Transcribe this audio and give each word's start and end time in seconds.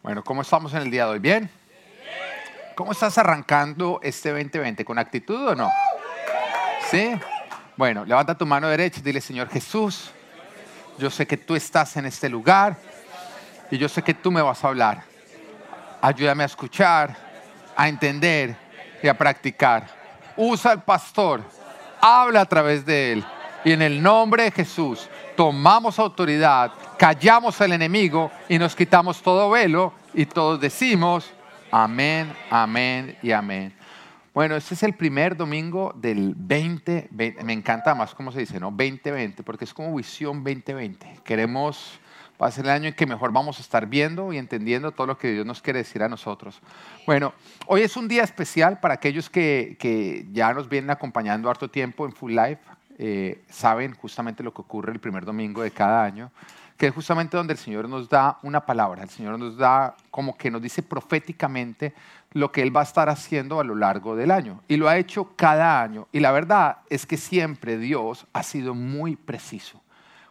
Bueno, 0.00 0.22
¿cómo 0.22 0.42
estamos 0.42 0.72
en 0.74 0.82
el 0.82 0.90
día 0.92 1.06
de 1.06 1.10
hoy? 1.10 1.18
¿Bien? 1.18 1.50
¿Cómo 2.76 2.92
estás 2.92 3.18
arrancando 3.18 3.98
este 4.02 4.30
2020? 4.30 4.84
¿Con 4.84 4.96
actitud 4.96 5.48
o 5.48 5.54
no? 5.56 5.70
¿Sí? 6.88 7.18
Bueno, 7.76 8.04
levanta 8.04 8.36
tu 8.36 8.46
mano 8.46 8.68
derecha 8.68 9.00
y 9.00 9.02
dile, 9.02 9.20
Señor 9.20 9.48
Jesús, 9.48 10.12
yo 10.98 11.10
sé 11.10 11.26
que 11.26 11.36
tú 11.36 11.56
estás 11.56 11.96
en 11.96 12.06
este 12.06 12.28
lugar 12.28 12.76
y 13.72 13.76
yo 13.76 13.88
sé 13.88 14.02
que 14.02 14.14
tú 14.14 14.30
me 14.30 14.40
vas 14.40 14.64
a 14.64 14.68
hablar. 14.68 15.02
Ayúdame 16.00 16.44
a 16.44 16.46
escuchar, 16.46 17.16
a 17.76 17.88
entender 17.88 18.56
y 19.02 19.08
a 19.08 19.18
practicar. 19.18 19.88
Usa 20.36 20.70
al 20.70 20.84
pastor, 20.84 21.42
habla 22.00 22.42
a 22.42 22.46
través 22.46 22.86
de 22.86 23.14
él. 23.14 23.24
Y 23.64 23.72
en 23.72 23.82
el 23.82 24.00
nombre 24.00 24.44
de 24.44 24.52
Jesús 24.52 25.08
tomamos 25.36 25.98
autoridad, 25.98 26.70
callamos 26.98 27.60
al 27.60 27.72
enemigo 27.72 28.30
y 28.48 28.58
nos 28.58 28.74
quitamos 28.74 29.22
todo 29.22 29.48
velo 29.50 29.94
y 30.12 30.26
todos 30.26 30.60
decimos 30.60 31.32
amén, 31.70 32.32
amén 32.50 33.16
y 33.22 33.30
amén. 33.30 33.72
Bueno, 34.34 34.56
este 34.56 34.74
es 34.74 34.82
el 34.82 34.94
primer 34.94 35.36
domingo 35.36 35.92
del 35.96 36.34
2020. 36.36 37.42
Me 37.44 37.52
encanta 37.52 37.94
más 37.94 38.14
cómo 38.14 38.30
se 38.30 38.40
dice, 38.40 38.60
¿no? 38.60 38.70
2020, 38.70 39.42
porque 39.42 39.64
es 39.64 39.72
como 39.72 39.94
visión 39.94 40.44
2020. 40.44 41.20
Queremos, 41.24 41.98
va 42.40 42.48
a 42.48 42.50
ser 42.50 42.64
el 42.66 42.70
año 42.70 42.88
en 42.88 42.94
que 42.94 43.06
mejor 43.06 43.32
vamos 43.32 43.58
a 43.58 43.62
estar 43.62 43.86
viendo 43.86 44.32
y 44.32 44.38
entendiendo 44.38 44.92
todo 44.92 45.06
lo 45.06 45.18
que 45.18 45.32
Dios 45.32 45.46
nos 45.46 45.62
quiere 45.62 45.80
decir 45.80 46.02
a 46.02 46.08
nosotros. 46.08 46.60
Bueno, 47.06 47.32
hoy 47.66 47.82
es 47.82 47.96
un 47.96 48.06
día 48.06 48.22
especial 48.22 48.80
para 48.80 48.94
aquellos 48.94 49.30
que, 49.30 49.76
que 49.78 50.26
ya 50.32 50.52
nos 50.52 50.68
vienen 50.68 50.90
acompañando 50.90 51.50
harto 51.50 51.68
tiempo 51.68 52.06
en 52.06 52.12
Full 52.12 52.32
Life. 52.32 52.60
Eh, 53.00 53.44
saben 53.48 53.94
justamente 53.94 54.42
lo 54.42 54.52
que 54.52 54.60
ocurre 54.60 54.92
el 54.92 54.98
primer 54.98 55.24
domingo 55.24 55.62
de 55.62 55.70
cada 55.70 56.02
año, 56.02 56.32
que 56.78 56.86
es 56.86 56.94
justamente 56.94 57.36
donde 57.36 57.52
el 57.52 57.58
Señor 57.58 57.88
nos 57.88 58.08
da 58.08 58.38
una 58.42 58.64
palabra, 58.64 59.02
el 59.02 59.10
Señor 59.10 59.36
nos 59.36 59.56
da 59.56 59.96
como 60.12 60.38
que 60.38 60.48
nos 60.48 60.62
dice 60.62 60.80
proféticamente 60.80 61.92
lo 62.32 62.52
que 62.52 62.62
Él 62.62 62.74
va 62.74 62.80
a 62.80 62.84
estar 62.84 63.08
haciendo 63.08 63.58
a 63.58 63.64
lo 63.64 63.74
largo 63.74 64.14
del 64.14 64.30
año. 64.30 64.60
Y 64.68 64.76
lo 64.76 64.88
ha 64.88 64.96
hecho 64.96 65.32
cada 65.34 65.82
año. 65.82 66.06
Y 66.12 66.20
la 66.20 66.30
verdad 66.30 66.78
es 66.88 67.04
que 67.04 67.16
siempre 67.16 67.78
Dios 67.78 68.26
ha 68.32 68.44
sido 68.44 68.74
muy 68.74 69.16
preciso. 69.16 69.82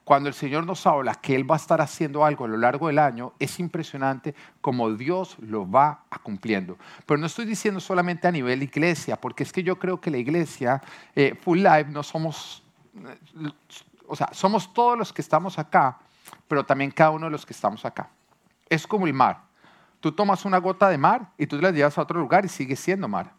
Cuando 0.06 0.30
el 0.30 0.36
Señor 0.36 0.66
nos 0.66 0.88
habla 0.88 1.16
que 1.16 1.36
Él 1.36 1.50
va 1.50 1.56
a 1.56 1.58
estar 1.58 1.82
haciendo 1.82 2.24
algo 2.24 2.46
a 2.46 2.48
lo 2.48 2.56
largo 2.56 2.88
del 2.88 3.00
año, 3.00 3.34
es 3.40 3.60
impresionante 3.60 4.34
como 4.62 4.94
Dios 4.94 5.36
lo 5.40 5.70
va 5.70 6.06
a 6.10 6.20
cumpliendo. 6.20 6.78
Pero 7.06 7.20
no 7.20 7.26
estoy 7.26 7.44
diciendo 7.44 7.82
solamente 7.82 8.26
a 8.26 8.32
nivel 8.32 8.64
iglesia, 8.64 9.20
porque 9.20 9.44
es 9.44 9.52
que 9.52 9.64
yo 9.64 9.78
creo 9.78 10.00
que 10.00 10.10
la 10.10 10.18
iglesia, 10.18 10.82
eh, 11.14 11.38
Full 11.44 11.58
Life, 11.58 11.88
no 11.92 12.04
somos, 12.04 12.64
eh, 12.96 13.50
o 14.08 14.16
sea, 14.16 14.30
somos 14.32 14.74
todos 14.74 14.98
los 14.98 15.12
que 15.12 15.22
estamos 15.22 15.60
acá, 15.60 15.98
pero 16.48 16.66
también 16.66 16.92
cada 16.92 17.12
uno 17.12 17.26
de 17.28 17.32
los 17.32 17.46
que 17.46 17.54
estamos 17.54 17.86
acá. 17.86 18.10
Es 18.70 18.86
como 18.86 19.08
el 19.08 19.14
mar. 19.14 19.42
Tú 20.00 20.12
tomas 20.12 20.46
una 20.46 20.58
gota 20.58 20.90
de 20.90 20.98
mar 20.98 21.32
y 21.38 21.48
tú 21.48 21.60
la 21.60 21.72
llevas 21.72 21.98
a 21.98 22.02
otro 22.02 22.20
lugar 22.20 22.46
y 22.46 22.50
sigue 22.50 22.76
siendo 22.76 23.08
mar 23.08 23.32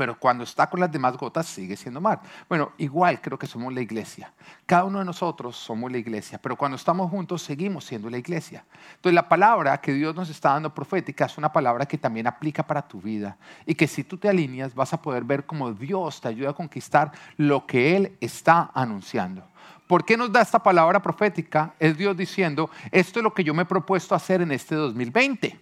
pero 0.00 0.18
cuando 0.18 0.44
está 0.44 0.66
con 0.66 0.80
las 0.80 0.90
demás 0.90 1.14
gotas 1.18 1.44
sigue 1.44 1.76
siendo 1.76 2.00
mar. 2.00 2.22
Bueno, 2.48 2.72
igual 2.78 3.20
creo 3.20 3.38
que 3.38 3.46
somos 3.46 3.70
la 3.70 3.82
iglesia. 3.82 4.32
Cada 4.64 4.84
uno 4.84 4.98
de 5.00 5.04
nosotros 5.04 5.56
somos 5.56 5.92
la 5.92 5.98
iglesia, 5.98 6.40
pero 6.40 6.56
cuando 6.56 6.76
estamos 6.76 7.10
juntos 7.10 7.42
seguimos 7.42 7.84
siendo 7.84 8.08
la 8.08 8.16
iglesia. 8.16 8.64
Entonces 8.94 9.14
la 9.14 9.28
palabra 9.28 9.78
que 9.78 9.92
Dios 9.92 10.14
nos 10.14 10.30
está 10.30 10.52
dando 10.52 10.72
profética 10.72 11.26
es 11.26 11.36
una 11.36 11.52
palabra 11.52 11.84
que 11.84 11.98
también 11.98 12.26
aplica 12.26 12.62
para 12.62 12.80
tu 12.80 12.98
vida 12.98 13.36
y 13.66 13.74
que 13.74 13.86
si 13.86 14.02
tú 14.02 14.16
te 14.16 14.30
alineas 14.30 14.74
vas 14.74 14.94
a 14.94 15.02
poder 15.02 15.22
ver 15.22 15.44
cómo 15.44 15.70
Dios 15.70 16.18
te 16.22 16.28
ayuda 16.28 16.48
a 16.48 16.54
conquistar 16.54 17.12
lo 17.36 17.66
que 17.66 17.94
Él 17.94 18.16
está 18.22 18.70
anunciando. 18.72 19.42
¿Por 19.90 20.04
qué 20.04 20.16
nos 20.16 20.30
da 20.30 20.40
esta 20.40 20.62
palabra 20.62 21.02
profética? 21.02 21.74
Es 21.80 21.98
Dios 21.98 22.16
diciendo, 22.16 22.70
esto 22.92 23.18
es 23.18 23.24
lo 23.24 23.34
que 23.34 23.42
yo 23.42 23.52
me 23.54 23.62
he 23.62 23.66
propuesto 23.66 24.14
hacer 24.14 24.40
en 24.40 24.52
este 24.52 24.76
2020. 24.76 25.58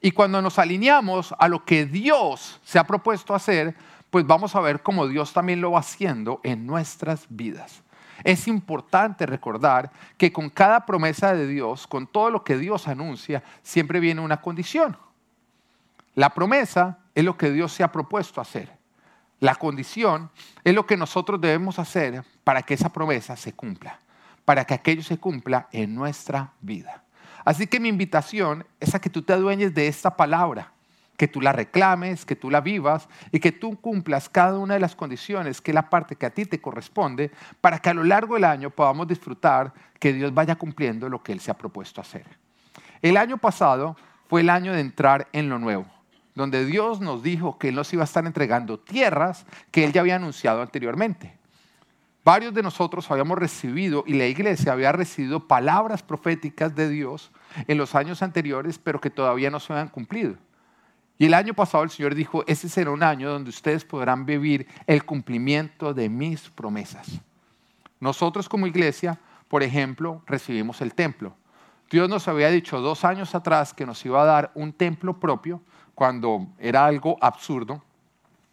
Y 0.00 0.12
cuando 0.12 0.40
nos 0.40 0.56
alineamos 0.60 1.34
a 1.36 1.48
lo 1.48 1.64
que 1.64 1.84
Dios 1.84 2.60
se 2.62 2.78
ha 2.78 2.84
propuesto 2.84 3.34
hacer, 3.34 3.74
pues 4.08 4.24
vamos 4.24 4.54
a 4.54 4.60
ver 4.60 4.84
cómo 4.84 5.08
Dios 5.08 5.32
también 5.32 5.60
lo 5.60 5.72
va 5.72 5.80
haciendo 5.80 6.38
en 6.44 6.64
nuestras 6.64 7.26
vidas. 7.28 7.82
Es 8.22 8.46
importante 8.46 9.26
recordar 9.26 9.90
que 10.16 10.32
con 10.32 10.48
cada 10.48 10.86
promesa 10.86 11.34
de 11.34 11.48
Dios, 11.48 11.88
con 11.88 12.06
todo 12.06 12.30
lo 12.30 12.44
que 12.44 12.56
Dios 12.56 12.86
anuncia, 12.86 13.42
siempre 13.64 13.98
viene 13.98 14.20
una 14.20 14.40
condición. 14.40 14.96
La 16.14 16.30
promesa 16.30 17.00
es 17.16 17.24
lo 17.24 17.36
que 17.36 17.50
Dios 17.50 17.72
se 17.72 17.82
ha 17.82 17.90
propuesto 17.90 18.40
hacer. 18.40 18.73
La 19.44 19.56
condición 19.56 20.30
es 20.64 20.74
lo 20.74 20.86
que 20.86 20.96
nosotros 20.96 21.38
debemos 21.38 21.78
hacer 21.78 22.24
para 22.44 22.62
que 22.62 22.72
esa 22.72 22.88
promesa 22.88 23.36
se 23.36 23.52
cumpla, 23.52 23.98
para 24.46 24.64
que 24.64 24.72
aquello 24.72 25.02
se 25.02 25.18
cumpla 25.18 25.68
en 25.70 25.94
nuestra 25.94 26.52
vida. 26.62 27.02
Así 27.44 27.66
que 27.66 27.78
mi 27.78 27.90
invitación 27.90 28.64
es 28.80 28.94
a 28.94 29.02
que 29.02 29.10
tú 29.10 29.20
te 29.20 29.34
adueñes 29.34 29.74
de 29.74 29.86
esta 29.86 30.16
palabra, 30.16 30.72
que 31.18 31.28
tú 31.28 31.42
la 31.42 31.52
reclames, 31.52 32.24
que 32.24 32.36
tú 32.36 32.50
la 32.50 32.62
vivas 32.62 33.06
y 33.32 33.38
que 33.38 33.52
tú 33.52 33.78
cumplas 33.78 34.30
cada 34.30 34.58
una 34.58 34.72
de 34.72 34.80
las 34.80 34.96
condiciones, 34.96 35.60
que 35.60 35.72
es 35.72 35.74
la 35.74 35.90
parte 35.90 36.16
que 36.16 36.24
a 36.24 36.30
ti 36.30 36.46
te 36.46 36.62
corresponde, 36.62 37.30
para 37.60 37.80
que 37.80 37.90
a 37.90 37.94
lo 37.94 38.02
largo 38.02 38.36
del 38.36 38.44
año 38.44 38.70
podamos 38.70 39.06
disfrutar 39.06 39.74
que 40.00 40.14
Dios 40.14 40.32
vaya 40.32 40.56
cumpliendo 40.56 41.10
lo 41.10 41.22
que 41.22 41.32
Él 41.32 41.40
se 41.40 41.50
ha 41.50 41.58
propuesto 41.58 42.00
hacer. 42.00 42.24
El 43.02 43.18
año 43.18 43.36
pasado 43.36 43.94
fue 44.26 44.40
el 44.40 44.48
año 44.48 44.72
de 44.72 44.80
entrar 44.80 45.28
en 45.34 45.50
lo 45.50 45.58
nuevo, 45.58 45.84
donde 46.34 46.64
Dios 46.66 47.00
nos 47.00 47.22
dijo 47.22 47.58
que 47.58 47.68
Él 47.68 47.74
nos 47.74 47.92
iba 47.92 48.02
a 48.02 48.04
estar 48.04 48.26
entregando 48.26 48.78
tierras 48.78 49.46
que 49.70 49.84
Él 49.84 49.92
ya 49.92 50.00
había 50.00 50.16
anunciado 50.16 50.62
anteriormente. 50.62 51.38
Varios 52.24 52.54
de 52.54 52.62
nosotros 52.62 53.10
habíamos 53.10 53.38
recibido, 53.38 54.02
y 54.06 54.14
la 54.14 54.26
iglesia 54.26 54.72
había 54.72 54.92
recibido 54.92 55.46
palabras 55.46 56.02
proféticas 56.02 56.74
de 56.74 56.88
Dios 56.88 57.30
en 57.68 57.76
los 57.76 57.94
años 57.94 58.22
anteriores, 58.22 58.78
pero 58.78 59.00
que 59.00 59.10
todavía 59.10 59.50
no 59.50 59.60
se 59.60 59.72
habían 59.74 59.88
cumplido. 59.88 60.36
Y 61.18 61.26
el 61.26 61.34
año 61.34 61.54
pasado 61.54 61.84
el 61.84 61.90
Señor 61.90 62.14
dijo, 62.14 62.42
ese 62.46 62.68
será 62.68 62.90
un 62.90 63.02
año 63.02 63.30
donde 63.30 63.50
ustedes 63.50 63.84
podrán 63.84 64.24
vivir 64.24 64.66
el 64.86 65.04
cumplimiento 65.04 65.92
de 65.92 66.08
mis 66.08 66.48
promesas. 66.50 67.20
Nosotros 68.00 68.48
como 68.48 68.66
iglesia, 68.66 69.20
por 69.48 69.62
ejemplo, 69.62 70.22
recibimos 70.26 70.80
el 70.80 70.94
templo. 70.94 71.36
Dios 71.90 72.08
nos 72.08 72.26
había 72.26 72.50
dicho 72.50 72.80
dos 72.80 73.04
años 73.04 73.34
atrás 73.34 73.72
que 73.74 73.86
nos 73.86 74.04
iba 74.04 74.22
a 74.22 74.26
dar 74.26 74.50
un 74.54 74.72
templo 74.72 75.20
propio 75.20 75.60
cuando 75.94 76.46
era 76.58 76.84
algo 76.84 77.16
absurdo. 77.20 77.82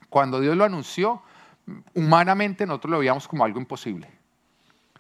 Cuando 0.09 0.40
Dios 0.40 0.57
lo 0.57 0.63
anunció, 0.63 1.22
humanamente 1.94 2.66
nosotros 2.66 2.91
lo 2.91 3.00
veíamos 3.00 3.28
como 3.28 3.44
algo 3.44 3.59
imposible. 3.59 4.09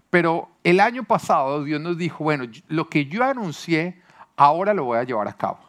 Pero 0.09 0.49
el 0.63 0.79
año 0.79 1.03
pasado 1.03 1.63
Dios 1.63 1.79
nos 1.79 1.97
dijo, 1.97 2.23
bueno, 2.23 2.45
lo 2.67 2.89
que 2.89 3.05
yo 3.05 3.23
anuncié, 3.23 4.01
ahora 4.35 4.73
lo 4.73 4.85
voy 4.85 4.97
a 4.97 5.03
llevar 5.03 5.27
a 5.27 5.33
cabo. 5.33 5.59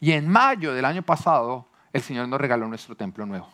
Y 0.00 0.12
en 0.12 0.28
mayo 0.28 0.74
del 0.74 0.84
año 0.84 1.02
pasado, 1.02 1.66
el 1.92 2.02
Señor 2.02 2.28
nos 2.28 2.40
regaló 2.40 2.66
nuestro 2.68 2.94
templo 2.94 3.24
nuevo. 3.26 3.48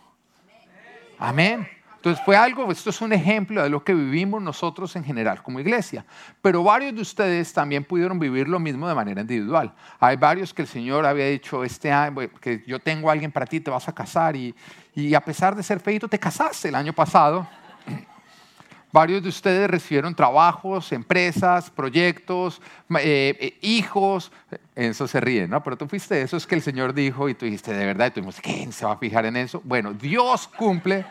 Amén. 1.19 1.69
Entonces 2.03 2.25
fue 2.25 2.37
algo, 2.37 2.69
esto 2.73 2.91
es 2.91 3.01
un 3.01 3.13
ejemplo 3.13 3.63
de 3.63 3.71
lo 3.71 3.85
que 3.85 3.95
vivimos 3.95 4.43
nosotros 4.43 4.97
en 4.97 5.05
general 5.05 5.41
como 5.41 5.61
iglesia. 5.61 6.05
Pero 6.41 6.65
varios 6.65 6.93
de 6.97 7.01
ustedes 7.01 7.53
también 7.53 7.85
pudieron 7.85 8.19
vivir 8.19 8.49
lo 8.49 8.59
mismo 8.59 8.89
de 8.89 8.95
manera 8.97 9.21
individual. 9.21 9.73
Hay 10.01 10.17
varios 10.17 10.53
que 10.53 10.63
el 10.63 10.69
Señor 10.69 11.07
había 11.07 11.29
dicho, 11.29 11.63
este 11.63 11.93
año, 11.93 12.29
que 12.41 12.65
yo 12.67 12.81
tengo 12.81 13.09
a 13.09 13.13
alguien 13.13 13.31
para 13.31 13.47
ti, 13.47 13.61
te 13.61 13.71
vas 13.71 13.89
a 13.89 13.93
casar 13.93 14.35
y, 14.35 14.53
y 14.97 15.15
a 15.15 15.21
pesar 15.21 15.55
de 15.55 15.63
ser 15.63 15.79
feito, 15.79 16.09
te 16.09 16.19
casaste 16.19 16.71
el 16.71 16.75
año 16.75 16.93
pasado. 16.93 17.47
Varios 18.91 19.23
de 19.23 19.29
ustedes 19.29 19.71
recibieron 19.71 20.13
trabajos, 20.13 20.91
empresas, 20.91 21.71
proyectos, 21.71 22.61
eh, 22.99 23.37
eh, 23.39 23.59
hijos. 23.63 24.33
Eso 24.75 25.07
se 25.07 25.21
ríe, 25.21 25.47
¿no? 25.47 25.63
Pero 25.63 25.77
tú 25.77 25.87
fuiste 25.87 26.21
eso 26.21 26.37
es 26.37 26.49
que 26.49 26.57
el 26.57 26.63
Señor 26.63 26.95
dijo 26.95 27.29
y 27.29 27.35
tú 27.35 27.45
dijiste, 27.45 27.73
de 27.73 27.87
verdad, 27.87 28.09
y 28.09 28.21
tú 28.21 28.29
¿quién 28.43 28.73
se 28.73 28.85
va 28.85 28.95
a 28.95 28.99
fijar 28.99 29.25
en 29.25 29.37
eso? 29.37 29.63
Bueno, 29.65 29.93
Dios 29.93 30.49
cumple 30.49 31.07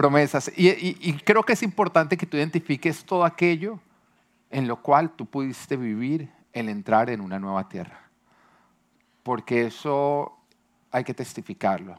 promesas. 0.00 0.50
Y, 0.56 1.12
creo 1.24 1.42
que 1.42 1.52
es 1.52 1.62
importante 1.62 2.16
que 2.16 2.24
tú 2.24 2.38
identifiques 2.38 3.04
todo 3.04 3.22
aquello 3.22 3.78
en 4.48 4.66
lo 4.66 4.76
cual 4.76 5.10
tú 5.10 5.26
pudiste 5.26 5.76
vivir 5.76 6.30
el 6.54 6.70
entrar 6.70 7.10
en 7.10 7.20
una 7.20 7.38
nueva 7.38 7.68
tierra. 7.68 8.00
Porque 9.22 9.66
eso 9.66 10.38
hay 10.90 11.04
que 11.04 11.12
testificarlo. 11.12 11.98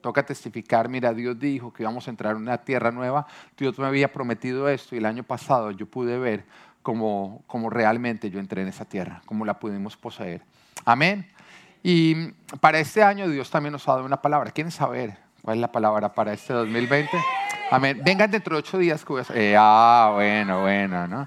Toca 0.00 0.24
testificar, 0.24 0.88
mira, 0.88 1.12
Dios 1.12 1.38
dijo 1.38 1.74
que 1.74 1.82
íbamos 1.82 2.06
a 2.06 2.10
entrar 2.10 2.36
en 2.36 2.40
una 2.40 2.56
tierra 2.56 2.90
nueva, 2.90 3.26
Dios 3.58 3.78
me 3.78 3.84
había 3.84 4.10
prometido 4.10 4.66
esto 4.70 4.94
y 4.94 4.98
el 4.98 5.04
año 5.04 5.22
pasado 5.22 5.72
yo 5.72 5.84
pude 5.84 6.18
ver 6.18 6.46
cómo, 6.80 7.44
cómo 7.46 7.68
realmente 7.68 8.30
yo 8.30 8.40
entré 8.40 8.62
en 8.62 8.68
esa 8.68 8.86
tierra, 8.86 9.20
cómo 9.26 9.44
la 9.44 9.58
pudimos 9.58 9.98
poseer. 9.98 10.40
Amén. 10.86 11.30
Y 11.82 12.30
para 12.60 12.78
este 12.78 13.02
año 13.02 13.28
Dios 13.28 13.50
también 13.50 13.72
nos 13.72 13.86
ha 13.88 13.92
dado 13.92 14.06
una 14.06 14.22
palabra. 14.22 14.50
¿Quieren 14.52 14.70
saber 14.70 15.18
cuál 15.42 15.58
es 15.58 15.60
la 15.60 15.70
palabra 15.70 16.14
para 16.14 16.32
este 16.32 16.54
2020? 16.54 17.10
Amén. 17.72 18.02
Vengan 18.04 18.30
dentro 18.30 18.54
de 18.54 18.58
ocho 18.58 18.76
días 18.76 19.02
que 19.02 19.14
voy 19.14 19.22
a... 19.22 19.34
Eh, 19.34 19.56
ah, 19.58 20.10
bueno, 20.12 20.60
bueno, 20.60 21.08
¿no? 21.08 21.26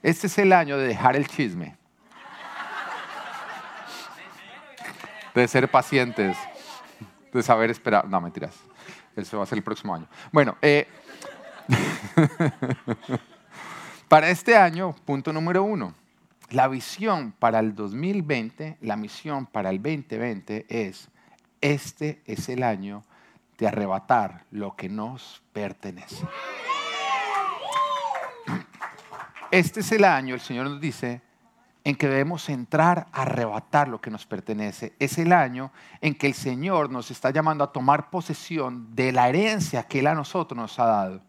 Este 0.00 0.28
es 0.28 0.38
el 0.38 0.52
año 0.52 0.78
de 0.78 0.86
dejar 0.86 1.16
el 1.16 1.26
chisme. 1.26 1.76
De 5.34 5.48
ser 5.48 5.68
pacientes. 5.68 6.36
De 7.32 7.42
saber 7.42 7.68
esperar. 7.72 8.06
No, 8.06 8.20
mentiras. 8.20 8.54
Eso 9.16 9.38
va 9.38 9.42
a 9.42 9.46
ser 9.46 9.58
el 9.58 9.64
próximo 9.64 9.92
año. 9.92 10.06
Bueno, 10.30 10.56
eh, 10.62 10.86
para 14.08 14.30
este 14.30 14.56
año, 14.56 14.94
punto 15.04 15.32
número 15.32 15.64
uno. 15.64 15.94
la 16.50 16.68
visión 16.68 17.32
para 17.32 17.58
el 17.58 17.74
2020, 17.74 18.78
la 18.82 18.94
misión 18.94 19.46
para 19.46 19.70
el 19.70 19.82
2020 19.82 20.66
es, 20.68 21.08
este 21.60 22.22
es 22.24 22.48
el 22.48 22.62
año 22.62 23.02
de 23.58 23.68
arrebatar 23.68 24.44
lo 24.50 24.74
que 24.76 24.88
nos 24.88 25.42
pertenece. 25.52 26.26
Este 29.50 29.80
es 29.80 29.92
el 29.92 30.04
año, 30.04 30.34
el 30.34 30.40
Señor 30.40 30.66
nos 30.66 30.80
dice, 30.80 31.20
en 31.84 31.96
que 31.96 32.08
debemos 32.08 32.48
entrar 32.48 33.08
a 33.12 33.22
arrebatar 33.22 33.88
lo 33.88 34.00
que 34.00 34.10
nos 34.10 34.24
pertenece. 34.24 34.94
Es 34.98 35.18
el 35.18 35.32
año 35.32 35.72
en 36.00 36.14
que 36.14 36.26
el 36.26 36.34
Señor 36.34 36.90
nos 36.90 37.10
está 37.10 37.30
llamando 37.30 37.64
a 37.64 37.72
tomar 37.72 38.08
posesión 38.08 38.94
de 38.94 39.12
la 39.12 39.28
herencia 39.28 39.82
que 39.82 39.98
Él 39.98 40.06
a 40.06 40.14
nosotros 40.14 40.56
nos 40.56 40.78
ha 40.78 40.86
dado. 40.86 41.20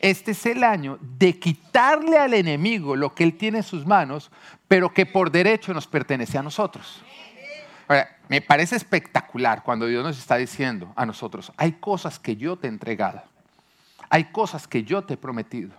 Este 0.00 0.32
es 0.32 0.46
el 0.46 0.64
año 0.64 0.98
de 1.00 1.38
quitarle 1.38 2.18
al 2.18 2.34
enemigo 2.34 2.96
lo 2.96 3.14
que 3.14 3.22
Él 3.22 3.36
tiene 3.36 3.58
en 3.58 3.64
sus 3.64 3.86
manos, 3.86 4.30
pero 4.66 4.92
que 4.92 5.06
por 5.06 5.30
derecho 5.30 5.74
nos 5.74 5.86
pertenece 5.86 6.38
a 6.38 6.42
nosotros. 6.42 7.02
Me 8.30 8.40
parece 8.40 8.76
espectacular 8.76 9.64
cuando 9.64 9.86
Dios 9.86 10.04
nos 10.04 10.16
está 10.16 10.36
diciendo 10.36 10.92
a 10.94 11.04
nosotros, 11.04 11.50
hay 11.56 11.72
cosas 11.72 12.20
que 12.20 12.36
yo 12.36 12.56
te 12.56 12.68
he 12.68 12.70
entregado, 12.70 13.20
hay 14.08 14.26
cosas 14.26 14.68
que 14.68 14.84
yo 14.84 15.02
te 15.02 15.14
he 15.14 15.16
prometido, 15.16 15.72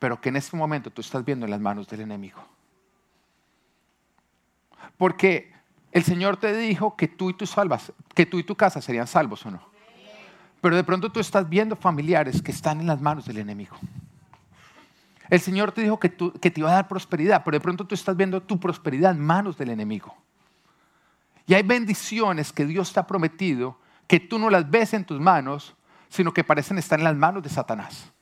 pero 0.00 0.20
que 0.20 0.30
en 0.30 0.34
este 0.34 0.56
momento 0.56 0.90
tú 0.90 1.00
estás 1.02 1.24
viendo 1.24 1.46
en 1.46 1.52
las 1.52 1.60
manos 1.60 1.86
del 1.86 2.00
enemigo. 2.00 2.44
Porque 4.96 5.52
el 5.92 6.02
Señor 6.02 6.36
te 6.36 6.52
dijo 6.52 6.96
que 6.96 7.06
tú 7.06 7.30
y 7.30 7.34
tu 7.34 7.46
salvas, 7.46 7.92
que 8.12 8.26
tú 8.26 8.40
y 8.40 8.42
tu 8.42 8.56
casa 8.56 8.82
serían 8.82 9.06
salvos 9.06 9.46
o 9.46 9.52
no. 9.52 9.62
Pero 10.60 10.74
de 10.74 10.82
pronto 10.82 11.12
tú 11.12 11.20
estás 11.20 11.48
viendo 11.48 11.76
familiares 11.76 12.42
que 12.42 12.50
están 12.50 12.80
en 12.80 12.88
las 12.88 13.00
manos 13.00 13.24
del 13.26 13.38
enemigo. 13.38 13.76
El 15.28 15.38
Señor 15.38 15.70
te 15.70 15.82
dijo 15.82 16.00
que, 16.00 16.10
que 16.10 16.50
te 16.50 16.58
iba 16.58 16.70
a 16.70 16.74
dar 16.74 16.88
prosperidad, 16.88 17.44
pero 17.44 17.56
de 17.56 17.60
pronto 17.60 17.86
tú 17.86 17.94
estás 17.94 18.16
viendo 18.16 18.42
tu 18.42 18.58
prosperidad 18.58 19.12
en 19.12 19.20
manos 19.20 19.56
del 19.56 19.70
enemigo. 19.70 20.12
Y 21.50 21.54
hay 21.54 21.64
bendiciones 21.64 22.52
que 22.52 22.64
Dios 22.64 22.92
te 22.92 23.00
ha 23.00 23.06
prometido 23.08 23.76
que 24.06 24.20
tú 24.20 24.38
no 24.38 24.50
las 24.50 24.70
ves 24.70 24.94
en 24.94 25.04
tus 25.04 25.18
manos, 25.18 25.74
sino 26.08 26.32
que 26.32 26.44
parecen 26.44 26.78
estar 26.78 26.96
en 26.96 27.04
las 27.04 27.16
manos 27.16 27.42
de 27.42 27.48
Satanás. 27.48 28.12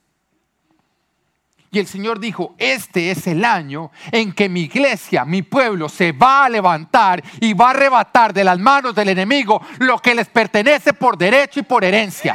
Y 1.71 1.79
el 1.79 1.87
Señor 1.87 2.21
dijo, 2.21 2.55
este 2.57 3.11
es 3.11 3.27
el 3.27 3.45
año 3.45 3.91
en 4.13 4.33
que 4.33 4.49
mi 4.49 4.63
iglesia, 4.63 5.27
mi 5.27 5.43
pueblo, 5.43 5.91
se 5.91 6.13
va 6.13 6.47
a 6.47 6.49
levantar 6.49 7.23
y 7.39 7.53
va 7.53 7.67
a 7.67 7.71
arrebatar 7.73 8.33
de 8.33 8.45
las 8.45 8.59
manos 8.59 8.95
del 8.95 9.11
enemigo 9.11 9.61
lo 9.81 9.99
que 9.99 10.15
les 10.15 10.31
pertenece 10.31 10.95
por 10.95 11.19
derecho 11.19 11.61
y 11.61 11.65
por 11.65 11.85
herencia. 11.85 12.35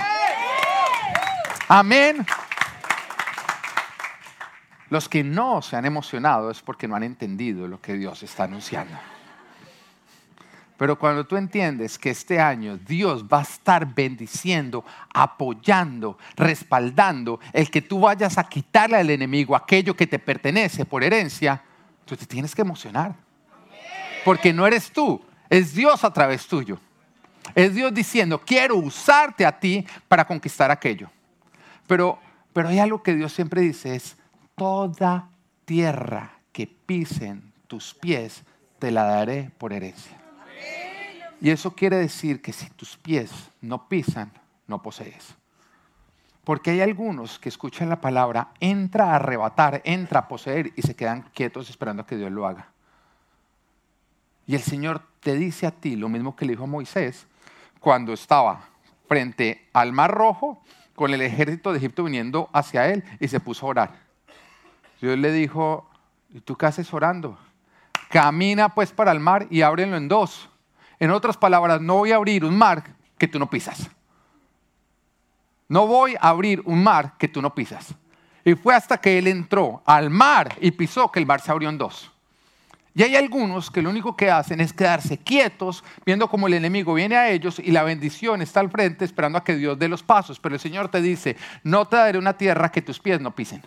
Amén. 1.69 2.24
Los 4.92 5.10
que 5.10 5.24
no 5.24 5.63
se 5.63 5.75
han 5.75 5.88
emocionado 5.88 6.51
es 6.51 6.62
porque 6.62 6.88
no 6.88 6.96
han 6.96 7.01
entendido 7.01 7.68
lo 7.68 7.81
que 7.81 7.94
Dios 7.94 8.22
está 8.22 8.44
anunciando. 8.44 8.96
Pero 10.78 10.98
cuando 10.98 11.25
tú 11.25 11.38
entiendes 11.38 12.00
que 12.00 12.10
este 12.10 12.40
año 12.40 12.78
Dios 12.78 13.25
va 13.25 13.40
a 13.40 13.44
estar 13.44 13.94
bendiciendo, 13.94 14.84
apoyando, 15.14 16.18
respaldando 16.36 17.40
el 17.54 17.70
que 17.70 17.81
tú 17.81 18.02
vayas 18.02 18.38
a 18.38 18.44
quitarle 18.44 18.98
al 18.98 19.10
enemigo 19.10 19.56
aquello 19.56 19.96
que 19.96 20.08
te 20.08 20.20
pertenece 20.20 20.86
por 20.86 21.04
herencia, 21.04 21.62
tú 22.06 22.18
te 22.18 22.25
tienes 22.25 22.56
que 22.56 22.64
emocionar. 22.64 23.16
Porque 24.25 24.52
no 24.52 24.66
eres 24.66 24.92
tú, 24.92 25.22
es 25.50 25.75
Dios 25.75 26.04
a 26.04 26.12
través 26.12 26.48
tuyo. 26.48 26.80
Es 27.54 27.75
Dios 27.75 27.94
diciendo, 27.94 28.40
quiero 28.40 28.78
usarte 28.78 29.46
a 29.46 29.60
ti 29.60 29.86
para 30.08 30.25
conquistar 30.25 30.72
aquello. 30.72 31.10
Pero, 31.86 32.18
pero 32.52 32.70
hay 32.70 32.80
algo 32.80 33.04
que 33.04 33.14
Dios 33.14 33.34
siempre 33.34 33.62
dice, 33.62 33.96
es 33.96 34.18
toda 34.56 35.30
tierra 35.66 36.40
que 36.52 36.68
pisen 36.68 37.54
tus 37.68 37.94
pies, 37.94 38.44
te 38.80 38.92
la 38.92 39.04
daré 39.04 39.52
por 39.58 39.74
herencia. 39.74 40.23
Y 41.44 41.50
eso 41.50 41.75
quiere 41.75 41.98
decir 41.98 42.42
que 42.42 42.54
si 42.54 42.69
tus 42.69 42.95
pies 42.95 43.30
no 43.60 43.90
pisan, 43.90 44.31
no 44.66 44.81
posees. 44.81 45.36
Porque 46.45 46.72
hay 46.72 46.80
algunos 46.80 47.38
que 47.38 47.50
escuchan 47.50 47.90
la 47.90 48.00
palabra, 48.00 48.51
entra 48.62 49.12
a 49.12 49.16
arrebatar, 49.18 49.81
entra 49.84 50.22
a 50.22 50.28
poseer 50.30 50.72
y 50.78 50.84
se 50.84 50.95
quedan 50.95 51.24
quietos 51.34 51.69
esperando 51.69 52.06
que 52.06 52.16
Dios 52.16 52.31
lo 52.31 52.48
haga. 52.48 52.69
Y 54.48 54.56
el 54.56 54.62
Señor 54.62 55.01
te 55.19 55.36
dice 55.36 55.68
a 55.68 55.72
ti 55.72 55.98
lo 55.98 56.07
mismo 56.07 56.34
que 56.34 56.45
le 56.45 56.54
dijo 56.54 56.63
a 56.63 56.68
Moisés 56.68 57.28
cuando 57.81 58.13
estaba 58.13 58.62
frente 59.10 59.68
al 59.74 59.92
Mar 59.92 60.12
Rojo 60.12 60.63
con 60.96 61.13
el 61.13 61.22
ejército 61.22 61.74
de 61.74 61.80
Egipto 61.80 62.06
viniendo 62.06 62.50
hacia 62.54 62.88
él 62.88 63.04
y 63.19 63.28
se 63.28 63.42
puso 63.42 63.66
a 63.66 63.69
orar. 63.69 64.00
Dios 65.01 65.19
le 65.19 65.34
dijo, 65.34 65.89
¿y 66.30 66.39
tú 66.39 66.56
qué 66.56 66.68
haces 66.68 66.94
orando? 66.94 67.38
Camina 68.10 68.69
pues 68.74 68.94
para 68.94 69.12
el 69.12 69.19
mar 69.19 69.48
y 69.50 69.63
ábrelo 69.63 69.98
en 69.98 70.07
dos 70.07 70.50
en 71.03 71.11
otras 71.11 71.35
palabras, 71.35 71.81
no 71.81 71.95
voy 71.95 72.13
a 72.13 72.15
abrir 72.15 72.45
un 72.45 72.57
mar 72.57 72.95
que 73.17 73.27
tú 73.27 73.38
no 73.38 73.50
pisas. 73.50 73.89
No 75.67 75.85
voy 75.85 76.15
a 76.15 76.29
abrir 76.29 76.61
un 76.63 76.81
mar 76.81 77.15
que 77.17 77.27
tú 77.27 77.41
no 77.41 77.53
pisas. 77.53 77.94
Y 78.45 78.55
fue 78.55 78.73
hasta 78.73 78.97
que 78.97 79.17
él 79.17 79.27
entró 79.27 79.83
al 79.85 80.09
mar 80.09 80.55
y 80.61 80.71
pisó 80.71 81.11
que 81.11 81.19
el 81.19 81.25
mar 81.25 81.41
se 81.41 81.51
abrió 81.51 81.67
en 81.67 81.77
dos. 81.77 82.09
Y 82.95 83.03
hay 83.03 83.17
algunos 83.17 83.69
que 83.69 83.81
lo 83.81 83.89
único 83.89 84.15
que 84.15 84.31
hacen 84.31 84.61
es 84.61 84.71
quedarse 84.71 85.17
quietos, 85.17 85.83
viendo 86.05 86.29
cómo 86.29 86.47
el 86.47 86.53
enemigo 86.53 86.94
viene 86.94 87.17
a 87.17 87.29
ellos 87.29 87.59
y 87.59 87.71
la 87.71 87.83
bendición 87.83 88.41
está 88.41 88.61
al 88.61 88.71
frente, 88.71 89.03
esperando 89.03 89.38
a 89.38 89.44
que 89.44 89.57
Dios 89.57 89.77
dé 89.77 89.89
los 89.89 90.03
pasos. 90.03 90.39
Pero 90.39 90.55
el 90.55 90.61
Señor 90.61 90.88
te 90.88 91.01
dice, 91.01 91.35
no 91.65 91.85
te 91.85 91.97
daré 91.97 92.17
una 92.17 92.38
tierra 92.38 92.71
que 92.71 92.81
tus 92.81 92.97
pies 92.97 93.19
no 93.19 93.35
pisen. 93.35 93.61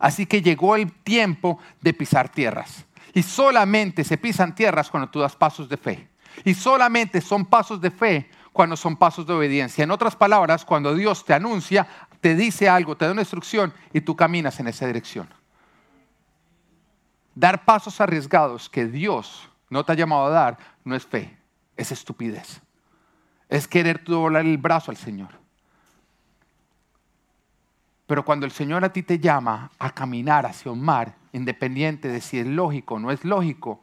Así 0.00 0.26
que 0.26 0.42
llegó 0.42 0.74
el 0.74 0.90
tiempo 0.90 1.60
de 1.80 1.94
pisar 1.94 2.28
tierras. 2.28 2.84
Y 3.14 3.22
solamente 3.22 4.02
se 4.02 4.18
pisan 4.18 4.56
tierras 4.56 4.90
cuando 4.90 5.08
tú 5.08 5.20
das 5.20 5.36
pasos 5.36 5.68
de 5.68 5.76
fe. 5.76 6.15
Y 6.44 6.54
solamente 6.54 7.20
son 7.20 7.46
pasos 7.46 7.80
de 7.80 7.90
fe 7.90 8.30
cuando 8.52 8.76
son 8.76 8.96
pasos 8.96 9.26
de 9.26 9.34
obediencia. 9.34 9.84
En 9.84 9.90
otras 9.90 10.16
palabras, 10.16 10.64
cuando 10.64 10.94
Dios 10.94 11.24
te 11.24 11.34
anuncia, 11.34 11.86
te 12.20 12.34
dice 12.34 12.68
algo, 12.68 12.96
te 12.96 13.04
da 13.04 13.12
una 13.12 13.22
instrucción 13.22 13.72
y 13.92 14.00
tú 14.00 14.16
caminas 14.16 14.58
en 14.60 14.68
esa 14.68 14.86
dirección. 14.86 15.28
Dar 17.34 17.64
pasos 17.64 18.00
arriesgados 18.00 18.68
que 18.70 18.86
Dios 18.86 19.48
no 19.68 19.84
te 19.84 19.92
ha 19.92 19.94
llamado 19.94 20.26
a 20.26 20.30
dar 20.30 20.58
no 20.84 20.96
es 20.96 21.04
fe, 21.04 21.36
es 21.76 21.92
estupidez. 21.92 22.62
Es 23.48 23.68
querer 23.68 24.02
doblar 24.02 24.46
el 24.46 24.58
brazo 24.58 24.90
al 24.90 24.96
Señor. 24.96 25.28
Pero 28.06 28.24
cuando 28.24 28.46
el 28.46 28.52
Señor 28.52 28.84
a 28.84 28.92
ti 28.92 29.02
te 29.02 29.18
llama 29.18 29.70
a 29.78 29.90
caminar 29.90 30.46
hacia 30.46 30.72
un 30.72 30.80
mar, 30.80 31.14
independiente 31.32 32.08
de 32.08 32.20
si 32.20 32.38
es 32.38 32.46
lógico 32.46 32.94
o 32.94 32.98
no 32.98 33.10
es 33.10 33.24
lógico, 33.24 33.80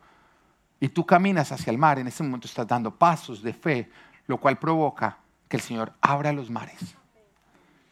y 0.84 0.90
tú 0.90 1.06
caminas 1.06 1.50
hacia 1.54 1.72
el 1.72 1.78
mar, 1.78 1.98
en 1.98 2.08
ese 2.10 2.24
momento 2.24 2.46
estás 2.46 2.68
dando 2.68 2.94
pasos 2.94 3.42
de 3.42 3.54
fe, 3.54 3.90
lo 4.28 4.38
cual 4.38 4.60
provoca 4.60 5.18
que 5.48 5.56
el 5.56 5.64
Señor 5.64 5.94
abra 6.02 6.34
los 6.34 6.50
mares. 6.50 6.98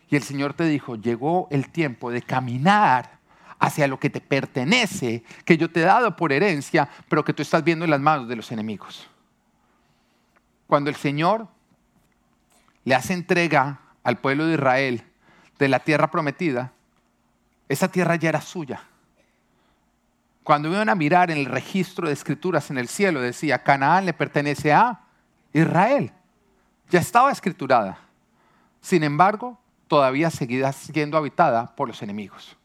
Y 0.09 0.17
el 0.17 0.23
Señor 0.23 0.53
te 0.53 0.65
dijo, 0.65 0.97
llegó 0.97 1.47
el 1.51 1.69
tiempo 1.69 2.11
de 2.11 2.21
caminar 2.21 3.11
hacia 3.59 3.87
lo 3.87 3.97
que 3.97 4.09
te 4.09 4.19
pertenece, 4.19 5.23
que 5.45 5.57
yo 5.57 5.71
te 5.71 5.79
he 5.79 5.85
dado 5.85 6.17
por 6.17 6.33
herencia, 6.33 6.89
pero 7.07 7.23
que 7.23 7.31
tú 7.31 7.41
estás 7.41 7.63
viendo 7.63 7.85
en 7.85 7.91
las 7.91 8.01
manos 8.01 8.27
de 8.27 8.35
los 8.35 8.51
enemigos. 8.51 9.07
Cuando 10.67 10.89
el 10.89 10.97
Señor 10.97 11.47
le 12.83 12.93
hace 12.93 13.13
entrega 13.13 13.79
al 14.03 14.17
pueblo 14.17 14.47
de 14.47 14.55
Israel 14.55 15.01
de 15.57 15.69
la 15.69 15.79
tierra 15.79 16.11
prometida, 16.11 16.73
esa 17.69 17.89
tierra 17.89 18.17
ya 18.17 18.27
era 18.27 18.41
suya. 18.41 18.83
Cuando 20.51 20.67
iban 20.67 20.89
a 20.89 20.95
mirar 20.95 21.31
en 21.31 21.37
el 21.37 21.45
registro 21.45 22.09
de 22.09 22.13
escrituras 22.13 22.69
en 22.71 22.77
el 22.77 22.89
cielo, 22.89 23.21
decía, 23.21 23.63
Canaán 23.63 24.05
le 24.05 24.11
pertenece 24.11 24.73
a 24.73 24.99
Israel. 25.53 26.11
Ya 26.89 26.99
estaba 26.99 27.31
escriturada. 27.31 27.97
Sin 28.81 29.01
embargo, 29.05 29.57
todavía 29.87 30.29
seguía 30.29 30.73
siendo 30.73 31.17
habitada 31.17 31.73
por 31.73 31.87
los 31.87 32.01
enemigos. 32.01 32.57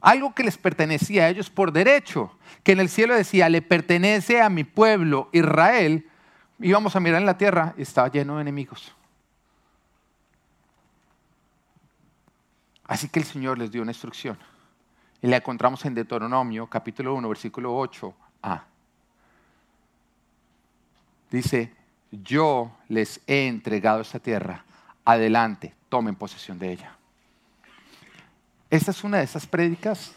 Algo 0.00 0.34
que 0.34 0.42
les 0.42 0.56
pertenecía 0.56 1.24
a 1.24 1.28
ellos 1.28 1.50
por 1.50 1.70
derecho, 1.70 2.34
que 2.62 2.72
en 2.72 2.80
el 2.80 2.88
cielo 2.88 3.14
decía, 3.14 3.50
le 3.50 3.60
pertenece 3.60 4.40
a 4.40 4.48
mi 4.48 4.64
pueblo 4.64 5.28
Israel, 5.32 6.08
íbamos 6.60 6.96
a 6.96 7.00
mirar 7.00 7.20
en 7.20 7.26
la 7.26 7.36
tierra 7.36 7.74
y 7.76 7.82
estaba 7.82 8.08
lleno 8.08 8.36
de 8.36 8.40
enemigos. 8.40 8.96
Así 12.84 13.06
que 13.10 13.18
el 13.18 13.26
Señor 13.26 13.58
les 13.58 13.70
dio 13.70 13.82
una 13.82 13.90
instrucción. 13.90 14.38
Y 15.22 15.28
la 15.28 15.36
encontramos 15.36 15.84
en 15.84 15.94
Deuteronomio 15.94 16.66
capítulo 16.66 17.14
1, 17.14 17.28
versículo 17.28 17.78
8a. 17.78 18.62
Dice, 21.30 21.72
yo 22.10 22.72
les 22.88 23.20
he 23.28 23.46
entregado 23.46 24.00
esta 24.00 24.18
tierra, 24.18 24.64
adelante, 25.04 25.74
tomen 25.88 26.16
posesión 26.16 26.58
de 26.58 26.72
ella. 26.72 26.96
Esta 28.68 28.90
es 28.90 29.04
una 29.04 29.18
de 29.18 29.24
esas 29.24 29.46
prédicas 29.46 30.12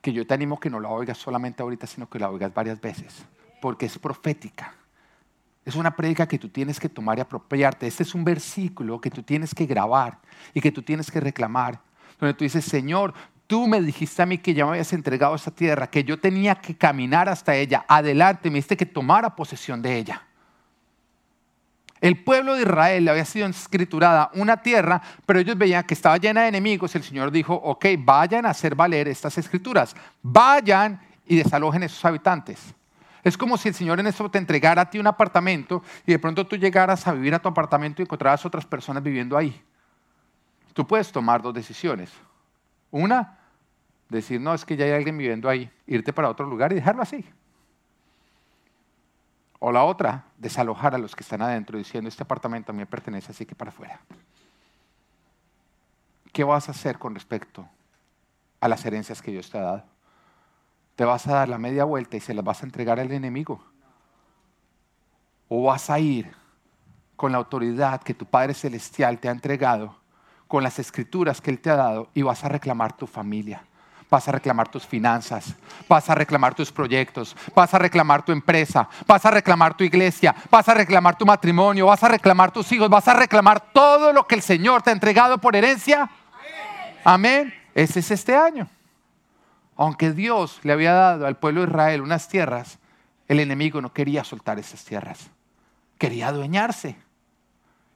que 0.00 0.12
yo 0.12 0.26
te 0.26 0.32
animo 0.32 0.58
que 0.58 0.70
no 0.70 0.80
la 0.80 0.88
oigas 0.88 1.18
solamente 1.18 1.62
ahorita, 1.62 1.86
sino 1.86 2.08
que 2.08 2.18
la 2.18 2.30
oigas 2.30 2.54
varias 2.54 2.80
veces, 2.80 3.24
porque 3.60 3.86
es 3.86 3.98
profética. 3.98 4.74
Es 5.64 5.76
una 5.76 5.94
prédica 5.94 6.26
que 6.26 6.38
tú 6.38 6.48
tienes 6.48 6.80
que 6.80 6.88
tomar 6.88 7.18
y 7.18 7.20
apropiarte. 7.20 7.86
Este 7.86 8.02
es 8.02 8.14
un 8.14 8.24
versículo 8.24 9.00
que 9.00 9.10
tú 9.10 9.22
tienes 9.22 9.54
que 9.54 9.66
grabar 9.66 10.18
y 10.54 10.60
que 10.60 10.72
tú 10.72 10.82
tienes 10.82 11.10
que 11.10 11.20
reclamar, 11.20 11.80
donde 12.18 12.34
tú 12.34 12.44
dices, 12.44 12.64
Señor, 12.64 13.14
tú 13.52 13.68
me 13.68 13.82
dijiste 13.82 14.22
a 14.22 14.24
mí 14.24 14.38
que 14.38 14.54
ya 14.54 14.64
me 14.64 14.70
habías 14.70 14.94
entregado 14.94 15.34
esa 15.34 15.50
tierra, 15.50 15.86
que 15.86 16.04
yo 16.04 16.18
tenía 16.18 16.54
que 16.54 16.74
caminar 16.74 17.28
hasta 17.28 17.54
ella, 17.54 17.84
adelante, 17.86 18.48
me 18.48 18.54
dijiste 18.54 18.78
que 18.78 18.86
tomara 18.86 19.36
posesión 19.36 19.82
de 19.82 19.94
ella. 19.94 20.22
El 22.00 22.24
pueblo 22.24 22.54
de 22.54 22.62
Israel 22.62 23.04
le 23.04 23.10
había 23.10 23.26
sido 23.26 23.46
escriturada 23.46 24.30
una 24.32 24.62
tierra, 24.62 25.02
pero 25.26 25.38
ellos 25.38 25.58
veían 25.58 25.84
que 25.84 25.92
estaba 25.92 26.16
llena 26.16 26.40
de 26.40 26.48
enemigos. 26.48 26.94
El 26.94 27.02
Señor 27.02 27.30
dijo, 27.30 27.52
ok, 27.52 27.84
vayan 27.98 28.46
a 28.46 28.50
hacer 28.50 28.74
valer 28.74 29.06
estas 29.06 29.36
escrituras. 29.36 29.94
Vayan 30.22 30.98
y 31.26 31.36
desalojen 31.36 31.82
a 31.82 31.86
esos 31.86 32.02
habitantes. 32.06 32.74
Es 33.22 33.36
como 33.36 33.58
si 33.58 33.68
el 33.68 33.74
Señor 33.74 34.00
en 34.00 34.06
eso 34.06 34.30
te 34.30 34.38
entregara 34.38 34.80
a 34.80 34.88
ti 34.88 34.98
un 34.98 35.08
apartamento 35.08 35.82
y 36.06 36.12
de 36.12 36.18
pronto 36.18 36.46
tú 36.46 36.56
llegaras 36.56 37.06
a 37.06 37.12
vivir 37.12 37.34
a 37.34 37.38
tu 37.38 37.50
apartamento 37.50 38.00
y 38.00 38.04
encontraras 38.04 38.46
otras 38.46 38.64
personas 38.64 39.02
viviendo 39.02 39.36
ahí. 39.36 39.62
Tú 40.72 40.86
puedes 40.86 41.12
tomar 41.12 41.42
dos 41.42 41.52
decisiones. 41.52 42.10
Una, 42.90 43.40
decir, 44.18 44.40
no, 44.40 44.54
es 44.54 44.64
que 44.64 44.76
ya 44.76 44.84
hay 44.84 44.92
alguien 44.92 45.16
viviendo 45.16 45.48
ahí, 45.48 45.70
irte 45.86 46.12
para 46.12 46.28
otro 46.28 46.46
lugar 46.46 46.72
y 46.72 46.76
dejarlo 46.76 47.02
así. 47.02 47.24
O 49.58 49.70
la 49.70 49.84
otra, 49.84 50.24
desalojar 50.38 50.94
a 50.94 50.98
los 50.98 51.14
que 51.14 51.22
están 51.22 51.40
adentro 51.40 51.78
diciendo, 51.78 52.08
este 52.08 52.24
apartamento 52.24 52.72
a 52.72 52.74
mí 52.74 52.80
me 52.80 52.86
pertenece, 52.86 53.30
así 53.30 53.46
que 53.46 53.54
para 53.54 53.70
afuera. 53.70 54.00
¿Qué 56.32 56.42
vas 56.42 56.68
a 56.68 56.72
hacer 56.72 56.98
con 56.98 57.14
respecto 57.14 57.68
a 58.60 58.66
las 58.66 58.84
herencias 58.84 59.22
que 59.22 59.30
Dios 59.30 59.50
te 59.50 59.58
ha 59.58 59.62
dado? 59.62 59.84
¿Te 60.96 61.04
vas 61.04 61.26
a 61.26 61.34
dar 61.34 61.48
la 61.48 61.58
media 61.58 61.84
vuelta 61.84 62.16
y 62.16 62.20
se 62.20 62.34
las 62.34 62.44
vas 62.44 62.62
a 62.62 62.66
entregar 62.66 62.98
al 62.98 63.12
enemigo? 63.12 63.62
¿O 65.48 65.64
vas 65.64 65.90
a 65.90 65.98
ir 66.00 66.34
con 67.14 67.32
la 67.32 67.38
autoridad 67.38 68.02
que 68.02 68.14
tu 68.14 68.26
Padre 68.26 68.54
Celestial 68.54 69.20
te 69.20 69.28
ha 69.28 69.32
entregado, 69.32 69.96
con 70.48 70.62
las 70.62 70.78
escrituras 70.78 71.40
que 71.40 71.50
Él 71.50 71.60
te 71.60 71.70
ha 71.70 71.76
dado 71.76 72.10
y 72.14 72.22
vas 72.22 72.42
a 72.44 72.48
reclamar 72.48 72.96
tu 72.96 73.06
familia? 73.06 73.62
Vas 74.12 74.28
a 74.28 74.32
reclamar 74.32 74.68
tus 74.68 74.86
finanzas, 74.86 75.54
vas 75.88 76.10
a 76.10 76.14
reclamar 76.14 76.54
tus 76.54 76.70
proyectos, 76.70 77.34
vas 77.54 77.72
a 77.72 77.78
reclamar 77.78 78.22
tu 78.22 78.30
empresa, 78.30 78.86
vas 79.06 79.24
a 79.24 79.30
reclamar 79.30 79.74
tu 79.74 79.84
iglesia, 79.84 80.34
vas 80.50 80.68
a 80.68 80.74
reclamar 80.74 81.16
tu 81.16 81.24
matrimonio, 81.24 81.86
vas 81.86 82.02
a 82.02 82.08
reclamar 82.08 82.52
tus 82.52 82.70
hijos, 82.72 82.90
vas 82.90 83.08
a 83.08 83.14
reclamar 83.14 83.72
todo 83.72 84.12
lo 84.12 84.26
que 84.26 84.34
el 84.34 84.42
Señor 84.42 84.82
te 84.82 84.90
ha 84.90 84.92
entregado 84.92 85.38
por 85.38 85.56
herencia. 85.56 86.10
Amén. 87.02 87.54
Ese 87.74 88.00
es 88.00 88.10
este 88.10 88.36
año. 88.36 88.68
Aunque 89.78 90.12
Dios 90.12 90.60
le 90.62 90.74
había 90.74 90.92
dado 90.92 91.26
al 91.26 91.38
pueblo 91.38 91.62
de 91.62 91.68
Israel 91.68 92.02
unas 92.02 92.28
tierras, 92.28 92.78
el 93.28 93.40
enemigo 93.40 93.80
no 93.80 93.94
quería 93.94 94.24
soltar 94.24 94.58
esas 94.58 94.84
tierras. 94.84 95.30
Quería 95.96 96.28
adueñarse. 96.28 96.96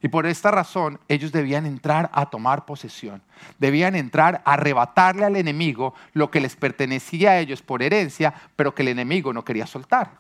Y 0.02 0.08
por 0.08 0.26
esta 0.26 0.50
razón 0.50 1.00
ellos 1.08 1.32
debían 1.32 1.66
entrar 1.66 2.10
a 2.12 2.26
tomar 2.26 2.66
posesión, 2.66 3.22
debían 3.58 3.94
entrar 3.94 4.42
a 4.44 4.54
arrebatarle 4.54 5.24
al 5.24 5.36
enemigo 5.36 5.94
lo 6.12 6.30
que 6.30 6.40
les 6.40 6.54
pertenecía 6.54 7.30
a 7.32 7.38
ellos 7.38 7.62
por 7.62 7.82
herencia, 7.82 8.34
pero 8.56 8.74
que 8.74 8.82
el 8.82 8.88
enemigo 8.88 9.32
no 9.32 9.44
quería 9.44 9.66
soltar. 9.66 10.18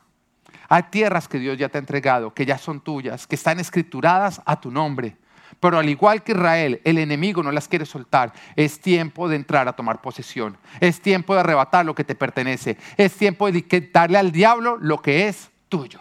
Hay 0.68 0.84
tierras 0.84 1.28
que 1.28 1.38
Dios 1.38 1.58
ya 1.58 1.68
te 1.68 1.78
ha 1.78 1.80
entregado, 1.80 2.32
que 2.34 2.46
ya 2.46 2.58
son 2.58 2.80
tuyas, 2.80 3.26
que 3.26 3.36
están 3.36 3.60
escrituradas 3.60 4.40
a 4.44 4.60
tu 4.60 4.70
nombre. 4.70 5.16
Pero 5.60 5.78
al 5.78 5.88
igual 5.88 6.22
que 6.22 6.32
Israel, 6.32 6.80
el 6.84 6.98
enemigo 6.98 7.42
no 7.42 7.52
las 7.52 7.68
quiere 7.68 7.86
soltar. 7.86 8.32
Es 8.56 8.80
tiempo 8.80 9.28
de 9.28 9.36
entrar 9.36 9.68
a 9.68 9.72
tomar 9.74 10.00
posesión. 10.00 10.56
Es 10.80 11.00
tiempo 11.00 11.34
de 11.34 11.40
arrebatar 11.40 11.86
lo 11.86 11.94
que 11.94 12.04
te 12.04 12.14
pertenece. 12.14 12.76
Es 12.96 13.14
tiempo 13.16 13.50
de 13.50 13.64
quitarle 13.64 14.18
al 14.18 14.32
diablo 14.32 14.76
lo 14.80 15.00
que 15.00 15.28
es 15.28 15.50
tuyo. 15.68 16.00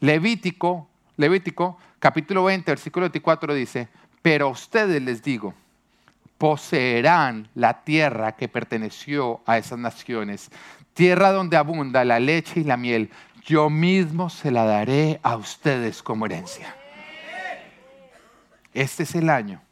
Levítico, 0.00 0.88
Levítico 1.16 1.78
capítulo 2.02 2.42
20, 2.42 2.68
versículo 2.68 3.04
24 3.04 3.54
dice, 3.54 3.88
pero 4.22 4.46
a 4.46 4.50
ustedes 4.50 5.00
les 5.00 5.22
digo, 5.22 5.54
poseerán 6.36 7.48
la 7.54 7.84
tierra 7.84 8.32
que 8.32 8.48
perteneció 8.48 9.40
a 9.46 9.56
esas 9.56 9.78
naciones, 9.78 10.50
tierra 10.94 11.30
donde 11.30 11.56
abunda 11.56 12.04
la 12.04 12.18
leche 12.18 12.58
y 12.58 12.64
la 12.64 12.76
miel. 12.76 13.08
Yo 13.44 13.70
mismo 13.70 14.30
se 14.30 14.50
la 14.50 14.64
daré 14.64 15.20
a 15.22 15.36
ustedes 15.36 16.02
como 16.02 16.26
herencia. 16.26 16.74
Este 18.74 19.04
es 19.04 19.14
el 19.14 19.30
año. 19.30 19.62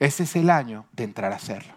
Este 0.00 0.24
es 0.24 0.34
el 0.34 0.50
año 0.50 0.86
de 0.90 1.04
entrar 1.04 1.32
a 1.32 1.36
hacerlo. 1.36 1.74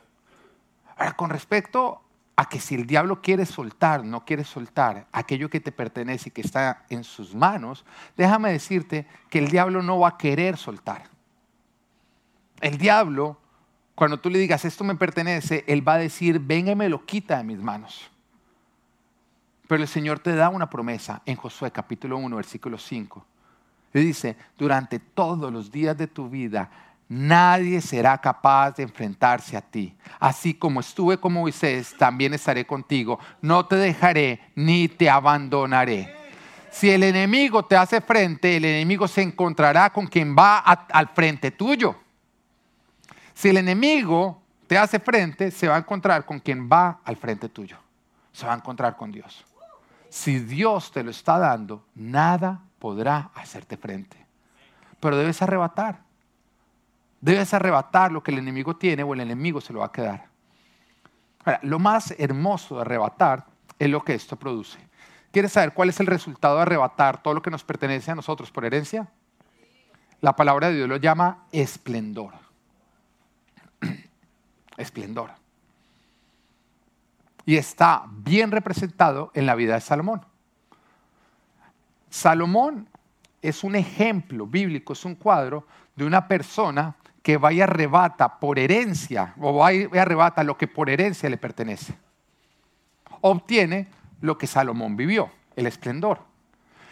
Ahora, 0.97 1.13
con 1.13 1.29
respecto 1.29 2.01
a 2.35 2.49
que 2.49 2.59
si 2.59 2.75
el 2.75 2.85
diablo 2.85 3.21
quiere 3.21 3.45
soltar, 3.45 4.03
no 4.03 4.25
quiere 4.25 4.43
soltar 4.43 5.07
aquello 5.11 5.49
que 5.49 5.61
te 5.61 5.71
pertenece 5.71 6.29
y 6.29 6.31
que 6.31 6.41
está 6.41 6.85
en 6.89 7.03
sus 7.03 7.33
manos, 7.33 7.85
déjame 8.17 8.51
decirte 8.51 9.07
que 9.29 9.39
el 9.39 9.47
diablo 9.47 9.81
no 9.81 9.99
va 9.99 10.09
a 10.09 10.17
querer 10.17 10.57
soltar. 10.57 11.03
El 12.59 12.77
diablo, 12.77 13.37
cuando 13.95 14.19
tú 14.19 14.29
le 14.29 14.39
digas 14.39 14.65
esto 14.65 14.83
me 14.83 14.95
pertenece, 14.95 15.63
él 15.67 15.87
va 15.87 15.93
a 15.93 15.99
decir, 15.99 16.39
venga 16.39 16.71
y 16.71 16.75
me 16.75 16.89
lo 16.89 17.05
quita 17.05 17.37
de 17.37 17.43
mis 17.43 17.59
manos. 17.59 18.11
Pero 19.67 19.81
el 19.81 19.87
Señor 19.87 20.19
te 20.19 20.35
da 20.35 20.49
una 20.49 20.69
promesa 20.69 21.21
en 21.25 21.37
Josué 21.37 21.71
capítulo 21.71 22.17
1, 22.17 22.35
versículo 22.35 22.77
5. 22.77 23.25
Le 23.93 24.01
dice, 24.01 24.35
durante 24.57 24.99
todos 24.99 25.51
los 25.51 25.71
días 25.71 25.97
de 25.97 26.07
tu 26.07 26.29
vida 26.29 26.69
nadie 27.07 27.81
será 27.81 28.17
capaz 28.17 28.75
de 28.75 28.83
enfrentarse 28.83 29.55
a 29.55 29.61
ti. 29.61 29.95
Así 30.19 30.53
como 30.53 30.79
estuve 30.79 31.19
con 31.19 31.33
Moisés, 31.33 31.95
también 31.97 32.33
estaré 32.33 32.65
contigo. 32.65 33.19
No 33.41 33.65
te 33.65 33.75
dejaré 33.75 34.39
ni 34.55 34.87
te 34.87 35.09
abandonaré. 35.09 36.13
Si 36.71 36.89
el 36.89 37.03
enemigo 37.03 37.63
te 37.63 37.77
hace 37.77 38.01
frente, 38.01 38.57
el 38.57 38.65
enemigo 38.65 39.07
se 39.07 39.21
encontrará 39.21 39.91
con 39.91 40.07
quien 40.07 40.35
va 40.35 40.57
al 40.57 41.07
frente 41.09 41.51
tuyo. 41.51 41.95
Si 43.33 43.49
el 43.49 43.57
enemigo 43.57 44.41
te 44.67 44.77
hace 44.77 44.99
frente, 44.99 45.51
se 45.51 45.67
va 45.67 45.75
a 45.75 45.79
encontrar 45.79 46.25
con 46.25 46.39
quien 46.39 46.69
va 46.69 46.99
al 47.03 47.17
frente 47.17 47.49
tuyo. 47.49 47.77
Se 48.31 48.45
va 48.45 48.53
a 48.53 48.57
encontrar 48.57 48.97
con 48.97 49.11
Dios. 49.11 49.45
Si 50.09 50.39
Dios 50.39 50.91
te 50.91 51.03
lo 51.03 51.11
está 51.11 51.37
dando, 51.37 51.85
nada 51.93 52.61
podrá 52.79 53.31
hacerte 53.35 53.77
frente. 53.77 54.17
Pero 54.99 55.17
debes 55.17 55.41
arrebatar. 55.41 56.04
Debes 57.25 57.55
arrebatar 57.55 58.11
lo 58.11 58.21
que 58.21 58.29
el 58.29 58.37
enemigo 58.37 58.75
tiene 58.75 59.01
o 59.01 59.11
el 59.15 59.19
enemigo 59.19 59.59
se 59.59 59.73
lo 59.73 59.79
va 59.79 59.87
a 59.87 59.91
quedar. 59.91 60.27
Ahora, 61.43 61.59
lo 61.63 61.79
más 61.79 62.13
hermoso 62.19 62.75
de 62.75 62.81
arrebatar 62.81 63.47
es 63.79 63.89
lo 63.89 64.03
que 64.03 64.13
esto 64.13 64.35
produce. 64.35 64.77
¿Quieres 65.31 65.51
saber 65.51 65.73
cuál 65.73 65.89
es 65.89 65.99
el 65.99 66.05
resultado 66.05 66.57
de 66.57 66.61
arrebatar 66.61 67.23
todo 67.23 67.33
lo 67.33 67.41
que 67.41 67.49
nos 67.49 67.63
pertenece 67.63 68.11
a 68.11 68.15
nosotros 68.15 68.51
por 68.51 68.63
herencia? 68.63 69.07
La 70.21 70.35
palabra 70.35 70.69
de 70.69 70.75
Dios 70.75 70.87
lo 70.87 70.97
llama 70.97 71.47
esplendor. 71.51 72.31
esplendor. 74.77 75.31
Y 77.43 77.55
está 77.57 78.03
bien 78.07 78.51
representado 78.51 79.31
en 79.33 79.47
la 79.47 79.55
vida 79.55 79.73
de 79.73 79.81
Salomón. 79.81 80.23
Salomón 82.07 82.87
es 83.41 83.63
un 83.63 83.75
ejemplo 83.75 84.45
bíblico, 84.45 84.93
es 84.93 85.03
un 85.05 85.15
cuadro 85.15 85.65
de 85.95 86.05
una 86.05 86.27
persona 86.27 86.95
que 87.25 87.37
vaya 87.37 87.63
arrebata 87.63 88.37
por 88.37 88.59
herencia, 88.59 89.33
o 89.39 89.51
vaya 89.51 89.89
arrebata 89.99 90.43
lo 90.43 90.59
que 90.59 90.67
por 90.67 90.91
herencia 90.91 91.27
le 91.27 91.37
pertenece. 91.37 91.95
Obtiene 93.21 93.87
lo 94.21 94.37
que 94.37 94.45
Salomón 94.45 94.95
vivió, 94.95 95.31
el 95.55 95.65
esplendor. 95.65 96.19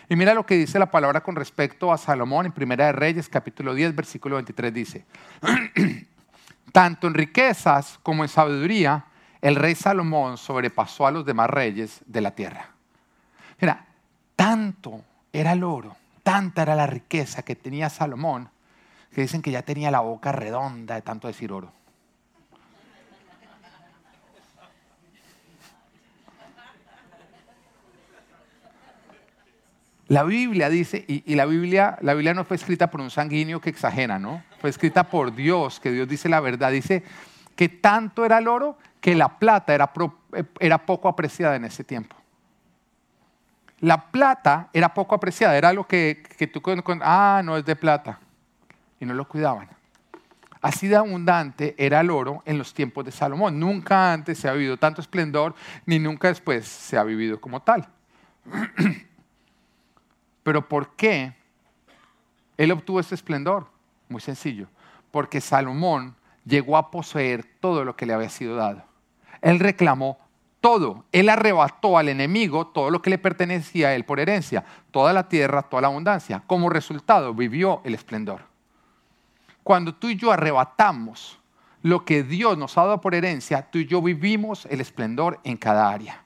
Y 0.09 0.15
mira 0.15 0.33
lo 0.33 0.43
que 0.43 0.55
dice 0.55 0.79
la 0.79 0.89
palabra 0.89 1.21
con 1.21 1.35
respecto 1.35 1.93
a 1.93 1.99
Salomón 1.99 2.47
en 2.47 2.51
Primera 2.51 2.87
de 2.87 2.93
Reyes, 2.93 3.29
capítulo 3.29 3.75
10, 3.75 3.95
versículo 3.95 4.37
23, 4.37 4.73
dice, 4.73 5.05
tanto 6.71 7.05
en 7.05 7.13
riquezas 7.13 7.99
como 8.01 8.23
en 8.23 8.29
sabiduría, 8.29 9.05
el 9.39 9.55
rey 9.55 9.75
Salomón 9.75 10.39
sobrepasó 10.39 11.05
a 11.05 11.11
los 11.11 11.27
demás 11.27 11.47
reyes 11.47 12.01
de 12.07 12.21
la 12.21 12.31
tierra. 12.31 12.71
Mira, 13.61 13.85
tanto 14.35 15.03
era 15.31 15.51
el 15.51 15.63
oro, 15.63 15.95
tanta 16.23 16.63
era 16.63 16.73
la 16.73 16.87
riqueza 16.87 17.43
que 17.43 17.55
tenía 17.55 17.87
Salomón, 17.91 18.49
que 19.13 19.21
dicen 19.21 19.41
que 19.41 19.51
ya 19.51 19.61
tenía 19.61 19.91
la 19.91 19.99
boca 19.99 20.31
redonda 20.31 20.95
de 20.95 21.01
tanto 21.01 21.27
decir 21.27 21.51
oro. 21.51 21.71
La 30.07 30.23
Biblia 30.23 30.69
dice, 30.69 31.05
y, 31.07 31.33
la, 31.33 31.45
Biblia, 31.45 31.97
la 32.01 32.13
Biblia 32.13 32.33
no 32.33 32.43
fue 32.43 32.57
escrita 32.57 32.91
por 32.91 33.01
un 33.01 33.09
sanguíneo 33.09 33.61
que 33.61 33.69
exagera, 33.69 34.19
¿no? 34.19 34.43
Fue 34.59 34.69
escrita 34.69 35.05
por 35.05 35.33
Dios, 35.33 35.79
que 35.79 35.91
Dios 35.91 36.07
dice 36.07 36.29
la 36.29 36.39
verdad. 36.39 36.71
Dice 36.71 37.03
que 37.55 37.69
tanto 37.69 38.25
era 38.25 38.37
el 38.37 38.47
oro 38.47 38.77
que 38.99 39.15
la 39.15 39.39
plata 39.39 39.73
era, 39.73 39.91
era 40.59 40.85
poco 40.85 41.07
apreciada 41.07 41.55
en 41.55 41.65
ese 41.65 41.83
tiempo. 41.83 42.15
La 43.79 44.11
plata 44.11 44.69
era 44.73 44.93
poco 44.93 45.15
apreciada, 45.15 45.57
era 45.57 45.73
lo 45.73 45.87
que, 45.87 46.23
que 46.37 46.47
tú, 46.47 46.61
ah, 47.01 47.41
no 47.43 47.57
es 47.57 47.65
de 47.65 47.75
plata 47.75 48.19
y 49.03 49.05
no 49.05 49.13
lo 49.13 49.27
cuidaban. 49.27 49.69
Así 50.61 50.87
de 50.87 50.95
abundante 50.95 51.75
era 51.77 51.99
el 51.99 52.09
oro 52.09 52.41
en 52.45 52.57
los 52.57 52.73
tiempos 52.73 53.03
de 53.03 53.11
Salomón. 53.11 53.59
Nunca 53.59 54.13
antes 54.13 54.39
se 54.39 54.47
ha 54.47 54.53
vivido 54.53 54.77
tanto 54.77 55.01
esplendor, 55.01 55.53
ni 55.85 55.99
nunca 55.99 56.29
después 56.29 56.65
se 56.65 56.97
ha 56.97 57.03
vivido 57.03 57.41
como 57.41 57.61
tal. 57.61 57.87
Pero 60.43 60.67
¿por 60.67 60.95
qué 60.95 61.35
él 62.57 62.71
obtuvo 62.71 63.01
ese 63.01 63.13
esplendor? 63.13 63.67
Muy 64.07 64.21
sencillo. 64.21 64.67
Porque 65.11 65.41
Salomón 65.41 66.15
llegó 66.45 66.77
a 66.77 66.91
poseer 66.91 67.43
todo 67.59 67.83
lo 67.83 67.97
que 67.97 68.05
le 68.05 68.13
había 68.13 68.29
sido 68.29 68.55
dado. 68.55 68.83
Él 69.41 69.59
reclamó 69.59 70.17
todo. 70.61 71.03
Él 71.11 71.27
arrebató 71.27 71.97
al 71.97 72.07
enemigo 72.07 72.67
todo 72.67 72.89
lo 72.89 73.01
que 73.01 73.09
le 73.09 73.17
pertenecía 73.17 73.89
a 73.89 73.95
él 73.95 74.05
por 74.05 74.21
herencia, 74.21 74.63
toda 74.91 75.11
la 75.11 75.27
tierra, 75.27 75.63
toda 75.63 75.81
la 75.81 75.87
abundancia. 75.89 76.41
Como 76.47 76.69
resultado, 76.69 77.33
vivió 77.33 77.81
el 77.83 77.95
esplendor. 77.95 78.52
Cuando 79.63 79.95
tú 79.95 80.09
y 80.09 80.15
yo 80.15 80.31
arrebatamos 80.31 81.39
lo 81.81 82.05
que 82.05 82.23
Dios 82.23 82.57
nos 82.57 82.77
ha 82.77 82.81
dado 82.81 83.01
por 83.01 83.15
herencia, 83.15 83.69
tú 83.69 83.77
y 83.79 83.85
yo 83.85 84.01
vivimos 84.01 84.65
el 84.69 84.81
esplendor 84.81 85.39
en 85.43 85.57
cada 85.57 85.89
área. 85.89 86.23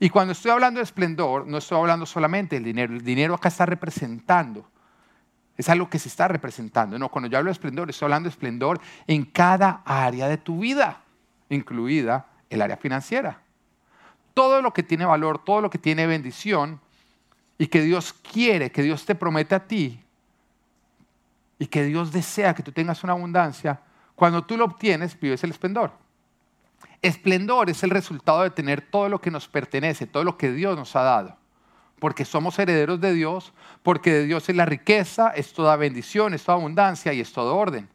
Y 0.00 0.10
cuando 0.10 0.32
estoy 0.32 0.50
hablando 0.50 0.78
de 0.78 0.84
esplendor, 0.84 1.46
no 1.46 1.58
estoy 1.58 1.78
hablando 1.78 2.06
solamente 2.06 2.56
del 2.56 2.64
dinero. 2.64 2.92
El 2.92 3.04
dinero 3.04 3.34
acá 3.34 3.48
está 3.48 3.66
representando. 3.66 4.68
Es 5.56 5.68
algo 5.68 5.88
que 5.88 6.00
se 6.00 6.08
está 6.08 6.26
representando. 6.26 6.98
No, 6.98 7.08
cuando 7.08 7.28
yo 7.28 7.38
hablo 7.38 7.48
de 7.48 7.52
esplendor, 7.52 7.88
estoy 7.88 8.06
hablando 8.06 8.28
de 8.28 8.32
esplendor 8.32 8.80
en 9.06 9.24
cada 9.24 9.82
área 9.84 10.28
de 10.28 10.36
tu 10.36 10.58
vida, 10.58 11.02
incluida 11.48 12.26
el 12.50 12.60
área 12.60 12.76
financiera. 12.76 13.40
Todo 14.34 14.60
lo 14.62 14.72
que 14.72 14.82
tiene 14.82 15.04
valor, 15.04 15.44
todo 15.44 15.60
lo 15.60 15.70
que 15.70 15.78
tiene 15.78 16.08
bendición 16.08 16.80
y 17.56 17.68
que 17.68 17.82
Dios 17.82 18.12
quiere, 18.12 18.72
que 18.72 18.82
Dios 18.82 19.06
te 19.06 19.14
promete 19.14 19.54
a 19.54 19.66
ti 19.66 20.03
y 21.58 21.66
que 21.66 21.84
Dios 21.84 22.12
desea 22.12 22.54
que 22.54 22.62
tú 22.62 22.72
tengas 22.72 23.04
una 23.04 23.12
abundancia, 23.12 23.80
cuando 24.14 24.44
tú 24.44 24.56
lo 24.56 24.64
obtienes, 24.64 25.18
vives 25.18 25.42
el 25.44 25.50
esplendor. 25.50 25.92
Esplendor 27.02 27.68
es 27.68 27.82
el 27.82 27.90
resultado 27.90 28.42
de 28.42 28.50
tener 28.50 28.80
todo 28.80 29.08
lo 29.08 29.20
que 29.20 29.30
nos 29.30 29.48
pertenece, 29.48 30.06
todo 30.06 30.24
lo 30.24 30.38
que 30.38 30.52
Dios 30.52 30.76
nos 30.76 30.96
ha 30.96 31.02
dado. 31.02 31.36
Porque 31.98 32.24
somos 32.24 32.58
herederos 32.58 33.00
de 33.00 33.12
Dios, 33.12 33.52
porque 33.82 34.12
de 34.12 34.24
Dios 34.24 34.48
es 34.48 34.56
la 34.56 34.64
riqueza, 34.64 35.30
es 35.30 35.52
toda 35.52 35.76
bendición, 35.76 36.34
es 36.34 36.44
toda 36.44 36.58
abundancia 36.58 37.12
y 37.12 37.20
es 37.20 37.32
todo 37.32 37.56
orden. 37.56 37.88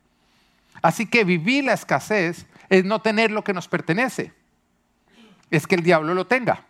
Así 0.81 1.05
que 1.05 1.23
vivir 1.23 1.65
la 1.65 1.73
escasez 1.73 2.45
es 2.69 2.85
no 2.85 3.01
tener 3.01 3.31
lo 3.31 3.43
que 3.43 3.53
nos 3.53 3.67
pertenece, 3.67 4.33
es 5.49 5.67
que 5.67 5.75
el 5.75 5.83
diablo 5.83 6.13
lo 6.13 6.27
tenga. 6.27 6.65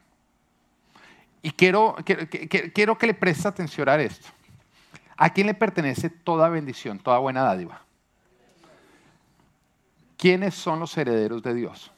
Y 1.41 1.51
quiero, 1.51 1.95
quiero, 2.73 2.97
que 2.97 3.07
le 3.07 3.13
prestes 3.13 3.45
atención 3.45 3.87
a 3.87 3.95
esto. 3.95 4.27
¿A 5.21 5.29
quién 5.29 5.45
le 5.45 5.53
pertenece 5.53 6.09
toda 6.09 6.49
bendición, 6.49 6.97
toda 6.97 7.19
buena 7.19 7.43
dádiva? 7.43 7.83
¿Quiénes 10.17 10.55
son 10.55 10.79
los 10.79 10.97
herederos 10.97 11.43
de 11.43 11.53
Dios? 11.53 11.91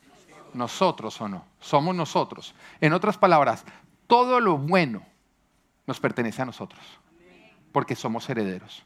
nosotros 0.53 1.19
o 1.21 1.27
no. 1.27 1.45
Somos 1.59 1.95
nosotros. 1.95 2.53
En 2.79 2.93
otras 2.93 3.17
palabras, 3.17 3.65
todo 4.07 4.39
lo 4.39 4.57
bueno 4.57 5.03
nos 5.87 5.99
pertenece 5.99 6.41
a 6.41 6.45
nosotros, 6.45 6.81
porque 7.71 7.95
somos 7.95 8.29
herederos. 8.29 8.83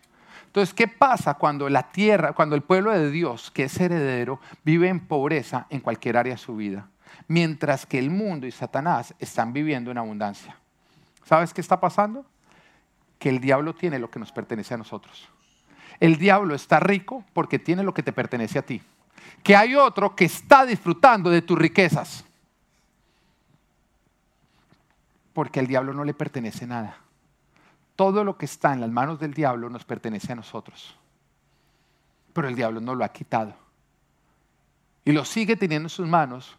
Entonces, 0.48 0.74
¿qué 0.74 0.88
pasa 0.88 1.34
cuando 1.34 1.68
la 1.70 1.92
tierra, 1.92 2.34
cuando 2.34 2.56
el 2.56 2.62
pueblo 2.62 2.92
de 2.92 3.12
Dios, 3.12 3.51
que 3.51 3.63
es 3.63 3.80
heredero, 3.80 4.39
vive 4.63 4.88
en 4.88 5.06
pobreza 5.06 5.68
en 5.70 5.82
cualquier 5.82 6.18
área 6.18 6.36
de 6.36 6.39
su 6.39 6.56
vida, 6.56 6.88
mientras 7.27 7.86
que 7.86 8.00
el 8.00 8.10
mundo 8.10 8.48
y 8.48 8.51
Satanás 8.51 9.13
están 9.20 9.51
viviendo 9.51 9.92
en 9.92 9.98
abundancia? 9.98 10.58
¿Sabes 11.25 11.54
qué 11.54 11.62
está 11.62 11.80
pasando? 11.80 12.25
Que 13.25 13.29
el 13.29 13.39
diablo 13.39 13.74
tiene 13.74 13.98
lo 13.98 14.12
que 14.12 14.20
nos 14.20 14.32
pertenece 14.32 14.75
a 14.75 14.77
nosotros. 14.77 15.27
El 16.00 16.17
diablo 16.17 16.53
está 16.53 16.79
rico 16.79 17.24
porque 17.34 17.58
tiene 17.58 17.82
lo 17.82 17.91
que 17.91 18.03
te 18.03 18.13
pertenece 18.13 18.60
a 18.60 18.62
ti 18.62 18.84
que 19.46 19.55
hay 19.55 19.75
otro 19.75 20.15
que 20.15 20.25
está 20.25 20.65
disfrutando 20.65 21.29
de 21.29 21.44
tus 21.44 21.55
riquezas. 21.55 22.25
Porque 25.34 25.60
al 25.60 25.67
diablo 25.67 25.94
no 25.94 26.03
le 26.03 26.15
pertenece 26.15 26.65
nada. 26.65 26.98
Todo 27.96 28.24
lo 28.24 28.38
que 28.38 28.46
está 28.46 28.74
en 28.74 28.82
las 28.82 28.89
manos 28.89 29.20
del 29.20 29.36
diablo 29.36 29.70
nos 29.70 29.86
pertenece 29.86 30.32
a 30.32 30.36
nosotros. 30.36 30.98
Pero 32.34 32.48
el 32.48 32.55
diablo 32.55 32.82
no 32.82 32.96
lo 32.96 33.05
ha 33.05 33.10
quitado. 33.10 33.53
Y 35.05 35.12
lo 35.12 35.24
sigue 35.24 35.55
teniendo 35.55 35.86
en 35.86 35.91
sus 35.91 36.08
manos 36.08 36.58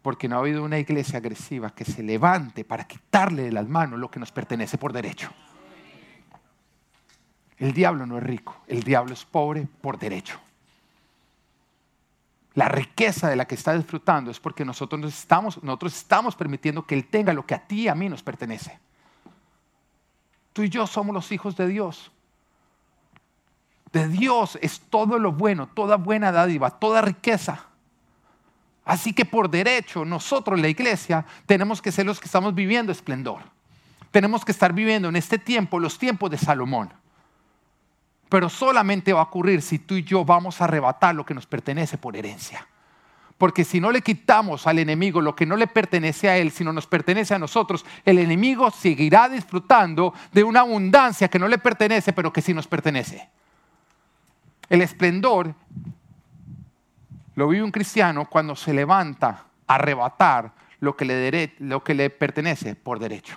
porque 0.00 0.28
no 0.28 0.36
ha 0.36 0.38
habido 0.38 0.62
una 0.62 0.78
iglesia 0.78 1.18
agresiva 1.18 1.70
que 1.70 1.84
se 1.84 2.04
levante 2.04 2.64
para 2.64 2.84
quitarle 2.84 3.42
de 3.42 3.52
las 3.52 3.68
manos 3.68 3.98
lo 3.98 4.12
que 4.12 4.20
nos 4.20 4.30
pertenece 4.30 4.78
por 4.78 4.92
derecho. 4.92 5.30
El 7.60 7.72
diablo 7.72 8.04
no 8.06 8.18
es 8.18 8.24
rico, 8.24 8.56
el 8.66 8.82
diablo 8.82 9.12
es 9.12 9.24
pobre 9.24 9.68
por 9.80 9.98
derecho 9.98 10.40
la 12.54 12.68
riqueza 12.68 13.28
de 13.28 13.36
la 13.36 13.46
que 13.46 13.54
está 13.54 13.74
disfrutando 13.74 14.30
es 14.30 14.40
porque 14.40 14.64
nosotros 14.64 15.02
estamos, 15.06 15.62
nosotros 15.62 15.96
estamos 15.96 16.34
permitiendo 16.34 16.84
que 16.84 16.94
Él 16.94 17.06
tenga 17.06 17.32
lo 17.32 17.46
que 17.46 17.54
a 17.54 17.66
ti 17.66 17.82
y 17.82 17.88
a 17.88 17.94
mí 17.94 18.08
nos 18.08 18.22
pertenece. 18.22 18.78
Tú 20.52 20.62
y 20.62 20.68
yo 20.68 20.86
somos 20.86 21.14
los 21.14 21.30
hijos 21.30 21.56
de 21.56 21.68
Dios. 21.68 22.10
De 23.92 24.08
Dios 24.08 24.58
es 24.60 24.80
todo 24.80 25.18
lo 25.18 25.32
bueno, 25.32 25.68
toda 25.68 25.96
buena 25.96 26.32
dádiva, 26.32 26.70
toda 26.70 27.02
riqueza. 27.02 27.64
Así 28.84 29.12
que 29.12 29.24
por 29.24 29.48
derecho, 29.48 30.04
nosotros, 30.04 30.60
la 30.60 30.68
iglesia, 30.68 31.24
tenemos 31.46 31.80
que 31.80 31.92
ser 31.92 32.06
los 32.06 32.18
que 32.18 32.26
estamos 32.26 32.54
viviendo 32.54 32.90
esplendor. 32.90 33.42
Tenemos 34.10 34.44
que 34.44 34.50
estar 34.50 34.72
viviendo 34.72 35.08
en 35.08 35.16
este 35.16 35.38
tiempo 35.38 35.78
los 35.78 35.98
tiempos 35.98 36.30
de 36.30 36.38
Salomón. 36.38 36.92
Pero 38.30 38.48
solamente 38.48 39.12
va 39.12 39.20
a 39.20 39.24
ocurrir 39.24 39.60
si 39.60 39.80
tú 39.80 39.96
y 39.96 40.04
yo 40.04 40.24
vamos 40.24 40.60
a 40.60 40.64
arrebatar 40.64 41.14
lo 41.14 41.26
que 41.26 41.34
nos 41.34 41.46
pertenece 41.46 41.98
por 41.98 42.16
herencia. 42.16 42.66
Porque 43.36 43.64
si 43.64 43.80
no 43.80 43.90
le 43.90 44.02
quitamos 44.02 44.66
al 44.66 44.78
enemigo 44.78 45.20
lo 45.20 45.34
que 45.34 45.46
no 45.46 45.56
le 45.56 45.66
pertenece 45.66 46.28
a 46.28 46.36
él, 46.36 46.50
sino 46.50 46.72
nos 46.72 46.86
pertenece 46.86 47.34
a 47.34 47.38
nosotros, 47.38 47.84
el 48.04 48.18
enemigo 48.18 48.70
seguirá 48.70 49.28
disfrutando 49.28 50.14
de 50.32 50.44
una 50.44 50.60
abundancia 50.60 51.28
que 51.28 51.38
no 51.38 51.48
le 51.48 51.58
pertenece, 51.58 52.12
pero 52.12 52.32
que 52.32 52.42
sí 52.42 52.54
nos 52.54 52.66
pertenece. 52.66 53.28
El 54.68 54.82
esplendor 54.82 55.54
lo 57.34 57.48
vive 57.48 57.64
un 57.64 57.72
cristiano 57.72 58.26
cuando 58.26 58.54
se 58.54 58.72
levanta 58.72 59.46
a 59.66 59.74
arrebatar 59.74 60.52
lo 60.78 60.96
que 60.96 61.04
le, 61.04 61.54
lo 61.58 61.82
que 61.82 61.94
le 61.94 62.10
pertenece 62.10 62.74
por 62.76 62.98
derecho. 62.98 63.36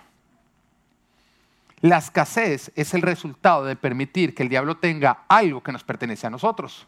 La 1.84 1.98
escasez 1.98 2.72
es 2.76 2.94
el 2.94 3.02
resultado 3.02 3.66
de 3.66 3.76
permitir 3.76 4.34
que 4.34 4.44
el 4.44 4.48
diablo 4.48 4.78
tenga 4.78 5.26
algo 5.28 5.62
que 5.62 5.74
nos 5.74 5.84
pertenece 5.84 6.26
a 6.26 6.30
nosotros. 6.30 6.88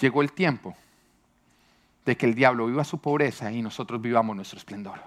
Llegó 0.00 0.22
el 0.22 0.30
tiempo 0.30 0.76
de 2.06 2.16
que 2.16 2.26
el 2.26 2.36
diablo 2.36 2.66
viva 2.66 2.84
su 2.84 2.98
pobreza 2.98 3.50
y 3.50 3.60
nosotros 3.60 4.00
vivamos 4.00 4.36
nuestro 4.36 4.60
esplendor. 4.60 5.00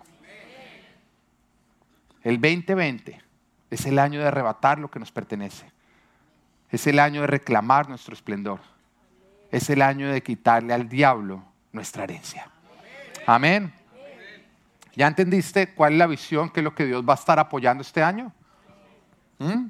El 2.21 2.41
2020 2.41 3.21
es 3.71 3.85
el 3.85 3.97
año 3.97 4.19
de 4.19 4.27
arrebatar 4.27 4.77
lo 4.77 4.91
que 4.91 4.99
nos 4.99 5.13
pertenece. 5.13 5.71
Es 6.69 6.85
el 6.85 6.99
año 6.99 7.21
de 7.21 7.27
reclamar 7.27 7.87
nuestro 7.87 8.13
esplendor. 8.13 8.59
Es 9.53 9.69
el 9.69 9.81
año 9.81 10.11
de 10.11 10.21
quitarle 10.21 10.73
al 10.73 10.89
diablo 10.89 11.45
nuestra 11.71 12.03
herencia. 12.03 12.51
Amén. 13.25 13.71
¿Ya 14.97 15.05
entendiste 15.05 15.75
cuál 15.75 15.93
es 15.93 15.99
la 15.99 16.07
visión, 16.07 16.49
qué 16.49 16.61
es 16.61 16.63
lo 16.63 16.73
que 16.73 16.83
Dios 16.83 17.07
va 17.07 17.13
a 17.13 17.17
estar 17.17 17.37
apoyando 17.37 17.83
este 17.83 18.01
año? 18.01 18.33
¿Mm? 19.37 19.67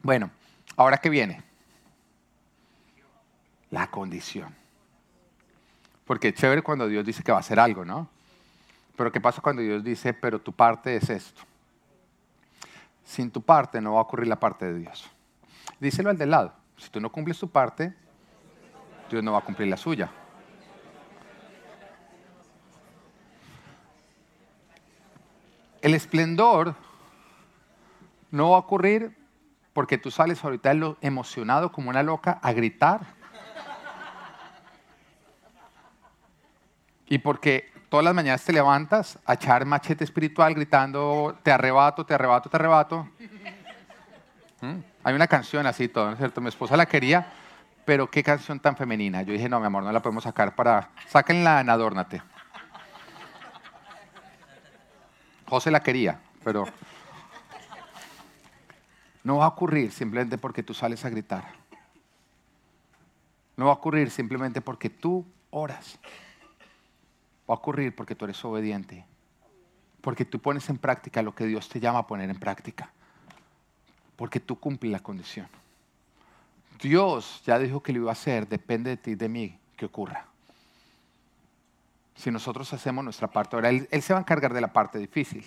Bueno, 0.00 0.30
ahora 0.76 0.98
qué 0.98 1.10
viene. 1.10 1.42
La 3.70 3.90
condición. 3.90 4.54
Porque 6.04 6.28
es 6.28 6.34
chévere 6.34 6.62
cuando 6.62 6.86
Dios 6.86 7.04
dice 7.04 7.24
que 7.24 7.32
va 7.32 7.38
a 7.38 7.40
hacer 7.40 7.58
algo, 7.58 7.84
¿no? 7.84 8.08
Pero 8.94 9.10
¿qué 9.10 9.20
pasa 9.20 9.42
cuando 9.42 9.60
Dios 9.60 9.82
dice, 9.82 10.14
pero 10.14 10.40
tu 10.40 10.52
parte 10.52 10.94
es 10.94 11.10
esto? 11.10 11.42
Sin 13.04 13.28
tu 13.28 13.42
parte 13.42 13.80
no 13.80 13.94
va 13.94 13.98
a 13.98 14.02
ocurrir 14.02 14.28
la 14.28 14.38
parte 14.38 14.66
de 14.66 14.78
Dios. 14.78 15.10
Díselo 15.80 16.10
al 16.10 16.16
del 16.16 16.30
lado. 16.30 16.52
Si 16.76 16.88
tú 16.90 17.00
no 17.00 17.10
cumples 17.10 17.40
tu 17.40 17.50
parte, 17.50 17.92
Dios 19.10 19.24
no 19.24 19.32
va 19.32 19.38
a 19.38 19.44
cumplir 19.44 19.66
la 19.66 19.76
suya. 19.76 20.12
El 25.82 25.94
esplendor 25.94 26.76
no 28.30 28.50
va 28.50 28.56
a 28.56 28.60
ocurrir 28.60 29.16
porque 29.72 29.98
tú 29.98 30.10
sales 30.10 30.42
ahorita 30.42 30.72
emocionado 31.00 31.72
como 31.72 31.90
una 31.90 32.02
loca 32.02 32.38
a 32.40 32.52
gritar. 32.52 33.00
Y 37.08 37.18
porque 37.18 37.72
todas 37.88 38.04
las 38.04 38.14
mañanas 38.14 38.44
te 38.44 38.52
levantas 38.52 39.18
a 39.26 39.34
echar 39.34 39.66
machete 39.66 40.04
espiritual 40.04 40.54
gritando, 40.54 41.36
te 41.42 41.50
arrebato, 41.50 42.06
te 42.06 42.14
arrebato, 42.14 42.48
te 42.48 42.56
arrebato. 42.56 43.08
¿Mm? 44.60 44.78
Hay 45.04 45.14
una 45.14 45.26
canción 45.26 45.66
así, 45.66 45.88
todo, 45.88 46.06
¿no 46.06 46.12
es 46.12 46.18
cierto? 46.18 46.40
Mi 46.40 46.48
esposa 46.48 46.76
la 46.76 46.86
quería, 46.86 47.26
pero 47.84 48.08
qué 48.08 48.22
canción 48.22 48.60
tan 48.60 48.76
femenina. 48.76 49.22
Yo 49.22 49.32
dije, 49.32 49.48
no, 49.48 49.58
mi 49.58 49.66
amor, 49.66 49.82
no 49.82 49.90
la 49.90 50.00
podemos 50.00 50.24
sacar 50.24 50.54
para... 50.54 50.90
Sáquenla 51.08 51.60
en 51.60 51.68
Adórnate. 51.68 52.22
José 55.52 55.70
la 55.70 55.82
quería, 55.82 56.18
pero 56.42 56.64
no 59.22 59.36
va 59.36 59.44
a 59.44 59.48
ocurrir 59.48 59.92
simplemente 59.92 60.38
porque 60.38 60.62
tú 60.62 60.72
sales 60.72 61.04
a 61.04 61.10
gritar. 61.10 61.44
No 63.58 63.66
va 63.66 63.72
a 63.72 63.74
ocurrir 63.74 64.10
simplemente 64.10 64.62
porque 64.62 64.88
tú 64.88 65.26
oras. 65.50 65.98
Va 67.46 67.52
a 67.54 67.58
ocurrir 67.58 67.94
porque 67.94 68.14
tú 68.14 68.24
eres 68.24 68.42
obediente. 68.46 69.04
Porque 70.00 70.24
tú 70.24 70.38
pones 70.38 70.70
en 70.70 70.78
práctica 70.78 71.20
lo 71.20 71.34
que 71.34 71.44
Dios 71.44 71.68
te 71.68 71.80
llama 71.80 71.98
a 71.98 72.06
poner 72.06 72.30
en 72.30 72.40
práctica. 72.40 72.90
Porque 74.16 74.40
tú 74.40 74.58
cumples 74.58 74.90
la 74.90 75.00
condición. 75.00 75.48
Dios 76.80 77.42
ya 77.44 77.58
dijo 77.58 77.82
que 77.82 77.92
lo 77.92 77.98
iba 77.98 78.10
a 78.10 78.12
hacer, 78.12 78.48
depende 78.48 78.88
de 78.88 78.96
ti 78.96 79.16
de 79.16 79.28
mí 79.28 79.58
que 79.76 79.84
ocurra. 79.84 80.31
Si 82.22 82.30
nosotros 82.30 82.72
hacemos 82.72 83.02
nuestra 83.02 83.26
parte, 83.26 83.56
ahora 83.56 83.68
él, 83.68 83.88
él 83.90 84.00
se 84.00 84.12
va 84.12 84.20
a 84.20 84.22
encargar 84.22 84.54
de 84.54 84.60
la 84.60 84.72
parte 84.72 84.96
difícil. 84.96 85.44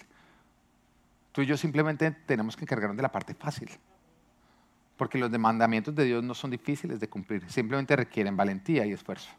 Tú 1.31 1.41
y 1.41 1.45
yo 1.45 1.55
simplemente 1.55 2.11
tenemos 2.11 2.57
que 2.57 2.65
encargarnos 2.65 2.97
de 2.97 3.01
la 3.01 3.13
parte 3.13 3.33
fácil. 3.33 3.69
Porque 4.97 5.17
los 5.17 5.31
mandamientos 5.31 5.95
de 5.95 6.03
Dios 6.03 6.21
no 6.21 6.33
son 6.33 6.51
difíciles 6.51 6.99
de 6.99 7.07
cumplir, 7.07 7.49
simplemente 7.49 7.95
requieren 7.95 8.35
valentía 8.35 8.85
y 8.85 8.91
esfuerzo. 8.91 9.29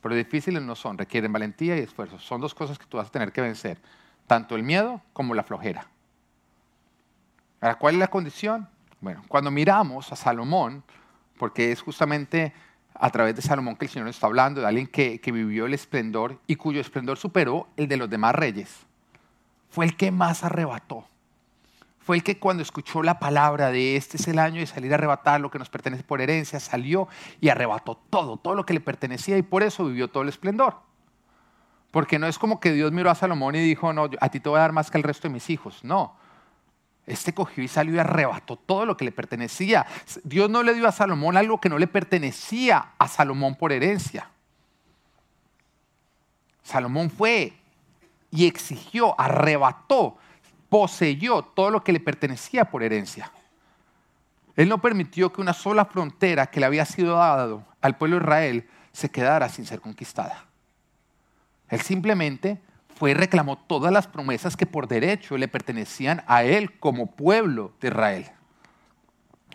Pero 0.00 0.16
difíciles 0.16 0.60
no 0.60 0.74
son, 0.74 0.98
requieren 0.98 1.32
valentía 1.32 1.76
y 1.76 1.82
esfuerzo. 1.82 2.18
Son 2.18 2.40
dos 2.40 2.52
cosas 2.52 2.80
que 2.80 2.86
tú 2.86 2.96
vas 2.96 3.06
a 3.06 3.12
tener 3.12 3.30
que 3.30 3.40
vencer, 3.40 3.80
tanto 4.26 4.56
el 4.56 4.64
miedo 4.64 5.00
como 5.12 5.36
la 5.36 5.44
flojera. 5.44 5.86
Ahora, 7.60 7.78
¿cuál 7.78 7.94
es 7.94 8.00
la 8.00 8.08
condición? 8.08 8.68
Bueno, 9.00 9.22
cuando 9.28 9.52
miramos 9.52 10.10
a 10.10 10.16
Salomón, 10.16 10.82
porque 11.38 11.70
es 11.70 11.80
justamente 11.80 12.52
a 12.94 13.10
través 13.10 13.36
de 13.36 13.42
Salomón 13.42 13.76
que 13.76 13.84
el 13.86 13.90
Señor 13.90 14.06
nos 14.06 14.16
está 14.16 14.26
hablando, 14.26 14.60
de 14.60 14.66
alguien 14.66 14.86
que, 14.86 15.20
que 15.20 15.32
vivió 15.32 15.66
el 15.66 15.74
esplendor 15.74 16.38
y 16.46 16.56
cuyo 16.56 16.80
esplendor 16.80 17.18
superó 17.18 17.68
el 17.76 17.88
de 17.88 17.96
los 17.96 18.08
demás 18.08 18.34
reyes. 18.34 18.86
Fue 19.70 19.84
el 19.84 19.96
que 19.96 20.10
más 20.10 20.44
arrebató 20.44 21.06
fue 22.04 22.16
el 22.16 22.22
que 22.22 22.38
cuando 22.38 22.62
escuchó 22.62 23.02
la 23.02 23.18
palabra 23.18 23.70
de 23.70 23.96
este 23.96 24.18
es 24.18 24.28
el 24.28 24.38
año 24.38 24.60
de 24.60 24.66
salir 24.66 24.92
a 24.92 24.96
arrebatar 24.96 25.40
lo 25.40 25.50
que 25.50 25.58
nos 25.58 25.70
pertenece 25.70 26.02
por 26.02 26.20
herencia, 26.20 26.60
salió 26.60 27.08
y 27.40 27.48
arrebató 27.48 27.96
todo, 28.10 28.36
todo 28.36 28.54
lo 28.54 28.66
que 28.66 28.74
le 28.74 28.80
pertenecía 28.80 29.38
y 29.38 29.42
por 29.42 29.62
eso 29.62 29.86
vivió 29.86 30.08
todo 30.08 30.22
el 30.22 30.28
esplendor. 30.28 30.76
Porque 31.90 32.18
no 32.18 32.26
es 32.26 32.38
como 32.38 32.60
que 32.60 32.72
Dios 32.72 32.92
miró 32.92 33.10
a 33.10 33.14
Salomón 33.14 33.54
y 33.54 33.60
dijo, 33.60 33.94
no, 33.94 34.10
a 34.20 34.28
ti 34.28 34.38
te 34.38 34.48
voy 34.50 34.58
a 34.58 34.62
dar 34.62 34.72
más 34.72 34.90
que 34.90 34.98
al 34.98 35.02
resto 35.02 35.28
de 35.28 35.32
mis 35.32 35.48
hijos. 35.48 35.82
No. 35.82 36.14
Este 37.06 37.34
cogió 37.34 37.62
y 37.62 37.68
salió 37.68 37.94
y 37.94 37.98
arrebató 37.98 38.56
todo 38.56 38.86
lo 38.86 38.96
que 38.96 39.04
le 39.04 39.12
pertenecía. 39.12 39.86
Dios 40.22 40.48
no 40.48 40.62
le 40.62 40.74
dio 40.74 40.88
a 40.88 40.92
Salomón 40.92 41.36
algo 41.36 41.60
que 41.60 41.68
no 41.68 41.78
le 41.78 41.86
pertenecía 41.86 42.92
a 42.98 43.08
Salomón 43.08 43.56
por 43.56 43.72
herencia. 43.72 44.30
Salomón 46.62 47.10
fue 47.10 47.52
y 48.30 48.46
exigió, 48.46 49.18
arrebató 49.20 50.18
poseyó 50.74 51.42
todo 51.42 51.70
lo 51.70 51.84
que 51.84 51.92
le 51.92 52.00
pertenecía 52.00 52.64
por 52.64 52.82
herencia. 52.82 53.30
Él 54.56 54.68
no 54.68 54.80
permitió 54.80 55.32
que 55.32 55.40
una 55.40 55.52
sola 55.52 55.84
frontera 55.84 56.48
que 56.48 56.58
le 56.58 56.66
había 56.66 56.84
sido 56.84 57.14
dado 57.14 57.64
al 57.80 57.96
pueblo 57.96 58.16
de 58.16 58.24
Israel 58.24 58.70
se 58.90 59.08
quedara 59.08 59.48
sin 59.48 59.66
ser 59.66 59.80
conquistada. 59.80 60.46
Él 61.68 61.80
simplemente 61.80 62.60
fue 62.94 63.10
y 63.10 63.14
reclamó 63.14 63.58
todas 63.58 63.92
las 63.92 64.06
promesas 64.06 64.56
que 64.56 64.66
por 64.66 64.88
derecho 64.88 65.36
le 65.36 65.48
pertenecían 65.48 66.22
a 66.26 66.44
él 66.44 66.78
como 66.78 67.10
pueblo 67.10 67.72
de 67.80 67.88
Israel. 67.88 68.30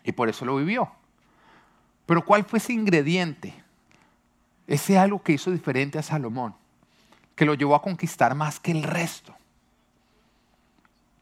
Y 0.04 0.12
por 0.12 0.30
eso 0.30 0.46
lo 0.46 0.58
vivió. 0.58 0.92
Pero 2.06 2.26
¿cuál 2.26 2.44
fue 2.44 2.60
ese 2.60 2.74
ingrediente? 2.74 3.54
Ese 4.68 4.98
algo 4.98 5.22
que 5.22 5.34
hizo 5.34 5.52
diferente 5.52 5.98
a 5.98 6.04
Salomón, 6.04 6.56
que 7.36 7.46
lo 7.46 7.54
llevó 7.54 7.76
a 7.76 7.82
conquistar 7.82 8.36
más 8.36 8.60
que 8.60 8.72
el 8.72 8.84
resto. 8.84 9.36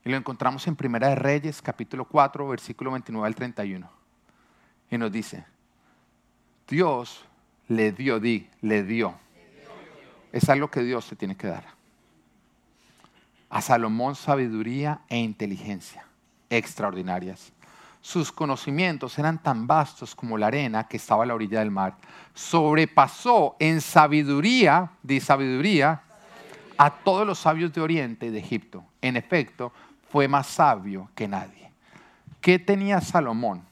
Y 0.03 0.09
lo 0.09 0.17
encontramos 0.17 0.65
en 0.67 0.75
Primera 0.75 1.09
de 1.09 1.15
Reyes, 1.15 1.61
capítulo 1.61 2.05
4, 2.05 2.47
versículo 2.47 2.91
29 2.91 3.27
al 3.27 3.35
31. 3.35 3.89
Y 4.89 4.97
nos 4.97 5.11
dice, 5.11 5.45
Dios 6.67 7.25
le 7.67 7.91
dio, 7.91 8.19
di, 8.19 8.49
le 8.61 8.83
dio. 8.83 9.15
Es 10.31 10.49
algo 10.49 10.69
que 10.69 10.81
Dios 10.81 11.07
te 11.07 11.15
tiene 11.15 11.35
que 11.35 11.47
dar. 11.47 11.76
A 13.49 13.61
Salomón 13.61 14.15
sabiduría 14.15 15.01
e 15.09 15.17
inteligencia 15.17 16.07
extraordinarias. 16.49 17.51
Sus 18.01 18.31
conocimientos 18.31 19.17
eran 19.19 19.41
tan 19.41 19.67
vastos 19.67 20.15
como 20.15 20.37
la 20.37 20.47
arena 20.47 20.87
que 20.87 20.97
estaba 20.97 21.23
a 21.23 21.25
la 21.25 21.35
orilla 21.35 21.59
del 21.59 21.71
mar. 21.71 21.97
Sobrepasó 22.33 23.55
en 23.59 23.81
sabiduría, 23.81 24.91
di 25.03 25.19
sabiduría, 25.19 26.03
a 26.77 26.91
todos 26.91 27.25
los 27.25 27.39
sabios 27.39 27.73
de 27.73 27.81
Oriente 27.81 28.27
y 28.27 28.29
de 28.29 28.39
Egipto. 28.39 28.83
En 29.01 29.17
efecto, 29.17 29.73
fue 30.09 30.27
más 30.27 30.47
sabio 30.47 31.09
que 31.15 31.27
nadie. 31.27 31.71
¿Qué 32.39 32.59
tenía 32.59 33.01
Salomón 33.01 33.63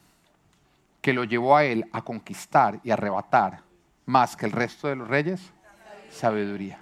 que 1.00 1.12
lo 1.12 1.24
llevó 1.24 1.56
a 1.56 1.64
él 1.64 1.88
a 1.92 2.02
conquistar 2.02 2.80
y 2.82 2.90
arrebatar 2.90 3.60
más 4.04 4.36
que 4.36 4.46
el 4.46 4.52
resto 4.52 4.88
de 4.88 4.96
los 4.96 5.08
reyes? 5.08 5.40
Sabiduría. 6.10 6.80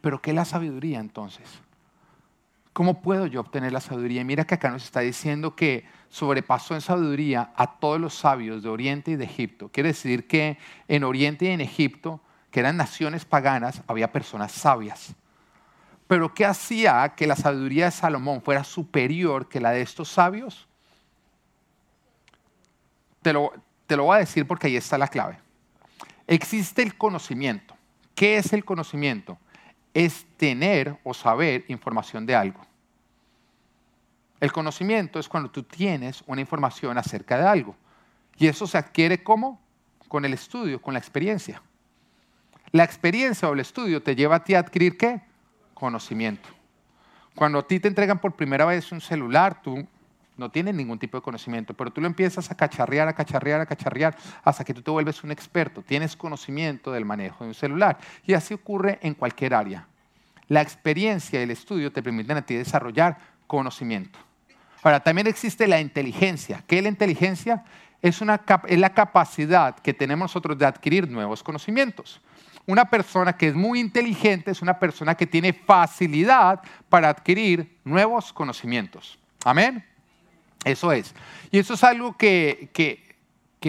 ¿Pero 0.00 0.22
qué 0.22 0.30
es 0.30 0.36
la 0.36 0.44
sabiduría 0.44 1.00
entonces? 1.00 1.65
¿Cómo 2.76 3.00
puedo 3.00 3.26
yo 3.26 3.40
obtener 3.40 3.72
la 3.72 3.80
sabiduría? 3.80 4.22
mira 4.22 4.44
que 4.44 4.56
acá 4.56 4.68
nos 4.68 4.84
está 4.84 5.00
diciendo 5.00 5.56
que 5.56 5.86
sobrepasó 6.10 6.74
en 6.74 6.82
sabiduría 6.82 7.50
a 7.56 7.78
todos 7.78 7.98
los 7.98 8.12
sabios 8.12 8.62
de 8.62 8.68
Oriente 8.68 9.12
y 9.12 9.16
de 9.16 9.24
Egipto. 9.24 9.70
Quiere 9.72 9.88
decir 9.88 10.26
que 10.26 10.58
en 10.86 11.02
Oriente 11.02 11.46
y 11.46 11.48
en 11.48 11.62
Egipto, 11.62 12.20
que 12.50 12.60
eran 12.60 12.76
naciones 12.76 13.24
paganas, 13.24 13.80
había 13.86 14.12
personas 14.12 14.52
sabias. 14.52 15.14
Pero 16.06 16.34
¿qué 16.34 16.44
hacía 16.44 17.14
que 17.16 17.26
la 17.26 17.34
sabiduría 17.34 17.86
de 17.86 17.92
Salomón 17.92 18.42
fuera 18.42 18.62
superior 18.62 19.48
que 19.48 19.58
la 19.58 19.70
de 19.70 19.80
estos 19.80 20.10
sabios? 20.10 20.68
Te 23.22 23.32
lo, 23.32 23.54
te 23.86 23.96
lo 23.96 24.04
voy 24.04 24.16
a 24.16 24.18
decir 24.18 24.46
porque 24.46 24.66
ahí 24.66 24.76
está 24.76 24.98
la 24.98 25.08
clave. 25.08 25.38
Existe 26.26 26.82
el 26.82 26.94
conocimiento. 26.98 27.74
¿Qué 28.14 28.36
es 28.36 28.52
el 28.52 28.66
conocimiento? 28.66 29.38
Es 29.96 30.26
tener 30.36 30.98
o 31.04 31.14
saber 31.14 31.64
información 31.68 32.26
de 32.26 32.34
algo. 32.34 32.60
El 34.40 34.52
conocimiento 34.52 35.18
es 35.18 35.26
cuando 35.26 35.50
tú 35.50 35.62
tienes 35.62 36.22
una 36.26 36.42
información 36.42 36.98
acerca 36.98 37.38
de 37.38 37.46
algo. 37.46 37.74
Y 38.36 38.46
eso 38.46 38.66
se 38.66 38.76
adquiere 38.76 39.22
¿cómo? 39.22 39.58
Con 40.08 40.26
el 40.26 40.34
estudio, 40.34 40.82
con 40.82 40.92
la 40.92 41.00
experiencia. 41.00 41.62
La 42.72 42.84
experiencia 42.84 43.48
o 43.48 43.54
el 43.54 43.60
estudio 43.60 44.02
te 44.02 44.14
lleva 44.14 44.36
a 44.36 44.44
ti 44.44 44.54
a 44.54 44.58
adquirir 44.58 44.98
qué? 44.98 45.22
conocimiento. 45.72 46.46
Cuando 47.34 47.60
a 47.60 47.66
ti 47.66 47.80
te 47.80 47.88
entregan 47.88 48.18
por 48.18 48.36
primera 48.36 48.66
vez 48.66 48.92
un 48.92 49.00
celular, 49.00 49.62
tú 49.62 49.86
no 50.36 50.50
tienes 50.50 50.74
ningún 50.74 50.98
tipo 50.98 51.16
de 51.16 51.22
conocimiento, 51.22 51.74
pero 51.74 51.90
tú 51.90 52.00
lo 52.00 52.06
empiezas 52.06 52.50
a 52.50 52.54
cacharrear, 52.54 53.08
a 53.08 53.14
cacharrear, 53.14 53.60
a 53.60 53.66
cacharrear, 53.66 54.16
hasta 54.44 54.64
que 54.64 54.74
tú 54.74 54.82
te 54.82 54.90
vuelves 54.90 55.24
un 55.24 55.30
experto, 55.30 55.82
tienes 55.82 56.16
conocimiento 56.16 56.92
del 56.92 57.04
manejo 57.04 57.44
de 57.44 57.48
un 57.48 57.54
celular. 57.54 57.98
Y 58.24 58.34
así 58.34 58.54
ocurre 58.54 58.98
en 59.02 59.14
cualquier 59.14 59.54
área. 59.54 59.86
La 60.48 60.62
experiencia 60.62 61.40
y 61.40 61.42
el 61.42 61.50
estudio 61.50 61.92
te 61.92 62.02
permiten 62.02 62.36
a 62.36 62.42
ti 62.42 62.54
desarrollar 62.54 63.18
conocimiento. 63.46 64.18
Ahora, 64.82 65.00
también 65.00 65.26
existe 65.26 65.66
la 65.66 65.80
inteligencia. 65.80 66.62
¿Qué 66.66 66.78
es 66.78 66.82
la 66.82 66.88
inteligencia? 66.88 67.64
Es, 68.02 68.20
una, 68.20 68.40
es 68.68 68.78
la 68.78 68.90
capacidad 68.90 69.76
que 69.76 69.94
tenemos 69.94 70.26
nosotros 70.26 70.56
de 70.58 70.66
adquirir 70.66 71.10
nuevos 71.10 71.42
conocimientos 71.42 72.20
una 72.66 72.84
persona 72.84 73.36
que 73.36 73.48
es 73.48 73.54
muy 73.54 73.80
inteligente 73.80 74.50
es 74.50 74.60
una 74.60 74.78
persona 74.78 75.14
que 75.14 75.26
tiene 75.26 75.52
facilidad 75.52 76.60
para 76.88 77.08
adquirir 77.08 77.78
nuevos 77.84 78.32
conocimientos. 78.32 79.18
Amén. 79.44 79.84
Eso 80.66 80.92
es. 80.92 81.14
Y 81.50 81.58
eso 81.58 81.74
es 81.74 81.84
algo 81.84 82.16
que, 82.16 82.70
que, 82.72 83.02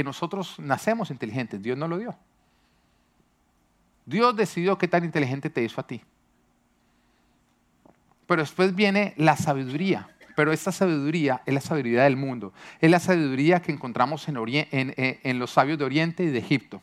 nosotros 0.03 0.59
nacemos 0.59 1.09
inteligentes. 1.09 1.59
Dios 1.59 1.75
no 1.75 1.87
lo 1.87 1.97
dio. 1.97 2.15
Dios 4.05 4.35
decidió 4.35 4.77
qué 4.77 4.87
tan 4.87 5.03
inteligente 5.03 5.49
te 5.49 5.63
hizo 5.63 5.81
a 5.81 5.87
ti. 5.87 6.03
Pero 8.27 8.43
después 8.43 8.75
viene 8.75 9.15
la 9.17 9.35
sabiduría. 9.35 10.07
Pero 10.35 10.51
esta 10.51 10.71
sabiduría 10.71 11.41
es 11.47 11.53
la 11.53 11.61
sabiduría 11.61 12.03
del 12.03 12.15
mundo. 12.15 12.53
Es 12.79 12.91
la 12.91 12.99
sabiduría 12.99 13.59
que 13.59 13.71
encontramos 13.71 14.27
en, 14.27 14.37
en 14.95 15.39
los 15.39 15.49
sabios 15.49 15.79
de 15.79 15.85
Oriente 15.85 16.23
y 16.23 16.27
de 16.27 16.37
Egipto 16.37 16.79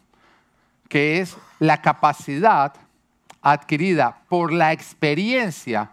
que 0.88 1.20
es 1.20 1.36
la 1.58 1.80
capacidad 1.80 2.72
adquirida 3.42 4.22
por 4.28 4.52
la 4.52 4.72
experiencia 4.72 5.90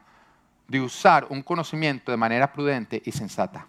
de 0.67 0.79
usar 0.79 1.25
un 1.29 1.41
conocimiento 1.41 2.11
de 2.11 2.17
manera 2.17 2.51
prudente 2.51 3.01
y 3.03 3.11
sensata. 3.11 3.67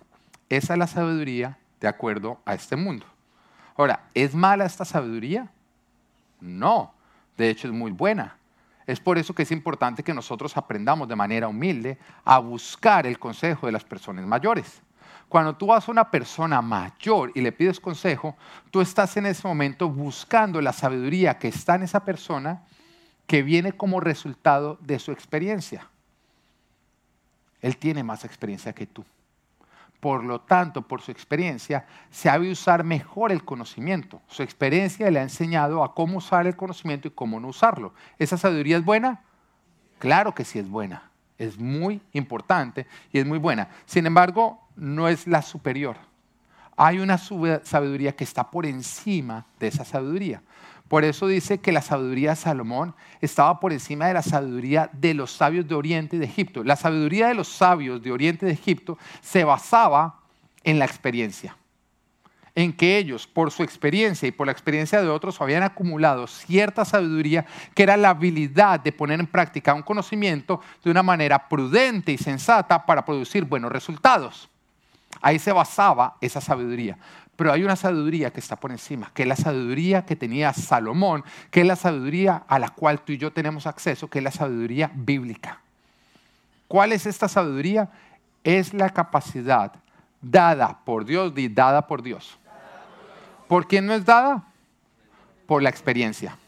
Esa 0.52 0.74
es 0.74 0.78
la 0.78 0.86
sabiduría 0.86 1.56
de 1.80 1.88
acuerdo 1.88 2.38
a 2.44 2.52
este 2.52 2.76
mundo. 2.76 3.06
Ahora, 3.74 4.04
¿es 4.12 4.34
mala 4.34 4.66
esta 4.66 4.84
sabiduría? 4.84 5.50
No, 6.42 6.92
de 7.38 7.48
hecho 7.48 7.68
es 7.68 7.72
muy 7.72 7.90
buena. 7.90 8.36
Es 8.86 9.00
por 9.00 9.16
eso 9.16 9.34
que 9.34 9.44
es 9.44 9.50
importante 9.50 10.02
que 10.02 10.12
nosotros 10.12 10.54
aprendamos 10.58 11.08
de 11.08 11.16
manera 11.16 11.48
humilde 11.48 11.96
a 12.22 12.38
buscar 12.38 13.06
el 13.06 13.18
consejo 13.18 13.64
de 13.64 13.72
las 13.72 13.82
personas 13.82 14.26
mayores. 14.26 14.82
Cuando 15.26 15.56
tú 15.56 15.68
vas 15.68 15.88
a 15.88 15.90
una 15.90 16.10
persona 16.10 16.60
mayor 16.60 17.32
y 17.34 17.40
le 17.40 17.52
pides 17.52 17.80
consejo, 17.80 18.36
tú 18.70 18.82
estás 18.82 19.16
en 19.16 19.24
ese 19.24 19.48
momento 19.48 19.88
buscando 19.88 20.60
la 20.60 20.74
sabiduría 20.74 21.38
que 21.38 21.48
está 21.48 21.76
en 21.76 21.84
esa 21.84 22.04
persona 22.04 22.60
que 23.26 23.42
viene 23.42 23.72
como 23.72 24.00
resultado 24.00 24.76
de 24.82 24.98
su 24.98 25.12
experiencia. 25.12 25.88
Él 27.62 27.78
tiene 27.78 28.02
más 28.04 28.26
experiencia 28.26 28.74
que 28.74 28.86
tú. 28.86 29.02
Por 30.02 30.24
lo 30.24 30.40
tanto, 30.40 30.82
por 30.82 31.00
su 31.00 31.12
experiencia, 31.12 31.86
sabe 32.10 32.50
usar 32.50 32.82
mejor 32.82 33.30
el 33.30 33.44
conocimiento. 33.44 34.20
Su 34.26 34.42
experiencia 34.42 35.08
le 35.12 35.20
ha 35.20 35.22
enseñado 35.22 35.84
a 35.84 35.94
cómo 35.94 36.18
usar 36.18 36.48
el 36.48 36.56
conocimiento 36.56 37.06
y 37.06 37.12
cómo 37.12 37.38
no 37.38 37.46
usarlo. 37.46 37.94
¿Esa 38.18 38.36
sabiduría 38.36 38.78
es 38.78 38.84
buena? 38.84 39.20
Claro 40.00 40.34
que 40.34 40.44
sí 40.44 40.58
es 40.58 40.68
buena. 40.68 41.08
Es 41.38 41.56
muy 41.56 42.00
importante 42.14 42.88
y 43.12 43.20
es 43.20 43.26
muy 43.26 43.38
buena. 43.38 43.68
Sin 43.86 44.04
embargo, 44.04 44.66
no 44.74 45.06
es 45.06 45.28
la 45.28 45.40
superior. 45.40 45.96
hay 46.76 46.98
una 46.98 47.16
sabiduría 47.16 48.16
que 48.16 48.24
está 48.24 48.50
por 48.50 48.66
encima 48.66 49.46
de 49.60 49.68
esa 49.68 49.84
sabiduría. 49.84 50.42
Por 50.92 51.06
eso 51.06 51.26
dice 51.26 51.56
que 51.56 51.72
la 51.72 51.80
sabiduría 51.80 52.28
de 52.28 52.36
Salomón 52.36 52.94
estaba 53.22 53.58
por 53.60 53.72
encima 53.72 54.08
de 54.08 54.12
la 54.12 54.20
sabiduría 54.20 54.90
de 54.92 55.14
los 55.14 55.32
sabios 55.32 55.66
de 55.66 55.74
Oriente 55.74 56.16
y 56.16 56.18
de 56.18 56.26
Egipto. 56.26 56.62
La 56.64 56.76
sabiduría 56.76 57.28
de 57.28 57.34
los 57.34 57.48
sabios 57.48 58.02
de 58.02 58.12
Oriente 58.12 58.44
y 58.44 58.48
de 58.48 58.54
Egipto 58.54 58.98
se 59.22 59.42
basaba 59.42 60.20
en 60.64 60.78
la 60.78 60.84
experiencia, 60.84 61.56
en 62.54 62.74
que 62.74 62.98
ellos, 62.98 63.26
por 63.26 63.50
su 63.50 63.62
experiencia 63.62 64.28
y 64.28 64.32
por 64.32 64.48
la 64.48 64.52
experiencia 64.52 65.00
de 65.00 65.08
otros, 65.08 65.40
habían 65.40 65.62
acumulado 65.62 66.26
cierta 66.26 66.84
sabiduría 66.84 67.46
que 67.74 67.84
era 67.84 67.96
la 67.96 68.10
habilidad 68.10 68.78
de 68.78 68.92
poner 68.92 69.18
en 69.18 69.26
práctica 69.26 69.72
un 69.72 69.80
conocimiento 69.80 70.60
de 70.84 70.90
una 70.90 71.02
manera 71.02 71.48
prudente 71.48 72.12
y 72.12 72.18
sensata 72.18 72.84
para 72.84 73.02
producir 73.02 73.46
buenos 73.46 73.72
resultados. 73.72 74.50
Ahí 75.22 75.38
se 75.38 75.52
basaba 75.52 76.16
esa 76.20 76.40
sabiduría. 76.40 76.98
Pero 77.42 77.54
hay 77.54 77.64
una 77.64 77.74
sabiduría 77.74 78.32
que 78.32 78.38
está 78.38 78.54
por 78.54 78.70
encima, 78.70 79.10
que 79.12 79.22
es 79.22 79.28
la 79.28 79.34
sabiduría 79.34 80.06
que 80.06 80.14
tenía 80.14 80.52
Salomón, 80.52 81.24
que 81.50 81.62
es 81.62 81.66
la 81.66 81.74
sabiduría 81.74 82.44
a 82.46 82.60
la 82.60 82.68
cual 82.68 83.00
tú 83.00 83.10
y 83.10 83.18
yo 83.18 83.32
tenemos 83.32 83.66
acceso, 83.66 84.08
que 84.08 84.18
es 84.18 84.22
la 84.22 84.30
sabiduría 84.30 84.92
bíblica. 84.94 85.58
¿Cuál 86.68 86.92
es 86.92 87.04
esta 87.04 87.26
sabiduría? 87.26 87.90
Es 88.44 88.72
la 88.72 88.90
capacidad 88.90 89.72
dada 90.20 90.78
por 90.84 91.04
Dios 91.04 91.32
dada 91.52 91.88
por 91.88 92.04
Dios. 92.04 92.38
¿Por 93.48 93.66
quién 93.66 93.88
no 93.88 93.94
es 93.94 94.04
dada? 94.04 94.44
Por 95.48 95.64
la 95.64 95.68
experiencia. 95.68 96.38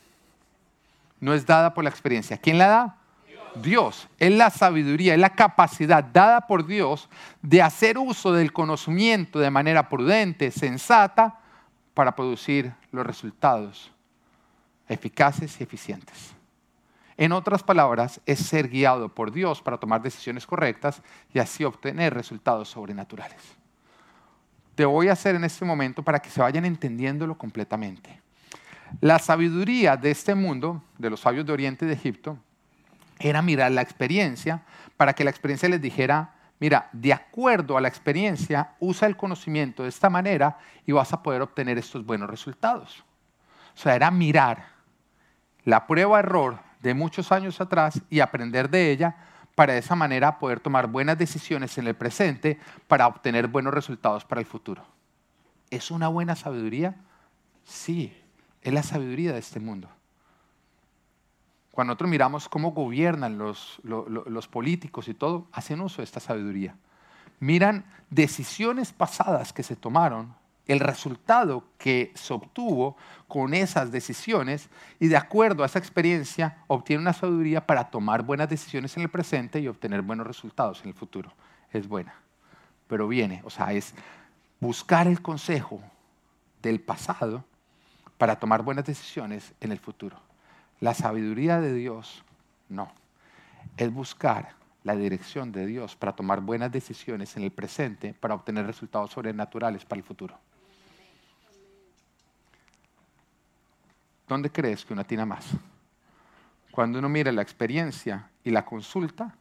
No 1.19 1.35
es 1.35 1.45
dada 1.45 1.75
por 1.75 1.83
la 1.83 1.91
experiencia. 1.91 2.39
¿Quién 2.39 2.57
la 2.57 2.69
da? 2.69 2.97
Dios, 3.63 4.09
es 4.19 4.33
la 4.33 4.51
sabiduría, 4.51 5.15
es 5.15 5.21
la 5.21 5.35
capacidad 5.35 6.03
dada 6.03 6.47
por 6.47 6.67
Dios 6.67 7.09
de 7.43 7.63
hacer 7.63 7.99
uso 7.99 8.33
del 8.33 8.53
conocimiento 8.53 9.39
de 9.39 9.51
manera 9.51 9.89
prudente, 9.89 10.51
sensata, 10.51 11.41
para 11.95 12.17
producir 12.17 12.75
los 12.91 13.07
resultados 13.07 13.93
eficaces 14.89 15.59
y 15.61 15.63
eficientes. 15.63 16.35
En 17.17 17.33
otras 17.33 17.63
palabras, 17.63 18.21
es 18.27 18.41
ser 18.41 18.69
guiado 18.69 19.09
por 19.09 19.31
Dios 19.31 19.63
para 19.63 19.79
tomar 19.79 20.03
decisiones 20.03 20.47
correctas 20.47 21.01
y 21.33 21.39
así 21.39 21.65
obtener 21.65 22.13
resultados 22.13 22.69
sobrenaturales. 22.69 23.41
Te 24.75 24.85
voy 24.85 25.09
a 25.09 25.13
hacer 25.13 25.37
en 25.37 25.45
este 25.45 25.65
momento 25.65 26.03
para 26.03 26.19
que 26.19 26.29
se 26.29 26.41
vayan 26.41 26.65
entendiéndolo 26.65 27.39
completamente. 27.39 28.21
La 29.01 29.21
sabiduría 29.21 29.97
de 29.97 30.11
este 30.11 30.35
mundo, 30.35 30.83
de 30.99 31.11
los 31.11 31.21
sabios 31.21 31.47
de 31.47 31.53
Oriente 31.53 31.85
y 31.85 31.89
de 31.89 31.95
Egipto, 31.95 32.37
era 33.19 33.43
mirar 33.43 33.73
la 33.73 33.83
experiencia 33.83 34.63
para 34.97 35.13
que 35.15 35.25
la 35.25 35.31
experiencia 35.31 35.69
les 35.69 35.81
dijera, 35.81 36.35
mira, 36.61 36.89
de 36.93 37.13
acuerdo 37.13 37.77
a 37.77 37.81
la 37.81 37.89
experiencia, 37.89 38.75
usa 38.81 39.09
el 39.09 39.17
conocimiento 39.17 39.83
de 39.83 39.89
esta 39.89 40.11
manera 40.11 40.59
y 40.87 40.93
vas 40.93 41.13
a 41.13 41.23
poder 41.23 41.43
obtener 41.43 41.79
estos 41.79 42.05
buenos 42.05 42.31
resultados. 42.31 43.05
O 43.75 43.79
sea, 43.79 43.95
era 43.95 44.11
mirar 44.11 44.67
la 45.65 45.87
prueba-error 45.87 46.59
de 46.81 46.95
muchos 46.95 47.33
años 47.33 47.61
atrás 47.61 48.01
y 48.11 48.21
aprender 48.21 48.69
de 48.69 48.91
ella 48.91 49.17
para 49.55 49.73
de 49.73 49.79
esa 49.79 49.95
manera 49.95 50.39
poder 50.39 50.61
tomar 50.61 50.87
buenas 50.87 51.17
decisiones 51.17 51.79
en 51.79 51.87
el 51.87 51.95
presente 51.95 52.59
para 52.89 53.07
obtener 53.07 53.49
buenos 53.49 53.73
resultados 53.73 54.25
para 54.25 54.41
el 54.41 54.47
futuro. 54.47 54.85
¿Es 55.71 55.91
una 55.91 56.09
buena 56.09 56.37
sabiduría? 56.37 56.97
Sí, 57.65 58.13
es 58.63 58.73
la 58.73 58.83
sabiduría 58.83 59.33
de 59.33 59.39
este 59.39 59.61
mundo. 59.61 59.89
Cuando 61.75 61.91
nosotros 61.91 62.11
miramos 62.11 62.49
cómo 62.49 62.71
gobiernan 62.71 63.37
los, 63.37 63.81
los, 63.83 64.47
políticos 64.47 65.09
y 65.09 65.15
todo, 65.15 65.49
hacen 65.51 65.81
uso 65.81 66.03
de 66.03 66.05
esta 66.05 66.21
sabiduría. 66.21 66.77
Miran 67.41 67.85
decisiones 68.11 68.93
pasadas 68.93 69.53
que 69.53 69.65
se 69.65 69.75
tomaron, 69.75 70.37
el 70.69 70.79
resultado 70.79 71.65
que 71.77 72.13
se 72.15 72.33
obtuvo 72.33 72.97
con 73.27 73.55
esas 73.55 73.91
decisiones 73.91 74.69
y 75.01 75.09
de 75.09 75.17
acuerdo 75.17 75.65
a 75.65 75.67
esa 75.67 75.81
experiencia 75.81 76.59
obtienen 76.69 77.03
una 77.03 77.13
sabiduría 77.13 77.67
para 77.67 77.91
tomar 77.91 78.23
buenas 78.23 78.49
decisiones 78.49 78.97
en 78.97 79.03
el 79.03 79.09
presente 79.09 79.59
y 79.59 79.67
obtener 79.67 80.03
buenos 80.03 80.29
resultados 80.29 80.81
en 80.83 80.91
el 80.91 80.95
futuro. 80.95 81.33
Es 81.73 81.89
buena, 81.89 82.15
pero 82.87 83.09
viene, 83.09 83.43
o 83.45 83.51
sea, 83.51 83.73
es 83.73 83.97
buscar 84.61 85.09
el 85.09 85.21
consejo 85.21 85.81
del 86.63 86.81
pasado 86.81 87.45
para 88.17 88.39
tomar 88.39 88.63
buenas 88.63 88.85
decisiones 88.85 89.53
en 89.61 89.73
el 89.73 89.81
futuro. 89.81 90.21
La 90.85 90.93
sabiduría 90.93 91.63
de 91.63 91.73
Dios, 91.73 92.23
no. 92.69 92.93
Es 93.79 93.91
buscar 93.91 94.51
la 94.83 94.95
dirección 94.95 95.51
de 95.51 95.65
Dios 95.65 95.97
para 95.97 96.15
tomar 96.15 96.43
buenas 96.43 96.71
decisiones 96.71 97.35
en 97.39 97.45
el 97.45 97.53
presente 97.53 98.13
para 98.13 98.35
obtener 98.35 98.67
resultados 98.67 99.11
sobrenaturales 99.11 99.83
para 99.87 100.01
el 100.01 100.05
futuro. 100.05 100.39
¿Dónde 104.29 104.51
crees 104.51 104.85
que 104.85 104.93
uno 104.93 105.01
atina 105.01 105.25
más? 105.25 105.53
Cuando 106.71 106.99
uno 106.99 107.09
mira 107.09 107.33
la 107.33 107.41
experiencia 107.41 108.29
y 108.45 108.51
la 108.51 108.67
consulta 108.67 109.35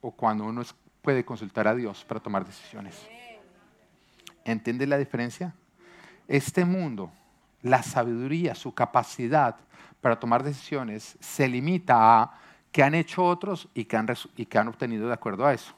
o 0.00 0.12
cuando 0.12 0.44
uno 0.44 0.62
puede 1.02 1.26
consultar 1.26 1.68
a 1.68 1.74
Dios 1.74 2.06
para 2.06 2.20
tomar 2.20 2.46
decisiones. 2.46 3.06
¿Entiendes 4.46 4.88
la 4.88 4.96
diferencia? 4.96 5.52
Este 6.26 6.64
mundo, 6.64 7.12
la 7.60 7.82
sabiduría, 7.82 8.54
su 8.54 8.72
capacidad 8.72 9.56
para 10.00 10.18
tomar 10.18 10.42
decisiones 10.42 11.16
se 11.20 11.48
limita 11.48 12.22
a 12.22 12.38
qué 12.70 12.82
han 12.82 12.94
hecho 12.94 13.24
otros 13.24 13.68
y 13.74 13.84
qué 13.84 13.96
han, 13.96 14.06
y 14.36 14.56
han 14.56 14.68
obtenido 14.68 15.08
de 15.08 15.14
acuerdo 15.14 15.46
a 15.46 15.52
eso. 15.52 15.74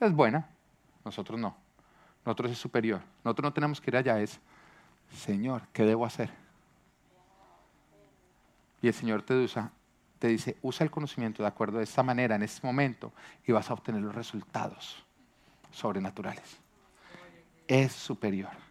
Es 0.00 0.12
buena, 0.12 0.48
nosotros 1.04 1.38
no. 1.38 1.56
Nosotros 2.24 2.50
es 2.50 2.58
superior. 2.58 3.00
Nosotros 3.24 3.44
no 3.44 3.52
tenemos 3.52 3.80
que 3.80 3.90
ir 3.90 3.96
allá, 3.96 4.20
es, 4.20 4.40
Señor, 5.14 5.62
¿qué 5.72 5.84
debo 5.84 6.04
hacer? 6.04 6.30
Y 8.82 8.88
el 8.88 8.94
Señor 8.94 9.22
te 9.22 9.34
usa, 9.34 9.70
te 10.18 10.28
dice, 10.28 10.56
usa 10.62 10.84
el 10.84 10.90
conocimiento 10.90 11.42
de 11.42 11.48
acuerdo 11.48 11.78
a 11.78 11.82
esta 11.82 12.02
manera, 12.02 12.34
en 12.34 12.42
este 12.42 12.66
momento, 12.66 13.12
y 13.46 13.52
vas 13.52 13.70
a 13.70 13.74
obtener 13.74 14.02
los 14.02 14.14
resultados 14.14 15.04
sobrenaturales. 15.70 16.58
Es 17.68 17.92
superior. 17.92 18.65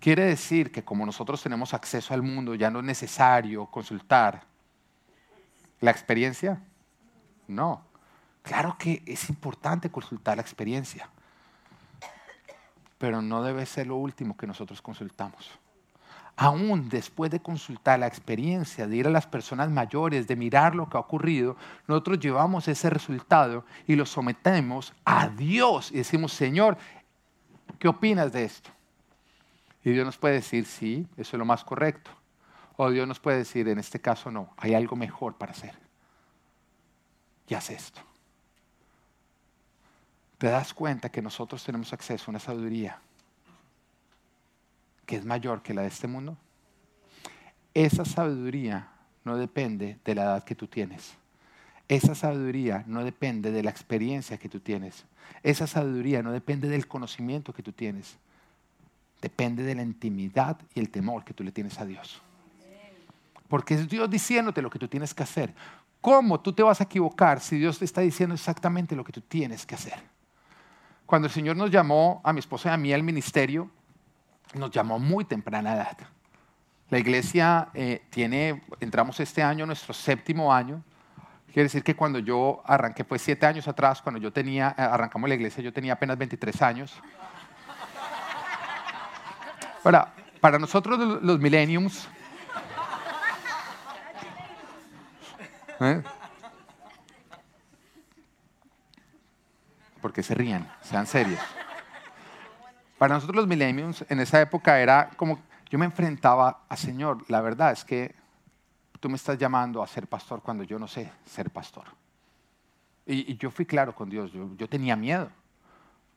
Quiere 0.00 0.24
decir 0.24 0.70
que 0.70 0.84
como 0.84 1.06
nosotros 1.06 1.42
tenemos 1.42 1.74
acceso 1.74 2.14
al 2.14 2.22
mundo, 2.22 2.54
ya 2.54 2.70
no 2.70 2.80
es 2.80 2.84
necesario 2.84 3.66
consultar 3.66 4.42
la 5.80 5.90
experiencia. 5.90 6.60
No. 7.48 7.82
Claro 8.42 8.76
que 8.78 9.02
es 9.06 9.28
importante 9.28 9.90
consultar 9.90 10.36
la 10.36 10.42
experiencia, 10.42 11.08
pero 12.98 13.20
no 13.20 13.42
debe 13.42 13.66
ser 13.66 13.88
lo 13.88 13.96
último 13.96 14.36
que 14.36 14.46
nosotros 14.46 14.80
consultamos. 14.80 15.50
Aún 16.36 16.88
después 16.88 17.30
de 17.30 17.40
consultar 17.40 17.98
la 17.98 18.06
experiencia, 18.06 18.86
de 18.86 18.96
ir 18.96 19.06
a 19.06 19.10
las 19.10 19.26
personas 19.26 19.70
mayores, 19.70 20.28
de 20.28 20.36
mirar 20.36 20.74
lo 20.74 20.88
que 20.88 20.96
ha 20.96 21.00
ocurrido, 21.00 21.56
nosotros 21.88 22.20
llevamos 22.20 22.68
ese 22.68 22.90
resultado 22.90 23.64
y 23.86 23.96
lo 23.96 24.06
sometemos 24.06 24.92
a 25.04 25.28
Dios 25.28 25.90
y 25.90 25.96
decimos, 25.96 26.32
Señor, 26.32 26.76
¿qué 27.78 27.88
opinas 27.88 28.32
de 28.32 28.44
esto? 28.44 28.70
Y 29.86 29.92
Dios 29.92 30.04
nos 30.04 30.18
puede 30.18 30.34
decir, 30.34 30.66
sí, 30.66 31.06
eso 31.16 31.36
es 31.36 31.38
lo 31.38 31.44
más 31.44 31.62
correcto. 31.62 32.10
O 32.76 32.90
Dios 32.90 33.06
nos 33.06 33.20
puede 33.20 33.38
decir, 33.38 33.68
en 33.68 33.78
este 33.78 34.00
caso 34.00 34.32
no, 34.32 34.52
hay 34.56 34.74
algo 34.74 34.96
mejor 34.96 35.36
para 35.36 35.52
hacer. 35.52 35.78
Y 37.46 37.54
haz 37.54 37.70
esto. 37.70 38.00
¿Te 40.38 40.48
das 40.48 40.74
cuenta 40.74 41.08
que 41.08 41.22
nosotros 41.22 41.62
tenemos 41.62 41.92
acceso 41.92 42.24
a 42.26 42.30
una 42.30 42.40
sabiduría 42.40 42.98
que 45.06 45.14
es 45.14 45.24
mayor 45.24 45.62
que 45.62 45.72
la 45.72 45.82
de 45.82 45.88
este 45.88 46.08
mundo? 46.08 46.36
Esa 47.72 48.04
sabiduría 48.04 48.88
no 49.22 49.36
depende 49.36 50.00
de 50.04 50.14
la 50.16 50.24
edad 50.24 50.42
que 50.42 50.56
tú 50.56 50.66
tienes. 50.66 51.14
Esa 51.86 52.16
sabiduría 52.16 52.82
no 52.88 53.04
depende 53.04 53.52
de 53.52 53.62
la 53.62 53.70
experiencia 53.70 54.36
que 54.36 54.48
tú 54.48 54.58
tienes. 54.58 55.04
Esa 55.44 55.68
sabiduría 55.68 56.24
no 56.24 56.32
depende 56.32 56.68
del 56.68 56.88
conocimiento 56.88 57.54
que 57.54 57.62
tú 57.62 57.70
tienes. 57.70 58.18
Depende 59.20 59.62
de 59.62 59.74
la 59.74 59.82
intimidad 59.82 60.58
y 60.74 60.80
el 60.80 60.90
temor 60.90 61.24
que 61.24 61.34
tú 61.34 61.42
le 61.42 61.52
tienes 61.52 61.78
a 61.80 61.86
Dios. 61.86 62.20
Porque 63.48 63.74
es 63.74 63.88
Dios 63.88 64.10
diciéndote 64.10 64.60
lo 64.60 64.70
que 64.70 64.78
tú 64.78 64.88
tienes 64.88 65.14
que 65.14 65.22
hacer. 65.22 65.54
¿Cómo 66.00 66.40
tú 66.40 66.52
te 66.52 66.62
vas 66.62 66.80
a 66.80 66.84
equivocar 66.84 67.40
si 67.40 67.58
Dios 67.58 67.78
te 67.78 67.84
está 67.84 68.00
diciendo 68.00 68.34
exactamente 68.34 68.94
lo 68.94 69.04
que 69.04 69.12
tú 69.12 69.20
tienes 69.20 69.66
que 69.66 69.74
hacer? 69.74 70.00
Cuando 71.04 71.26
el 71.26 71.32
Señor 71.32 71.56
nos 71.56 71.70
llamó 71.70 72.20
a 72.24 72.32
mi 72.32 72.40
esposa 72.40 72.70
y 72.70 72.72
a 72.72 72.76
mí 72.76 72.92
al 72.92 73.02
ministerio, 73.02 73.70
nos 74.54 74.70
llamó 74.70 74.98
muy 74.98 75.24
temprana 75.24 75.74
edad. 75.74 75.96
La 76.90 76.98
iglesia 76.98 77.68
eh, 77.74 78.02
tiene, 78.10 78.62
entramos 78.80 79.18
este 79.18 79.42
año, 79.42 79.66
nuestro 79.66 79.92
séptimo 79.92 80.52
año. 80.52 80.82
Quiere 81.46 81.64
decir 81.64 81.82
que 81.82 81.96
cuando 81.96 82.18
yo 82.18 82.62
arranqué, 82.64 83.02
fue 83.02 83.18
siete 83.18 83.46
años 83.46 83.66
atrás, 83.66 84.02
cuando 84.02 84.20
yo 84.20 84.32
tenía, 84.32 84.74
eh, 84.78 84.82
arrancamos 84.82 85.28
la 85.28 85.34
iglesia, 85.34 85.62
yo 85.62 85.72
tenía 85.72 85.94
apenas 85.94 86.18
23 86.18 86.62
años. 86.62 86.94
Ahora, 89.86 90.12
para 90.40 90.58
nosotros 90.58 91.22
los 91.22 91.38
millenniums, 91.38 92.08
¿eh? 95.78 96.02
porque 100.00 100.24
se 100.24 100.34
ríen, 100.34 100.68
sean 100.82 101.06
serios. 101.06 101.38
Para 102.98 103.14
nosotros 103.14 103.36
los 103.36 103.46
millennials 103.46 104.04
en 104.08 104.18
esa 104.18 104.40
época 104.40 104.80
era 104.80 105.10
como, 105.14 105.38
yo 105.70 105.78
me 105.78 105.84
enfrentaba 105.84 106.64
a 106.68 106.76
Señor, 106.76 107.24
la 107.28 107.40
verdad 107.40 107.70
es 107.70 107.84
que 107.84 108.12
tú 108.98 109.08
me 109.08 109.14
estás 109.14 109.38
llamando 109.38 109.84
a 109.84 109.86
ser 109.86 110.08
pastor 110.08 110.42
cuando 110.42 110.64
yo 110.64 110.80
no 110.80 110.88
sé 110.88 111.12
ser 111.24 111.48
pastor. 111.48 111.84
Y, 113.06 113.36
yo 113.36 113.52
fui 113.52 113.64
claro 113.64 113.94
con 113.94 114.10
Dios, 114.10 114.32
yo, 114.32 114.68
tenía 114.68 114.96
miedo, 114.96 115.30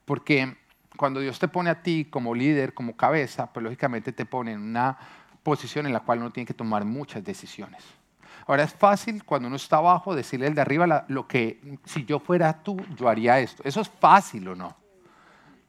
porque 0.06 0.58
cuando 0.98 1.20
Dios 1.20 1.40
te 1.40 1.48
pone 1.48 1.70
a 1.70 1.82
ti 1.82 2.06
como 2.10 2.36
líder, 2.36 2.74
como 2.74 2.96
cabeza, 2.96 3.52
pues 3.52 3.64
lógicamente 3.64 4.12
te 4.12 4.26
pone 4.26 4.54
en 4.54 4.62
una 4.62 4.98
posición 5.44 5.86
en 5.86 5.94
la 5.94 6.02
cual 6.02 6.20
uno 6.20 6.32
tiene 6.32 6.46
que 6.46 6.54
tomar 6.54 6.86
muchas 6.86 7.24
decisiones. 7.24 7.84
Ahora 8.48 8.64
es 8.64 8.74
fácil 8.74 9.24
cuando 9.24 9.48
uno 9.48 9.58
está 9.58 9.78
abajo 9.78 10.16
decirle 10.16 10.48
al 10.48 10.56
de 10.56 10.62
arriba 10.62 11.06
lo 11.08 11.28
que 11.28 11.78
si 11.86 12.04
yo 12.06 12.20
fuera 12.20 12.64
tú, 12.64 12.78
yo 12.98 13.08
haría 13.08 13.40
esto. 13.40 13.62
Eso 13.64 13.82
es 13.82 13.90
fácil 13.90 14.48
o 14.48 14.56
no. 14.56 14.76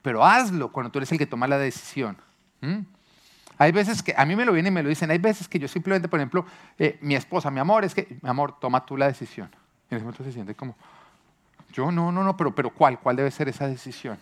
Pero 0.02 0.24
hazlo 0.24 0.72
cuando 0.72 0.90
tú 0.90 0.98
eres 0.98 1.12
el 1.12 1.18
que 1.18 1.26
toma 1.26 1.46
la 1.46 1.58
decisión. 1.58 2.16
Hay 3.58 3.72
veces 3.72 4.02
que, 4.02 4.14
a 4.16 4.24
mí 4.24 4.34
me 4.34 4.46
lo 4.46 4.52
vienen 4.52 4.72
y 4.72 4.74
me 4.74 4.82
lo 4.82 4.88
dicen, 4.88 5.10
hay 5.10 5.18
veces 5.18 5.46
que 5.46 5.58
yo 5.58 5.68
simplemente, 5.68 6.08
por 6.08 6.18
ejemplo, 6.18 6.46
eh, 6.78 6.98
mi 7.02 7.14
esposa, 7.14 7.50
mi 7.50 7.60
amor, 7.60 7.84
es 7.84 7.94
que, 7.94 8.18
mi 8.22 8.30
amor, 8.30 8.58
toma 8.58 8.86
tú 8.86 8.96
la 8.96 9.06
decisión. 9.06 9.50
Y 9.90 9.94
en 9.94 9.96
ese 9.96 10.04
momento 10.04 10.24
se 10.24 10.32
siente 10.32 10.54
como, 10.54 10.74
yo 11.70 11.92
no, 11.92 12.10
no, 12.10 12.24
no, 12.24 12.34
pero, 12.38 12.54
pero 12.54 12.70
¿cuál? 12.70 12.98
¿Cuál 12.98 13.16
debe 13.16 13.30
ser 13.30 13.50
esa 13.50 13.68
decisión? 13.68 14.18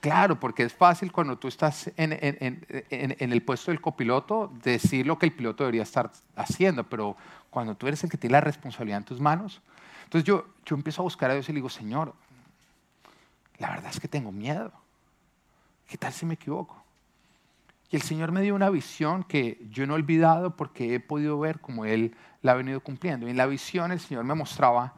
Claro, 0.00 0.38
porque 0.38 0.62
es 0.62 0.72
fácil 0.72 1.12
cuando 1.12 1.38
tú 1.38 1.48
estás 1.48 1.90
en, 1.96 2.12
el 2.90 3.42
puesto 3.42 3.70
del 3.70 3.80
copiloto 3.80 4.52
decir 4.62 5.06
lo 5.06 5.18
que 5.18 5.26
el 5.26 5.32
piloto 5.32 5.64
debería 5.64 5.82
estar 5.82 6.10
haciendo, 6.34 6.84
pero 6.84 7.16
cuando 7.50 7.74
tú 7.74 7.86
eres 7.86 8.02
el 8.04 8.10
que 8.10 8.18
tiene 8.18 8.32
la 8.32 8.40
responsabilidad 8.40 8.98
en 8.98 9.04
tus 9.04 9.20
manos, 9.20 9.60
entonces 10.04 10.26
yo, 10.26 10.46
yo 10.64 10.76
empiezo 10.76 11.02
a 11.02 11.04
buscar 11.04 11.30
a 11.30 11.34
Dios 11.34 11.48
y 11.48 11.52
le 11.52 11.56
digo, 11.56 11.68
Señor, 11.68 12.14
la 13.58 13.70
verdad 13.70 13.90
es 13.90 14.00
que 14.00 14.08
tengo 14.08 14.32
miedo. 14.32 14.72
¿Qué 15.88 15.96
tal 15.96 16.12
si 16.12 16.26
me 16.26 16.34
equivoco? 16.34 16.82
Y 17.90 17.96
el 17.96 18.02
Señor 18.02 18.32
me 18.32 18.42
dio 18.42 18.54
una 18.54 18.70
visión 18.70 19.22
que 19.24 19.64
yo 19.70 19.86
no 19.86 19.94
he 19.94 19.96
olvidado 19.96 20.56
porque 20.56 20.94
he 20.94 21.00
podido 21.00 21.38
ver 21.38 21.60
cómo 21.60 21.84
Él 21.84 22.14
la 22.42 22.52
ha 22.52 22.54
venido 22.56 22.80
cumpliendo. 22.80 23.26
Y 23.26 23.30
en 23.30 23.36
la 23.36 23.46
visión 23.46 23.92
el 23.92 24.00
Señor 24.00 24.24
me 24.24 24.34
mostraba 24.34 24.94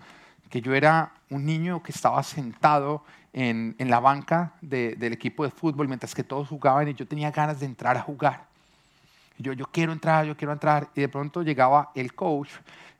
que 0.48 0.62
yo 0.62 0.74
era 0.74 1.12
un 1.30 1.44
niño 1.44 1.82
que 1.82 1.92
estaba 1.92 2.22
sentado 2.22 3.04
en, 3.32 3.76
la 3.78 4.00
banca 4.00 4.54
del 4.60 5.12
equipo 5.12 5.44
de 5.44 5.50
fútbol 5.50 5.88
mientras 5.88 6.14
que 6.14 6.24
todos 6.24 6.48
jugaban 6.48 6.88
y 6.88 6.94
yo 6.94 7.06
tenía 7.06 7.30
ganas 7.30 7.60
de 7.60 7.66
entrar 7.66 7.96
a 7.96 8.00
jugar. 8.00 8.46
Yo, 9.38 9.52
yo 9.52 9.66
quiero 9.66 9.92
entrar, 9.92 10.26
yo 10.26 10.36
quiero 10.36 10.52
entrar. 10.52 10.88
Y 10.94 11.02
de 11.02 11.08
pronto 11.08 11.42
llegaba 11.42 11.92
el 11.94 12.14
coach 12.14 12.50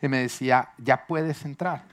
y 0.01 0.09
me 0.09 0.19
decía, 0.19 0.71
ya 0.79 1.07
puedes 1.07 1.45
entrar. 1.45 1.85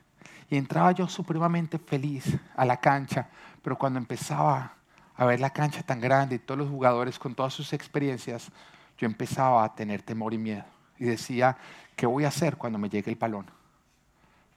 Y 0.50 0.58
entraba 0.58 0.92
yo 0.92 1.08
supremamente 1.08 1.80
feliz 1.80 2.38
a 2.56 2.66
la 2.66 2.78
cancha, 2.78 3.28
pero 3.64 3.78
cuando 3.78 3.98
empezaba 3.98 4.74
a 5.18 5.26
ver 5.26 5.40
la 5.40 5.50
cancha 5.50 5.82
tan 5.82 6.00
grande 6.00 6.36
y 6.36 6.40
todos 6.40 6.60
los 6.60 6.70
jugadores 6.70 7.18
con 7.18 7.34
todas 7.34 7.54
sus 7.54 7.74
experiencias, 7.74 8.52
yo 8.98 9.06
empezaba 9.06 9.64
a 9.64 9.74
tener 9.74 10.02
temor 10.02 10.34
y 10.34 10.38
miedo. 10.38 10.64
Y 11.00 11.06
decía, 11.06 11.58
¿qué 11.96 12.06
voy 12.06 12.26
a 12.26 12.30
hacer 12.30 12.58
cuando 12.58 12.78
me 12.78 12.90
llegue 12.90 13.12
el 13.12 13.18
balón? 13.18 13.48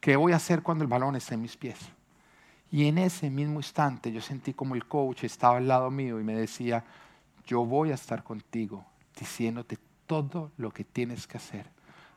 ¿Qué 0.00 0.16
voy 0.16 0.32
a 0.32 0.36
hacer 0.36 0.62
cuando 0.62 0.84
el 0.84 0.88
balón 0.88 1.16
esté 1.16 1.34
en 1.34 1.42
mis 1.42 1.56
pies? 1.56 1.78
Y 2.70 2.86
en 2.86 2.98
ese 2.98 3.30
mismo 3.30 3.58
instante 3.60 4.12
yo 4.12 4.20
sentí 4.20 4.52
como 4.52 4.74
el 4.74 4.86
coach 4.86 5.24
estaba 5.24 5.56
al 5.56 5.68
lado 5.68 5.90
mío 5.90 6.20
y 6.20 6.24
me 6.24 6.34
decía, 6.34 6.84
yo 7.46 7.64
voy 7.64 7.90
a 7.90 7.94
estar 7.94 8.22
contigo 8.22 8.84
diciéndote 9.18 9.78
todo 10.06 10.52
lo 10.58 10.70
que 10.70 10.84
tienes 10.84 11.26
que 11.26 11.38
hacer. 11.38 11.66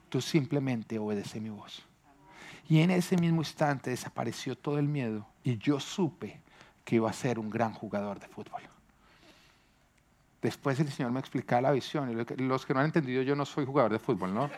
Tú 0.10 0.20
simplemente 0.20 1.00
obedece 1.00 1.40
mi 1.40 1.50
voz. 1.50 1.86
Y 2.68 2.80
en 2.80 2.92
ese 2.92 3.18
mismo 3.18 3.42
instante 3.42 3.90
desapareció 3.90 4.58
todo 4.58 4.78
el 4.78 4.88
miedo 4.88 5.26
y 5.44 5.58
yo 5.58 5.80
supe 5.80 6.42
que 6.84 6.98
iba 6.98 7.10
a 7.10 7.14
ser 7.14 7.40
un 7.40 7.50
gran 7.50 7.74
jugador 7.74 8.20
de 8.20 8.28
fútbol. 8.28 8.62
Después 10.42 10.80
el 10.80 10.92
Señor 10.92 11.12
me 11.12 11.20
explicaba 11.20 11.62
la 11.62 11.72
visión. 11.72 12.26
Los 12.38 12.66
que 12.66 12.74
no 12.74 12.80
han 12.80 12.88
entendido, 12.88 13.22
yo 13.22 13.36
no 13.36 13.46
soy 13.46 13.66
jugador 13.66 13.92
de 13.92 14.00
fútbol, 14.00 14.34
¿no? 14.34 14.50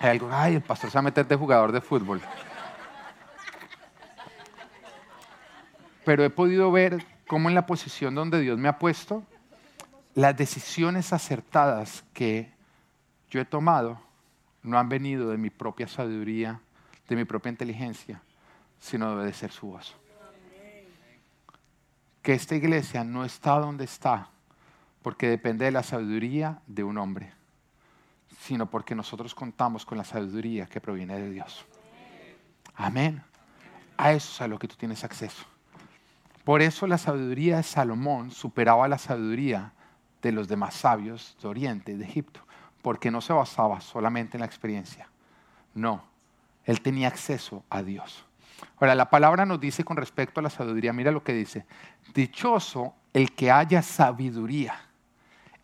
Hay 0.00 0.10
algo, 0.10 0.28
ay, 0.30 0.56
el 0.56 0.62
pastor 0.62 0.90
se 0.90 0.94
va 0.94 1.00
a 1.00 1.02
meter 1.04 1.26
de 1.26 1.36
jugador 1.36 1.72
de 1.72 1.80
fútbol. 1.80 2.20
Pero 6.04 6.24
he 6.24 6.30
podido 6.30 6.70
ver 6.72 7.04
cómo 7.26 7.48
en 7.48 7.54
la 7.54 7.66
posición 7.66 8.14
donde 8.14 8.40
Dios 8.40 8.58
me 8.58 8.68
ha 8.68 8.78
puesto, 8.78 9.22
las 10.14 10.36
decisiones 10.36 11.12
acertadas 11.12 12.04
que 12.12 12.52
yo 13.30 13.40
he 13.40 13.44
tomado 13.44 14.00
no 14.62 14.78
han 14.78 14.88
venido 14.88 15.30
de 15.30 15.38
mi 15.38 15.50
propia 15.50 15.88
sabiduría, 15.88 16.60
de 17.08 17.16
mi 17.16 17.24
propia 17.24 17.50
inteligencia, 17.50 18.22
sino 18.78 19.08
de 19.08 19.16
obedecer 19.16 19.50
su 19.50 19.68
voz. 19.68 19.96
Que 22.20 22.34
esta 22.34 22.54
iglesia 22.54 23.04
no 23.04 23.24
está 23.24 23.58
donde 23.58 23.84
está 23.84 24.28
porque 25.02 25.28
depende 25.28 25.64
de 25.64 25.72
la 25.72 25.82
sabiduría 25.82 26.60
de 26.66 26.84
un 26.84 26.98
hombre 26.98 27.32
sino 28.42 28.68
porque 28.68 28.94
nosotros 28.94 29.34
contamos 29.34 29.86
con 29.86 29.98
la 29.98 30.04
sabiduría 30.04 30.66
que 30.66 30.80
proviene 30.80 31.18
de 31.18 31.30
Dios. 31.30 31.64
Amén. 32.74 33.22
A 33.96 34.12
eso 34.12 34.32
es 34.32 34.40
a 34.40 34.48
lo 34.48 34.58
que 34.58 34.66
tú 34.66 34.74
tienes 34.74 35.04
acceso. 35.04 35.44
Por 36.44 36.62
eso 36.62 36.86
la 36.86 36.98
sabiduría 36.98 37.58
de 37.58 37.62
Salomón 37.62 38.30
superaba 38.30 38.88
la 38.88 38.98
sabiduría 38.98 39.72
de 40.20 40.32
los 40.32 40.48
demás 40.48 40.74
sabios 40.74 41.36
de 41.40 41.48
Oriente, 41.48 41.96
de 41.96 42.04
Egipto, 42.04 42.40
porque 42.82 43.10
no 43.10 43.20
se 43.20 43.32
basaba 43.32 43.80
solamente 43.80 44.36
en 44.36 44.40
la 44.40 44.46
experiencia. 44.46 45.08
No, 45.74 46.04
él 46.64 46.80
tenía 46.80 47.08
acceso 47.08 47.64
a 47.70 47.82
Dios. 47.82 48.24
Ahora, 48.78 48.94
la 48.94 49.10
palabra 49.10 49.46
nos 49.46 49.60
dice 49.60 49.84
con 49.84 49.96
respecto 49.96 50.40
a 50.40 50.42
la 50.42 50.50
sabiduría, 50.50 50.92
mira 50.92 51.10
lo 51.10 51.24
que 51.24 51.32
dice, 51.32 51.66
dichoso 52.14 52.94
el 53.12 53.32
que 53.32 53.50
haya 53.50 53.82
sabiduría, 53.82 54.74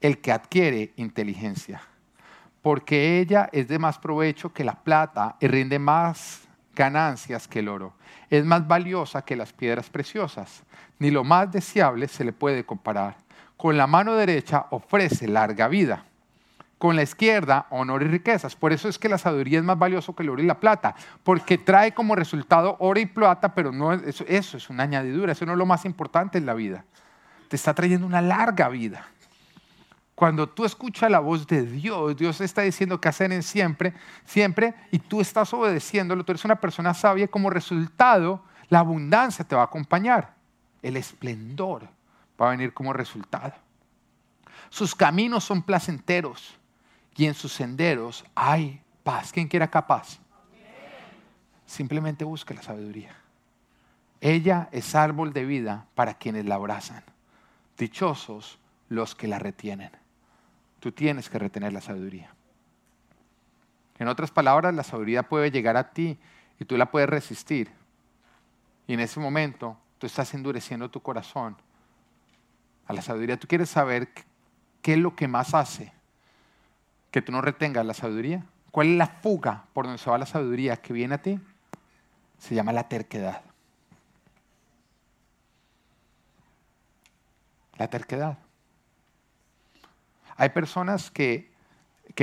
el 0.00 0.18
que 0.20 0.32
adquiere 0.32 0.92
inteligencia 0.96 1.82
porque 2.62 3.20
ella 3.20 3.48
es 3.52 3.68
de 3.68 3.78
más 3.78 3.98
provecho 3.98 4.52
que 4.52 4.64
la 4.64 4.74
plata 4.74 5.36
y 5.40 5.46
rinde 5.46 5.78
más 5.78 6.47
ganancias 6.78 7.48
que 7.48 7.58
el 7.58 7.68
oro. 7.68 7.92
Es 8.30 8.44
más 8.44 8.66
valiosa 8.66 9.22
que 9.22 9.36
las 9.36 9.52
piedras 9.52 9.90
preciosas. 9.90 10.62
Ni 11.00 11.10
lo 11.10 11.24
más 11.24 11.50
deseable 11.50 12.06
se 12.08 12.24
le 12.24 12.32
puede 12.32 12.64
comparar. 12.64 13.16
Con 13.56 13.76
la 13.76 13.88
mano 13.88 14.14
derecha 14.14 14.66
ofrece 14.70 15.26
larga 15.26 15.66
vida. 15.66 16.04
Con 16.78 16.94
la 16.94 17.02
izquierda, 17.02 17.66
honor 17.70 18.04
y 18.04 18.06
riquezas. 18.06 18.54
Por 18.54 18.72
eso 18.72 18.88
es 18.88 18.98
que 18.98 19.08
la 19.08 19.18
sabiduría 19.18 19.58
es 19.58 19.64
más 19.64 19.76
valiosa 19.76 20.12
que 20.16 20.22
el 20.22 20.30
oro 20.30 20.40
y 20.40 20.46
la 20.46 20.60
plata, 20.60 20.94
porque 21.24 21.58
trae 21.58 21.92
como 21.92 22.14
resultado 22.14 22.76
oro 22.78 23.00
y 23.00 23.06
plata, 23.06 23.52
pero 23.52 23.72
no 23.72 23.92
eso, 23.92 24.24
eso 24.28 24.56
es 24.56 24.70
una 24.70 24.84
añadidura, 24.84 25.32
eso 25.32 25.44
no 25.44 25.52
es 25.52 25.58
lo 25.58 25.66
más 25.66 25.84
importante 25.84 26.38
en 26.38 26.46
la 26.46 26.54
vida. 26.54 26.84
Te 27.48 27.56
está 27.56 27.74
trayendo 27.74 28.06
una 28.06 28.22
larga 28.22 28.68
vida. 28.68 29.08
Cuando 30.18 30.48
tú 30.48 30.64
escuchas 30.64 31.08
la 31.12 31.20
voz 31.20 31.46
de 31.46 31.62
Dios, 31.62 32.16
Dios 32.16 32.40
está 32.40 32.62
diciendo 32.62 33.00
que 33.00 33.08
hacer 33.08 33.30
en 33.30 33.44
siempre, 33.44 33.94
siempre, 34.24 34.74
y 34.90 34.98
tú 34.98 35.20
estás 35.20 35.54
obedeciéndolo, 35.54 36.24
tú 36.24 36.32
eres 36.32 36.44
una 36.44 36.56
persona 36.56 36.92
sabia, 36.92 37.28
como 37.28 37.50
resultado, 37.50 38.42
la 38.68 38.80
abundancia 38.80 39.44
te 39.44 39.54
va 39.54 39.62
a 39.62 39.66
acompañar. 39.66 40.34
El 40.82 40.96
esplendor 40.96 41.88
va 42.40 42.48
a 42.48 42.50
venir 42.50 42.74
como 42.74 42.92
resultado. 42.92 43.52
Sus 44.70 44.92
caminos 44.92 45.44
son 45.44 45.62
placenteros 45.62 46.58
y 47.14 47.26
en 47.26 47.34
sus 47.34 47.52
senderos 47.52 48.24
hay 48.34 48.82
paz. 49.04 49.30
¿Quién 49.30 49.46
quiera 49.46 49.70
capaz? 49.70 50.18
Simplemente 51.64 52.24
busca 52.24 52.54
la 52.54 52.62
sabiduría. 52.62 53.14
Ella 54.20 54.68
es 54.72 54.96
árbol 54.96 55.32
de 55.32 55.44
vida 55.44 55.86
para 55.94 56.14
quienes 56.14 56.44
la 56.44 56.56
abrazan. 56.56 57.04
Dichosos 57.76 58.58
los 58.88 59.14
que 59.14 59.28
la 59.28 59.38
retienen 59.38 59.92
tú 60.80 60.92
tienes 60.92 61.28
que 61.28 61.38
retener 61.38 61.72
la 61.72 61.80
sabiduría. 61.80 62.32
En 63.98 64.08
otras 64.08 64.30
palabras, 64.30 64.74
la 64.74 64.84
sabiduría 64.84 65.24
puede 65.24 65.50
llegar 65.50 65.76
a 65.76 65.90
ti 65.90 66.18
y 66.60 66.64
tú 66.64 66.76
la 66.76 66.90
puedes 66.90 67.08
resistir. 67.08 67.70
Y 68.86 68.94
en 68.94 69.00
ese 69.00 69.20
momento 69.20 69.76
tú 69.98 70.06
estás 70.06 70.32
endureciendo 70.34 70.88
tu 70.88 71.00
corazón 71.00 71.56
a 72.86 72.92
la 72.92 73.02
sabiduría. 73.02 73.38
¿Tú 73.38 73.48
quieres 73.48 73.68
saber 73.68 74.08
qué 74.82 74.94
es 74.94 74.98
lo 74.98 75.14
que 75.14 75.28
más 75.28 75.54
hace 75.54 75.92
que 77.10 77.22
tú 77.22 77.32
no 77.32 77.40
retengas 77.40 77.84
la 77.84 77.94
sabiduría? 77.94 78.44
¿Cuál 78.70 78.88
es 78.88 78.96
la 78.96 79.06
fuga 79.06 79.64
por 79.72 79.84
donde 79.84 79.98
se 79.98 80.10
va 80.10 80.18
la 80.18 80.26
sabiduría 80.26 80.76
que 80.76 80.92
viene 80.92 81.16
a 81.16 81.22
ti? 81.22 81.40
Se 82.38 82.54
llama 82.54 82.72
la 82.72 82.88
terquedad. 82.88 83.42
La 87.76 87.88
terquedad. 87.88 88.38
Hay 90.38 90.50
personas 90.50 91.10
que, 91.10 91.50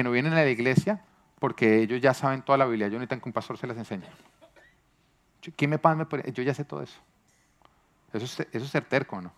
no 0.01 0.11
vienen 0.11 0.33
a 0.33 0.37
la 0.37 0.49
iglesia 0.49 1.03
porque 1.37 1.81
ellos 1.81 2.01
ya 2.01 2.13
saben 2.13 2.41
toda 2.41 2.57
la 2.57 2.65
Biblia, 2.65 2.87
yo 2.87 2.97
necesito 2.97 3.21
que 3.21 3.29
un 3.29 3.33
pastor 3.33 3.57
se 3.57 3.67
las 3.67 3.77
enseñe. 3.77 4.05
¿Quién 5.55 5.69
me 5.69 5.77
paga? 5.77 6.07
Yo 6.33 6.41
ya 6.41 6.53
sé 6.53 6.63
todo 6.63 6.81
eso. 6.81 6.97
Eso 8.13 8.25
es, 8.25 8.39
eso 8.39 8.65
es 8.65 8.71
ser 8.71 8.85
terco, 8.85 9.21
¿no? 9.21 9.31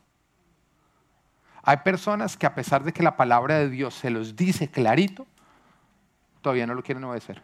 Hay 1.63 1.77
personas 1.77 2.37
que 2.37 2.45
a 2.45 2.55
pesar 2.55 2.83
de 2.83 2.93
que 2.93 3.03
la 3.03 3.17
palabra 3.17 3.57
de 3.57 3.69
Dios 3.69 3.95
se 3.95 4.09
los 4.09 4.35
dice 4.35 4.69
clarito, 4.69 5.27
todavía 6.41 6.67
no 6.67 6.75
lo 6.75 6.83
quieren 6.83 7.03
obedecer. 7.03 7.41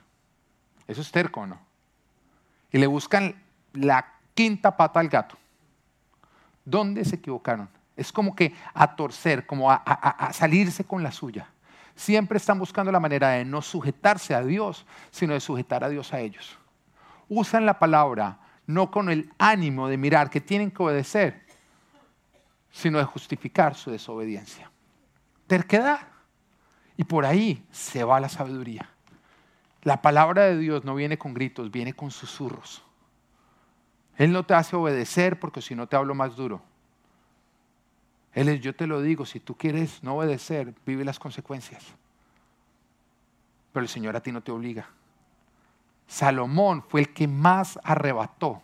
Eso 0.87 1.01
es 1.01 1.11
terco, 1.11 1.45
¿no? 1.45 1.59
Y 2.71 2.77
le 2.77 2.87
buscan 2.87 3.35
la 3.73 4.13
quinta 4.33 4.77
pata 4.77 4.99
al 4.99 5.09
gato. 5.09 5.35
¿Dónde 6.63 7.03
se 7.03 7.15
equivocaron? 7.15 7.67
Es 7.95 8.11
como 8.11 8.35
que 8.35 8.55
a 8.73 8.95
torcer, 8.95 9.45
como 9.45 9.71
a, 9.71 10.29
salirse 10.33 10.83
con 10.83 11.03
la 11.03 11.11
suya. 11.11 11.47
Siempre 11.95 12.37
están 12.37 12.57
buscando 12.57 12.91
la 12.91 12.99
manera 12.99 13.29
de 13.29 13.45
no 13.45 13.61
sujetarse 13.61 14.33
a 14.33 14.43
Dios, 14.43 14.85
sino 15.11 15.33
de 15.33 15.39
sujetar 15.39 15.83
a 15.83 15.89
Dios 15.89 16.11
a 16.13 16.19
ellos. 16.19 16.57
Usan 17.29 17.65
la 17.65 17.77
palabra 17.77 18.39
no 18.65 18.89
con 18.89 19.09
el 19.09 19.31
ánimo 19.37 19.87
de 19.87 19.97
mirar 19.97 20.29
que 20.29 20.41
tienen 20.41 20.71
que 20.71 20.81
obedecer, 20.81 21.43
sino 22.71 22.97
de 22.97 23.03
justificar 23.03 23.75
su 23.75 23.91
desobediencia. 23.91 24.71
Terquedad. 25.47 25.99
Y 26.95 27.03
por 27.03 27.25
ahí 27.25 27.65
se 27.71 28.03
va 28.03 28.19
la 28.19 28.29
sabiduría. 28.29 28.89
La 29.81 30.01
palabra 30.01 30.43
de 30.43 30.57
Dios 30.57 30.85
no 30.85 30.95
viene 30.95 31.17
con 31.17 31.33
gritos, 31.33 31.71
viene 31.71 31.93
con 31.93 32.11
susurros. 32.11 32.83
Él 34.17 34.31
no 34.31 34.45
te 34.45 34.53
hace 34.53 34.75
obedecer 34.75 35.39
porque 35.39 35.61
si 35.61 35.75
no 35.75 35.87
te 35.87 35.95
hablo 35.95 36.15
más 36.15 36.35
duro. 36.35 36.61
Él 38.33 38.49
es, 38.49 38.61
yo 38.61 38.75
te 38.75 38.87
lo 38.87 39.01
digo, 39.01 39.25
si 39.25 39.39
tú 39.39 39.55
quieres 39.55 40.01
no 40.03 40.17
obedecer, 40.17 40.73
vive 40.85 41.05
las 41.05 41.19
consecuencias. 41.19 41.83
Pero 43.71 43.83
el 43.83 43.89
Señor 43.89 44.15
a 44.15 44.21
ti 44.21 44.31
no 44.31 44.41
te 44.41 44.51
obliga. 44.51 44.87
Salomón 46.07 46.83
fue 46.87 47.01
el 47.01 47.13
que 47.13 47.27
más 47.27 47.79
arrebató. 47.83 48.61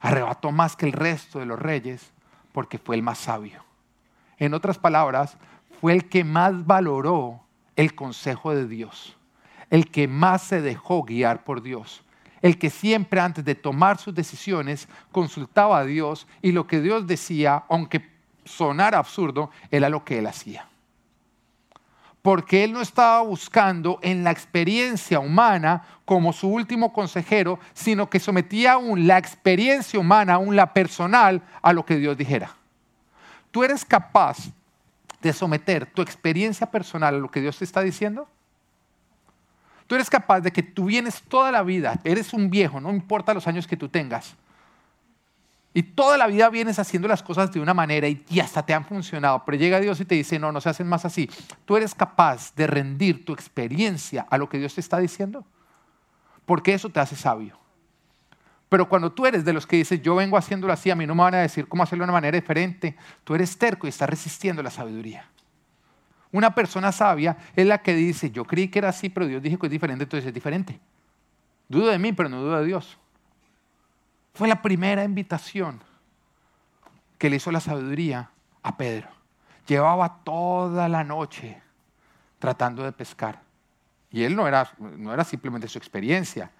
Arrebató 0.00 0.52
más 0.52 0.76
que 0.76 0.86
el 0.86 0.92
resto 0.92 1.38
de 1.38 1.46
los 1.46 1.58
reyes 1.58 2.12
porque 2.52 2.78
fue 2.78 2.96
el 2.96 3.02
más 3.02 3.18
sabio. 3.18 3.64
En 4.38 4.54
otras 4.54 4.78
palabras, 4.78 5.36
fue 5.80 5.92
el 5.92 6.08
que 6.08 6.24
más 6.24 6.66
valoró 6.66 7.40
el 7.76 7.94
consejo 7.94 8.54
de 8.54 8.66
Dios, 8.66 9.16
el 9.70 9.90
que 9.90 10.08
más 10.08 10.42
se 10.42 10.60
dejó 10.60 11.02
guiar 11.02 11.44
por 11.44 11.62
Dios, 11.62 12.04
el 12.42 12.58
que 12.58 12.70
siempre 12.70 13.20
antes 13.20 13.44
de 13.44 13.54
tomar 13.54 13.98
sus 13.98 14.14
decisiones 14.14 14.88
consultaba 15.12 15.78
a 15.78 15.84
Dios 15.84 16.26
y 16.42 16.52
lo 16.52 16.66
que 16.66 16.80
Dios 16.80 17.06
decía, 17.06 17.64
aunque 17.68 18.13
sonara 18.44 18.98
absurdo, 18.98 19.50
era 19.70 19.88
lo 19.88 20.04
que 20.04 20.18
él 20.18 20.26
hacía. 20.26 20.66
Porque 22.22 22.64
él 22.64 22.72
no 22.72 22.80
estaba 22.80 23.20
buscando 23.20 23.98
en 24.02 24.24
la 24.24 24.30
experiencia 24.30 25.20
humana 25.20 25.82
como 26.04 26.32
su 26.32 26.48
último 26.48 26.92
consejero, 26.92 27.58
sino 27.74 28.08
que 28.08 28.20
sometía 28.20 28.72
aún 28.72 29.06
la 29.06 29.18
experiencia 29.18 30.00
humana, 30.00 30.34
aún 30.34 30.56
la 30.56 30.72
personal, 30.72 31.42
a 31.60 31.72
lo 31.72 31.84
que 31.84 31.96
Dios 31.96 32.16
dijera. 32.16 32.54
¿Tú 33.50 33.62
eres 33.62 33.84
capaz 33.84 34.38
de 35.20 35.32
someter 35.32 35.86
tu 35.86 36.02
experiencia 36.02 36.70
personal 36.70 37.14
a 37.14 37.18
lo 37.18 37.30
que 37.30 37.40
Dios 37.40 37.58
te 37.58 37.64
está 37.64 37.82
diciendo? 37.82 38.26
Tú 39.86 39.94
eres 39.94 40.08
capaz 40.08 40.40
de 40.40 40.50
que 40.50 40.62
tú 40.62 40.86
vienes 40.86 41.22
toda 41.22 41.52
la 41.52 41.62
vida, 41.62 42.00
eres 42.04 42.32
un 42.32 42.48
viejo, 42.48 42.80
no 42.80 42.90
importa 42.90 43.34
los 43.34 43.46
años 43.46 43.66
que 43.66 43.76
tú 43.76 43.88
tengas, 43.88 44.34
y 45.76 45.82
toda 45.82 46.16
la 46.16 46.28
vida 46.28 46.48
vienes 46.50 46.78
haciendo 46.78 47.08
las 47.08 47.20
cosas 47.20 47.50
de 47.50 47.58
una 47.58 47.74
manera 47.74 48.06
y, 48.06 48.24
hasta 48.40 48.64
te 48.64 48.72
han 48.72 48.84
funcionado, 48.84 49.42
pero 49.44 49.58
llega 49.58 49.80
Dios 49.80 49.98
y 50.00 50.04
te 50.04 50.14
dice, 50.14 50.38
no, 50.38 50.52
no 50.52 50.60
se 50.60 50.68
hacen 50.68 50.86
más 50.86 51.04
así. 51.04 51.28
¿Tú 51.64 51.76
eres 51.76 51.96
capaz 51.96 52.54
de 52.54 52.68
rendir 52.68 53.24
tu 53.24 53.32
experiencia 53.32 54.24
a 54.30 54.38
lo 54.38 54.48
que 54.48 54.58
Dios 54.58 54.72
te 54.76 54.80
está 54.80 54.98
diciendo? 54.98 55.44
Porque 56.46 56.74
eso 56.74 56.90
te 56.90 57.00
hace 57.00 57.16
sabio. 57.16 57.58
Pero 58.68 58.88
cuando 58.88 59.10
tú 59.10 59.26
eres 59.26 59.44
de 59.44 59.52
los 59.52 59.66
que 59.66 59.76
dices, 59.76 60.00
yo 60.00 60.14
vengo 60.14 60.36
haciéndolo 60.36 60.72
así, 60.72 60.90
a 60.90 60.94
mí 60.94 61.06
no 61.06 61.14
me 61.16 61.22
van 61.22 61.34
a 61.34 61.38
decir 61.38 61.66
cómo 61.66 61.82
hacerlo 61.82 62.04
de 62.04 62.06
una 62.06 62.12
manera 62.12 62.38
diferente, 62.38 62.96
tú 63.24 63.34
eres 63.34 63.58
terco 63.58 63.88
y 63.88 63.90
estás 63.90 64.08
resistiendo 64.08 64.62
la 64.62 64.70
sabiduría. 64.70 65.28
Una 66.30 66.54
persona 66.54 66.92
sabia 66.92 67.36
es 67.56 67.66
la 67.66 67.78
que 67.78 67.94
dice, 67.94 68.30
yo 68.30 68.44
creí 68.44 68.68
que 68.68 68.78
era 68.78 68.90
así, 68.90 69.08
pero 69.08 69.26
Dios 69.26 69.42
dijo 69.42 69.58
que 69.58 69.66
es 69.66 69.72
diferente, 69.72 70.04
entonces 70.04 70.28
es 70.28 70.34
diferente. 70.34 70.78
Dudo 71.68 71.88
de 71.88 71.98
mí, 71.98 72.12
pero 72.12 72.28
no 72.28 72.40
dudo 72.40 72.60
de 72.60 72.66
Dios. 72.66 72.96
Fue 74.34 74.48
la 74.48 74.60
primera 74.60 75.04
invitación 75.04 75.80
que 77.18 77.30
le 77.30 77.36
hizo 77.36 77.52
la 77.52 77.60
sabiduría 77.60 78.30
a 78.62 78.76
Pedro. 78.76 79.08
Llevaba 79.66 80.18
toda 80.24 80.88
la 80.88 81.04
noche 81.04 81.62
tratando 82.38 82.82
de 82.82 82.92
pescar. 82.92 83.40
Y 84.10 84.24
él 84.24 84.34
no 84.36 84.46
era, 84.46 84.70
no 84.78 85.14
era 85.14 85.24
simplemente 85.24 85.68
su 85.68 85.78
experiencia. 85.78 86.50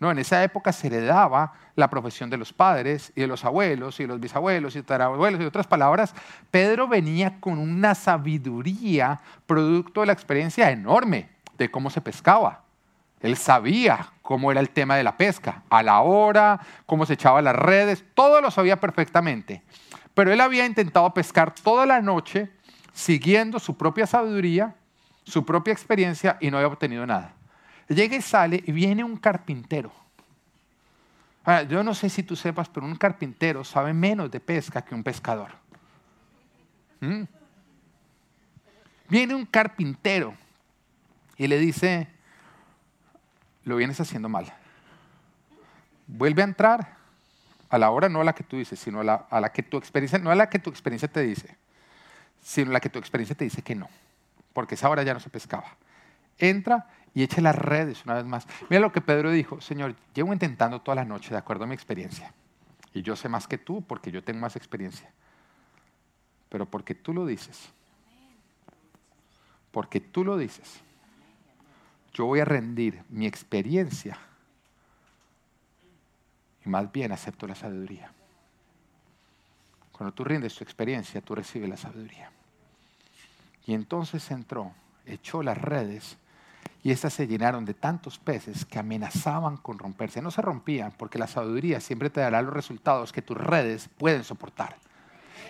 No, 0.00 0.10
en 0.10 0.18
esa 0.18 0.42
época 0.42 0.72
se 0.72 0.88
heredaba 0.88 1.52
la 1.76 1.88
profesión 1.88 2.30
de 2.30 2.36
los 2.36 2.52
padres 2.52 3.12
y 3.14 3.20
de 3.20 3.26
los 3.26 3.44
abuelos 3.44 4.00
y 4.00 4.04
de 4.04 4.08
los 4.08 4.18
bisabuelos 4.18 4.74
y 4.74 4.82
tarabuelos 4.82 5.40
y 5.40 5.44
otras 5.44 5.66
palabras. 5.66 6.14
Pedro 6.50 6.88
venía 6.88 7.38
con 7.38 7.58
una 7.58 7.94
sabiduría 7.94 9.20
producto 9.46 10.00
de 10.00 10.06
la 10.06 10.12
experiencia 10.14 10.70
enorme 10.70 11.28
de 11.56 11.70
cómo 11.70 11.90
se 11.90 12.00
pescaba. 12.00 12.64
Él 13.20 13.36
sabía 13.36 14.10
cómo 14.30 14.52
era 14.52 14.60
el 14.60 14.70
tema 14.70 14.94
de 14.94 15.02
la 15.02 15.16
pesca, 15.16 15.64
a 15.70 15.82
la 15.82 16.02
hora, 16.02 16.60
cómo 16.86 17.04
se 17.04 17.14
echaban 17.14 17.42
las 17.42 17.56
redes, 17.56 18.04
todo 18.14 18.40
lo 18.40 18.52
sabía 18.52 18.78
perfectamente. 18.78 19.64
Pero 20.14 20.32
él 20.32 20.40
había 20.40 20.66
intentado 20.66 21.12
pescar 21.12 21.52
toda 21.52 21.84
la 21.84 22.00
noche 22.00 22.48
siguiendo 22.92 23.58
su 23.58 23.76
propia 23.76 24.06
sabiduría, 24.06 24.76
su 25.24 25.44
propia 25.44 25.72
experiencia 25.72 26.36
y 26.40 26.48
no 26.48 26.58
había 26.58 26.68
obtenido 26.68 27.04
nada. 27.04 27.34
Llega 27.88 28.14
y 28.14 28.22
sale 28.22 28.62
y 28.64 28.70
viene 28.70 29.02
un 29.02 29.16
carpintero. 29.16 29.90
yo 31.68 31.82
no 31.82 31.92
sé 31.92 32.08
si 32.08 32.22
tú 32.22 32.36
sepas, 32.36 32.68
pero 32.68 32.86
un 32.86 32.94
carpintero 32.94 33.64
sabe 33.64 33.92
menos 33.92 34.30
de 34.30 34.38
pesca 34.38 34.80
que 34.80 34.94
un 34.94 35.02
pescador. 35.02 35.50
¿Mm? 37.00 37.22
Viene 39.08 39.34
un 39.34 39.44
carpintero 39.44 40.34
y 41.36 41.48
le 41.48 41.58
dice, 41.58 42.06
lo 43.64 43.76
vienes 43.76 44.00
haciendo 44.00 44.28
mal. 44.28 44.52
Vuelve 46.06 46.42
a 46.42 46.44
entrar 46.44 46.96
a 47.68 47.78
la 47.78 47.90
hora 47.90 48.08
no 48.08 48.20
a 48.20 48.24
la 48.24 48.34
que 48.34 48.42
tú 48.42 48.56
dices, 48.56 48.78
sino 48.78 49.00
a 49.00 49.04
la, 49.04 49.14
a 49.30 49.40
la 49.40 49.52
que 49.52 49.62
tu 49.62 49.76
experiencia, 49.76 50.18
no 50.18 50.30
a 50.30 50.34
la 50.34 50.48
que 50.48 50.58
tu 50.58 50.70
experiencia 50.70 51.08
te 51.08 51.20
dice, 51.20 51.56
sino 52.42 52.70
a 52.70 52.72
la 52.74 52.80
que 52.80 52.88
tu 52.88 52.98
experiencia 52.98 53.36
te 53.36 53.44
dice 53.44 53.62
que 53.62 53.74
no, 53.74 53.88
porque 54.52 54.74
esa 54.74 54.88
hora 54.88 55.02
ya 55.02 55.14
no 55.14 55.20
se 55.20 55.30
pescaba. 55.30 55.76
Entra 56.38 56.88
y 57.14 57.22
eche 57.22 57.40
las 57.40 57.54
redes 57.54 58.04
una 58.04 58.14
vez 58.14 58.24
más. 58.24 58.46
Mira 58.68 58.80
lo 58.80 58.92
que 58.92 59.00
Pedro 59.00 59.30
dijo, 59.30 59.60
Señor, 59.60 59.94
llevo 60.14 60.32
intentando 60.32 60.80
toda 60.80 60.96
la 60.96 61.04
noche 61.04 61.30
de 61.30 61.36
acuerdo 61.36 61.64
a 61.64 61.66
mi 61.66 61.74
experiencia. 61.74 62.32
Y 62.92 63.02
yo 63.02 63.14
sé 63.14 63.28
más 63.28 63.46
que 63.46 63.58
tú 63.58 63.82
porque 63.82 64.10
yo 64.10 64.24
tengo 64.24 64.40
más 64.40 64.56
experiencia. 64.56 65.12
Pero 66.48 66.66
porque 66.66 66.94
tú 66.94 67.12
lo 67.12 67.26
dices. 67.26 67.70
Porque 69.70 70.00
tú 70.00 70.24
lo 70.24 70.36
dices 70.36 70.82
yo 72.12 72.26
voy 72.26 72.40
a 72.40 72.44
rendir 72.44 73.02
mi 73.08 73.26
experiencia 73.26 74.18
y 76.64 76.68
más 76.68 76.90
bien 76.90 77.12
acepto 77.12 77.46
la 77.46 77.54
sabiduría. 77.54 78.12
Cuando 79.92 80.12
tú 80.14 80.24
rindes 80.24 80.54
tu 80.54 80.64
experiencia, 80.64 81.20
tú 81.20 81.34
recibes 81.34 81.68
la 81.68 81.76
sabiduría. 81.76 82.30
Y 83.66 83.74
entonces 83.74 84.30
entró, 84.30 84.72
echó 85.06 85.42
las 85.42 85.58
redes 85.58 86.16
y 86.82 86.90
estas 86.90 87.12
se 87.12 87.26
llenaron 87.26 87.64
de 87.64 87.74
tantos 87.74 88.18
peces 88.18 88.64
que 88.64 88.78
amenazaban 88.78 89.56
con 89.58 89.78
romperse. 89.78 90.22
No 90.22 90.30
se 90.30 90.42
rompían 90.42 90.92
porque 90.96 91.18
la 91.18 91.26
sabiduría 91.26 91.80
siempre 91.80 92.10
te 92.10 92.20
dará 92.20 92.40
los 92.42 92.54
resultados 92.54 93.12
que 93.12 93.22
tus 93.22 93.36
redes 93.36 93.88
pueden 93.98 94.24
soportar 94.24 94.76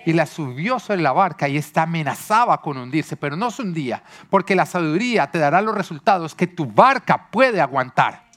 y 0.07 0.12
la 0.12 0.26
subió 0.26 0.78
sobre 0.78 1.03
la 1.03 1.12
barca 1.12 1.48
y 1.48 1.57
esta 1.57 1.82
amenazaba 1.82 2.61
con 2.61 2.78
hundirse, 2.78 3.16
pero 3.16 3.36
no 3.36 3.51
se 3.51 3.62
hundía, 3.62 4.03
porque 4.28 4.55
la 4.55 4.66
sabiduría 4.66 5.30
te 5.30 5.38
dará 5.38 5.61
los 5.61 5.74
resultados 5.74 6.34
que 6.34 6.46
tu 6.46 6.66
barca 6.66 7.28
puede 7.30 7.61
aguantar. 7.61 8.30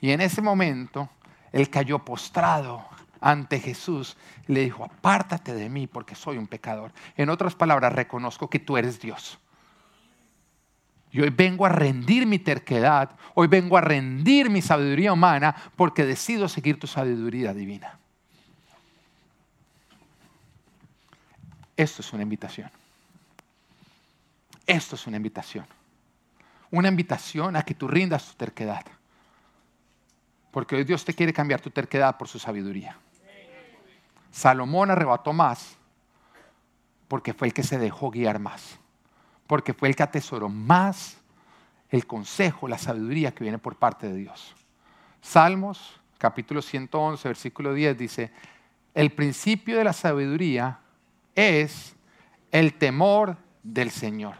Y 0.00 0.10
en 0.10 0.20
ese 0.20 0.42
momento, 0.42 1.08
él 1.52 1.70
cayó 1.70 1.98
postrado 2.00 2.84
ante 3.20 3.60
Jesús 3.60 4.16
y 4.46 4.52
le 4.52 4.60
dijo, 4.60 4.84
apártate 4.84 5.54
de 5.54 5.68
mí 5.68 5.86
porque 5.86 6.14
soy 6.14 6.38
un 6.38 6.46
pecador. 6.46 6.92
En 7.16 7.30
otras 7.30 7.54
palabras, 7.54 7.92
reconozco 7.92 8.48
que 8.48 8.58
tú 8.58 8.76
eres 8.76 9.00
Dios. 9.00 9.38
Y 11.10 11.20
hoy 11.20 11.30
vengo 11.30 11.64
a 11.64 11.70
rendir 11.70 12.26
mi 12.26 12.38
terquedad, 12.38 13.10
hoy 13.34 13.48
vengo 13.48 13.78
a 13.78 13.80
rendir 13.80 14.50
mi 14.50 14.60
sabiduría 14.60 15.12
humana 15.12 15.56
porque 15.74 16.04
decido 16.04 16.48
seguir 16.48 16.78
tu 16.78 16.86
sabiduría 16.86 17.54
divina. 17.54 17.98
Esto 21.78 22.02
es 22.02 22.12
una 22.12 22.24
invitación. 22.24 22.68
Esto 24.66 24.96
es 24.96 25.06
una 25.06 25.16
invitación. 25.16 25.64
Una 26.72 26.88
invitación 26.88 27.54
a 27.54 27.62
que 27.62 27.74
tú 27.74 27.86
rindas 27.86 28.26
tu 28.26 28.34
terquedad. 28.34 28.84
Porque 30.50 30.74
hoy 30.74 30.82
Dios 30.82 31.04
te 31.04 31.14
quiere 31.14 31.32
cambiar 31.32 31.60
tu 31.60 31.70
terquedad 31.70 32.16
por 32.18 32.26
su 32.26 32.40
sabiduría. 32.40 32.98
Salomón 34.32 34.90
arrebató 34.90 35.32
más 35.32 35.76
porque 37.06 37.32
fue 37.32 37.46
el 37.46 37.54
que 37.54 37.62
se 37.62 37.78
dejó 37.78 38.10
guiar 38.10 38.40
más. 38.40 38.76
Porque 39.46 39.72
fue 39.72 39.88
el 39.88 39.94
que 39.94 40.02
atesoró 40.02 40.48
más 40.48 41.16
el 41.90 42.08
consejo, 42.08 42.66
la 42.66 42.78
sabiduría 42.78 43.32
que 43.32 43.44
viene 43.44 43.58
por 43.58 43.76
parte 43.76 44.08
de 44.08 44.16
Dios. 44.16 44.52
Salmos 45.22 46.00
capítulo 46.18 46.60
111, 46.60 47.28
versículo 47.28 47.72
10 47.72 47.96
dice, 47.96 48.32
el 48.94 49.12
principio 49.12 49.78
de 49.78 49.84
la 49.84 49.92
sabiduría 49.92 50.80
es 51.38 51.94
el 52.50 52.74
temor 52.74 53.36
del 53.62 53.92
Señor. 53.92 54.34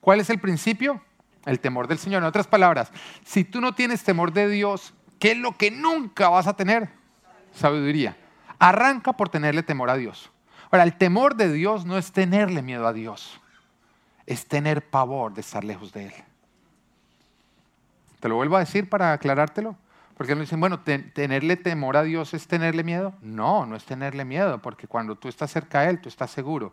¿Cuál 0.00 0.20
es 0.20 0.28
el 0.28 0.38
principio? 0.38 1.00
El 1.46 1.60
temor 1.60 1.88
del 1.88 1.96
Señor. 1.96 2.22
En 2.22 2.28
otras 2.28 2.46
palabras, 2.46 2.92
si 3.24 3.42
tú 3.42 3.62
no 3.62 3.74
tienes 3.74 4.04
temor 4.04 4.34
de 4.34 4.46
Dios, 4.46 4.92
¿qué 5.18 5.32
es 5.32 5.38
lo 5.38 5.56
que 5.56 5.70
nunca 5.70 6.28
vas 6.28 6.46
a 6.46 6.54
tener? 6.54 6.90
Sabiduría. 7.54 8.18
Arranca 8.58 9.14
por 9.14 9.30
tenerle 9.30 9.62
temor 9.62 9.88
a 9.88 9.96
Dios. 9.96 10.30
Ahora, 10.70 10.84
el 10.84 10.98
temor 10.98 11.36
de 11.36 11.50
Dios 11.50 11.86
no 11.86 11.96
es 11.96 12.12
tenerle 12.12 12.60
miedo 12.60 12.86
a 12.86 12.92
Dios, 12.92 13.40
es 14.26 14.46
tener 14.46 14.90
pavor 14.90 15.32
de 15.32 15.40
estar 15.40 15.64
lejos 15.64 15.92
de 15.92 16.06
Él. 16.06 16.12
Te 18.20 18.28
lo 18.28 18.34
vuelvo 18.34 18.56
a 18.56 18.60
decir 18.60 18.90
para 18.90 19.12
aclarártelo. 19.12 19.76
Porque 20.16 20.34
no 20.34 20.40
dicen, 20.40 20.60
bueno, 20.60 20.80
tenerle 20.80 21.56
temor 21.56 21.96
a 21.96 22.02
Dios 22.02 22.32
es 22.32 22.46
tenerle 22.46 22.82
miedo. 22.82 23.14
No, 23.20 23.66
no 23.66 23.76
es 23.76 23.84
tenerle 23.84 24.24
miedo, 24.24 24.62
porque 24.62 24.88
cuando 24.88 25.16
tú 25.16 25.28
estás 25.28 25.50
cerca 25.50 25.82
de 25.82 25.90
Él, 25.90 26.00
tú 26.00 26.08
estás 26.08 26.30
seguro. 26.30 26.72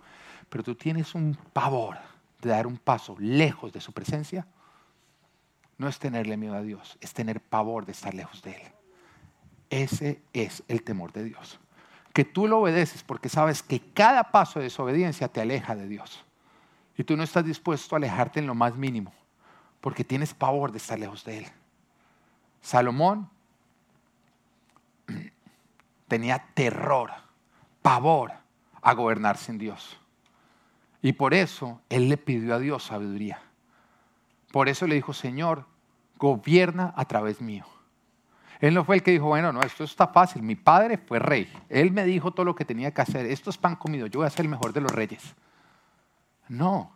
Pero 0.49 0.63
tú 0.63 0.75
tienes 0.75 1.13
un 1.13 1.37
pavor 1.51 1.97
de 2.41 2.49
dar 2.49 2.65
un 2.65 2.77
paso 2.77 3.17
lejos 3.19 3.73
de 3.73 3.81
su 3.81 3.91
presencia. 3.91 4.47
No 5.77 5.89
es 5.89 5.99
tenerle 5.99 6.37
miedo 6.37 6.55
a 6.55 6.61
Dios, 6.61 6.97
es 7.01 7.13
tener 7.13 7.41
pavor 7.41 7.85
de 7.85 7.91
estar 7.91 8.13
lejos 8.13 8.41
de 8.43 8.51
Él. 8.51 8.71
Ese 9.69 10.21
es 10.31 10.63
el 10.69 10.83
temor 10.83 11.11
de 11.11 11.25
Dios. 11.25 11.59
Que 12.13 12.23
tú 12.23 12.47
lo 12.47 12.59
obedeces 12.59 13.03
porque 13.03 13.27
sabes 13.27 13.61
que 13.61 13.81
cada 13.91 14.31
paso 14.31 14.59
de 14.59 14.65
desobediencia 14.65 15.27
te 15.27 15.41
aleja 15.41 15.75
de 15.75 15.89
Dios. 15.89 16.23
Y 16.95 17.03
tú 17.03 17.17
no 17.17 17.23
estás 17.23 17.43
dispuesto 17.43 17.95
a 17.95 17.97
alejarte 17.97 18.39
en 18.39 18.47
lo 18.47 18.55
más 18.55 18.75
mínimo, 18.77 19.11
porque 19.81 20.05
tienes 20.05 20.33
pavor 20.33 20.71
de 20.71 20.77
estar 20.77 20.97
lejos 20.97 21.25
de 21.25 21.39
Él. 21.39 21.45
Salomón 22.61 23.32
tenía 26.13 26.45
terror, 26.53 27.09
pavor 27.81 28.33
a 28.83 28.93
gobernar 28.93 29.35
sin 29.35 29.57
Dios. 29.57 29.99
Y 31.01 31.13
por 31.13 31.33
eso 31.33 31.81
él 31.89 32.07
le 32.07 32.17
pidió 32.17 32.53
a 32.53 32.59
Dios 32.59 32.83
sabiduría. 32.83 33.41
Por 34.51 34.69
eso 34.69 34.85
le 34.85 34.93
dijo, 34.93 35.13
Señor, 35.13 35.65
gobierna 36.19 36.93
a 36.95 37.05
través 37.05 37.41
mío. 37.41 37.65
Él 38.59 38.75
no 38.75 38.85
fue 38.85 38.97
el 38.97 39.01
que 39.01 39.09
dijo, 39.09 39.25
bueno, 39.25 39.51
no, 39.51 39.61
esto 39.61 39.83
está 39.85 40.05
fácil. 40.05 40.43
Mi 40.43 40.55
padre 40.55 40.99
fue 40.99 41.17
rey. 41.17 41.51
Él 41.67 41.91
me 41.91 42.05
dijo 42.05 42.29
todo 42.29 42.45
lo 42.45 42.53
que 42.53 42.63
tenía 42.63 42.93
que 42.93 43.01
hacer. 43.01 43.25
Esto 43.25 43.49
es 43.49 43.57
pan 43.57 43.75
comido. 43.75 44.05
Yo 44.05 44.19
voy 44.19 44.27
a 44.27 44.29
ser 44.29 44.45
el 44.45 44.51
mejor 44.51 44.71
de 44.71 44.81
los 44.81 44.91
reyes. 44.91 45.33
No. 46.47 46.95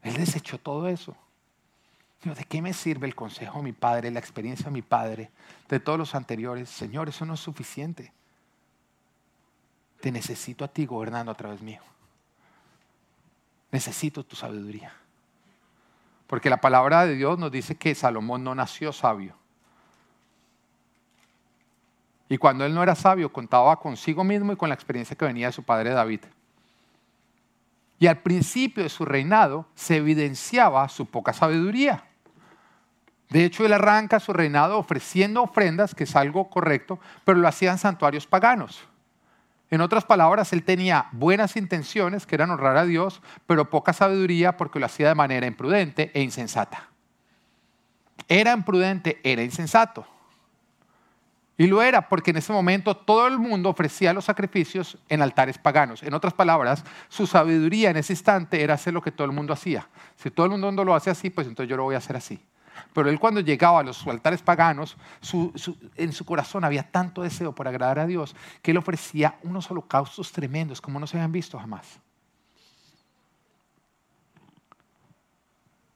Él 0.00 0.14
desechó 0.14 0.56
todo 0.56 0.88
eso. 0.88 1.14
¿De 2.22 2.44
qué 2.44 2.60
me 2.60 2.72
sirve 2.72 3.06
el 3.06 3.14
consejo 3.14 3.58
de 3.58 3.64
mi 3.64 3.72
padre, 3.72 4.10
la 4.10 4.18
experiencia 4.18 4.66
de 4.66 4.72
mi 4.72 4.82
padre, 4.82 5.30
de 5.68 5.78
todos 5.78 5.98
los 5.98 6.14
anteriores? 6.14 6.68
Señor, 6.68 7.08
eso 7.08 7.24
no 7.24 7.34
es 7.34 7.40
suficiente. 7.40 8.12
Te 10.00 10.10
necesito 10.10 10.64
a 10.64 10.68
ti 10.68 10.84
gobernando 10.84 11.30
a 11.30 11.36
través 11.36 11.62
mío. 11.62 11.80
Necesito 13.70 14.24
tu 14.24 14.34
sabiduría. 14.34 14.92
Porque 16.26 16.50
la 16.50 16.60
palabra 16.60 17.06
de 17.06 17.14
Dios 17.14 17.38
nos 17.38 17.52
dice 17.52 17.76
que 17.76 17.94
Salomón 17.94 18.42
no 18.42 18.54
nació 18.54 18.92
sabio. 18.92 19.34
Y 22.28 22.36
cuando 22.36 22.66
él 22.66 22.74
no 22.74 22.82
era 22.82 22.94
sabio, 22.94 23.32
contaba 23.32 23.78
consigo 23.78 24.24
mismo 24.24 24.52
y 24.52 24.56
con 24.56 24.68
la 24.68 24.74
experiencia 24.74 25.16
que 25.16 25.24
venía 25.24 25.46
de 25.46 25.52
su 25.52 25.62
padre 25.62 25.90
David. 25.90 26.20
Y 27.98 28.06
al 28.06 28.18
principio 28.18 28.82
de 28.82 28.88
su 28.88 29.04
reinado 29.04 29.66
se 29.74 29.96
evidenciaba 29.96 30.88
su 30.88 31.06
poca 31.06 31.32
sabiduría. 31.32 32.04
De 33.30 33.44
hecho, 33.44 33.66
él 33.66 33.72
arranca 33.72 34.20
su 34.20 34.32
reinado 34.32 34.78
ofreciendo 34.78 35.42
ofrendas, 35.42 35.94
que 35.94 36.04
es 36.04 36.16
algo 36.16 36.48
correcto, 36.48 36.98
pero 37.24 37.38
lo 37.38 37.48
hacían 37.48 37.78
santuarios 37.78 38.26
paganos. 38.26 38.88
En 39.70 39.82
otras 39.82 40.04
palabras, 40.04 40.52
él 40.54 40.62
tenía 40.62 41.08
buenas 41.12 41.56
intenciones, 41.56 42.24
que 42.24 42.34
eran 42.34 42.50
honrar 42.50 42.78
a 42.78 42.86
Dios, 42.86 43.20
pero 43.46 43.68
poca 43.68 43.92
sabiduría 43.92 44.56
porque 44.56 44.78
lo 44.80 44.86
hacía 44.86 45.08
de 45.08 45.14
manera 45.14 45.46
imprudente 45.46 46.10
e 46.14 46.22
insensata. 46.22 46.88
Era 48.28 48.52
imprudente, 48.52 49.20
era 49.22 49.42
insensato. 49.42 50.06
Y 51.60 51.66
lo 51.66 51.82
era 51.82 52.08
porque 52.08 52.30
en 52.30 52.36
ese 52.36 52.52
momento 52.52 52.96
todo 52.96 53.26
el 53.26 53.38
mundo 53.38 53.68
ofrecía 53.68 54.12
los 54.12 54.24
sacrificios 54.24 54.96
en 55.08 55.20
altares 55.20 55.58
paganos. 55.58 56.02
En 56.02 56.14
otras 56.14 56.32
palabras, 56.32 56.84
su 57.08 57.26
sabiduría 57.26 57.90
en 57.90 57.96
ese 57.96 58.12
instante 58.12 58.62
era 58.62 58.74
hacer 58.74 58.94
lo 58.94 59.02
que 59.02 59.10
todo 59.10 59.26
el 59.26 59.32
mundo 59.32 59.52
hacía. 59.52 59.88
Si 60.16 60.30
todo 60.30 60.46
el 60.46 60.52
mundo 60.52 60.84
lo 60.84 60.94
hace 60.94 61.10
así, 61.10 61.30
pues 61.30 61.46
entonces 61.48 61.68
yo 61.68 61.76
lo 61.76 61.82
voy 61.82 61.96
a 61.96 61.98
hacer 61.98 62.16
así. 62.16 62.40
Pero 62.92 63.08
él 63.08 63.18
cuando 63.18 63.40
llegaba 63.40 63.80
a 63.80 63.82
los 63.82 64.06
altares 64.06 64.42
paganos, 64.42 64.96
en 65.96 66.12
su 66.12 66.24
corazón 66.24 66.64
había 66.64 66.90
tanto 66.90 67.22
deseo 67.22 67.54
por 67.54 67.68
agradar 67.68 67.98
a 67.98 68.06
Dios 68.06 68.34
que 68.62 68.70
él 68.70 68.76
ofrecía 68.76 69.38
unos 69.42 69.70
holocaustos 69.70 70.32
tremendos 70.32 70.80
como 70.80 70.98
no 71.00 71.06
se 71.06 71.16
habían 71.16 71.32
visto 71.32 71.58
jamás. 71.58 72.00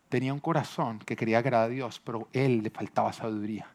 Tenía 0.09 0.35
un 0.35 0.41
corazón 0.41 0.99
que 0.99 1.17
quería 1.17 1.39
agradar 1.39 1.67
a 1.67 1.73
Dios, 1.73 2.01
pero 2.05 2.29
él 2.33 2.63
le 2.63 2.71
faltaba 2.71 3.13
sabiduría 3.13 3.67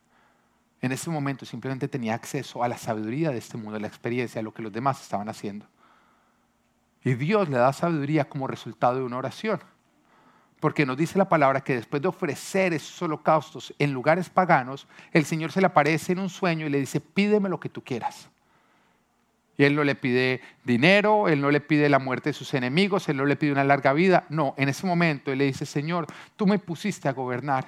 en 0.82 0.92
ese 0.92 1.10
momento 1.10 1.46
simplemente 1.46 1.88
tenía 1.88 2.14
acceso 2.14 2.64
a 2.64 2.68
la 2.68 2.78
sabiduría 2.78 3.32
de 3.32 3.40
este 3.40 3.58
mundo, 3.58 3.78
a 3.78 3.80
la 3.80 3.88
experiencia, 3.88 4.40
a 4.40 4.44
lo 4.44 4.54
que 4.54 4.62
los 4.62 4.72
demás 4.72 5.02
estaban 5.02 5.28
haciendo. 5.28 5.66
Y 7.04 7.16
Dios 7.16 7.50
le 7.50 7.58
da 7.58 7.74
sabiduría 7.74 8.30
como 8.30 8.48
resultado 8.48 8.98
de 8.98 9.04
una 9.04 9.18
oración. 9.18 9.60
Porque 10.60 10.86
nos 10.86 10.98
dice 10.98 11.18
la 11.18 11.30
palabra 11.30 11.62
que 11.62 11.76
después 11.76 12.02
de 12.02 12.08
ofrecer 12.08 12.74
esos 12.74 13.02
holocaustos 13.02 13.74
en 13.78 13.94
lugares 13.94 14.30
paganos, 14.30 14.88
el 15.12 15.26
Señor 15.26 15.52
se 15.52 15.62
le 15.62 15.68
aparece 15.68 16.14
en 16.14 16.20
un 16.20 16.30
sueño 16.30 16.66
y 16.66 16.70
le 16.70 16.80
dice, 16.80 17.00
pídeme 17.00 17.50
lo 17.50 17.60
que 17.60 17.70
tú 17.70 17.84
quieras. 17.84 18.30
Y 19.58 19.64
Él 19.64 19.76
no 19.76 19.84
le 19.84 19.96
pide 19.96 20.42
dinero, 20.64 21.28
Él 21.28 21.42
no 21.42 21.52
le 21.52 21.62
pide 21.62 21.90
la 21.90 22.00
muerte 22.00 22.30
de 22.30 22.34
sus 22.34 22.54
enemigos, 22.54 23.10
Él 23.10 23.18
no 23.18 23.26
le 23.26 23.36
pide 23.36 23.52
una 23.52 23.64
larga 23.64 23.94
vida. 23.94 24.26
No, 24.30 24.54
en 24.58 24.70
ese 24.70 24.86
momento 24.86 25.32
Él 25.32 25.40
le 25.40 25.46
dice, 25.46 25.66
Señor, 25.66 26.08
tú 26.36 26.46
me 26.46 26.60
pusiste 26.60 27.08
a 27.08 27.14
gobernar 27.14 27.66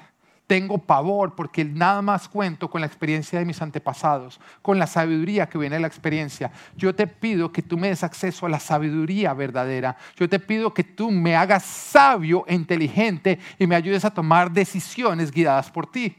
tengo 0.50 0.80
pavor 0.80 1.36
porque 1.36 1.64
nada 1.64 2.02
más 2.02 2.28
cuento 2.28 2.72
con 2.72 2.82
la 2.82 2.88
experiencia 2.88 3.38
de 3.38 3.46
mis 3.46 3.62
antepasados, 3.62 4.40
con 4.64 4.80
la 4.80 4.88
sabiduría 4.88 5.48
que 5.48 5.60
viene 5.60 5.76
de 5.76 5.82
la 5.82 5.88
experiencia. 5.88 6.52
Yo 6.76 6.96
te 6.96 7.06
pido 7.06 7.52
que 7.52 7.62
tú 7.62 7.78
me 7.78 7.90
des 7.90 8.04
acceso 8.04 8.48
a 8.48 8.50
la 8.50 8.60
sabiduría 8.60 9.32
verdadera. 9.36 9.96
Yo 10.16 10.28
te 10.28 10.40
pido 10.40 10.74
que 10.74 10.84
tú 10.84 11.12
me 11.12 11.36
hagas 11.36 11.66
sabio 11.66 12.46
e 12.48 12.56
inteligente 12.56 13.38
y 13.60 13.68
me 13.68 13.76
ayudes 13.76 14.04
a 14.06 14.10
tomar 14.10 14.50
decisiones 14.52 15.30
guiadas 15.30 15.70
por 15.70 15.86
ti. 15.86 16.18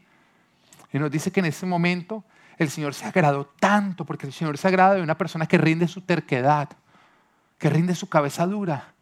Y 0.93 1.01
nos 1.01 1.11
dice 1.11 1.33
que 1.33 1.41
en 1.41 1.47
ese 1.47 1.67
momento 1.67 2.23
el 2.57 2.71
Señor 2.71 2.95
se 2.95 3.07
agradó 3.07 3.47
tanto 3.59 4.05
porque 4.05 4.29
el 4.29 4.33
Señor 4.33 4.57
se 4.59 4.69
agrada 4.69 4.95
de 4.95 5.03
una 5.03 5.19
persona 5.19 5.47
que 5.47 5.59
rinde 5.59 5.89
su 5.89 6.03
terquedad, 6.03 6.69
que 7.59 7.69
rinde 7.69 7.97
su 7.97 8.09
cabeza 8.09 8.47
dura 8.47 8.95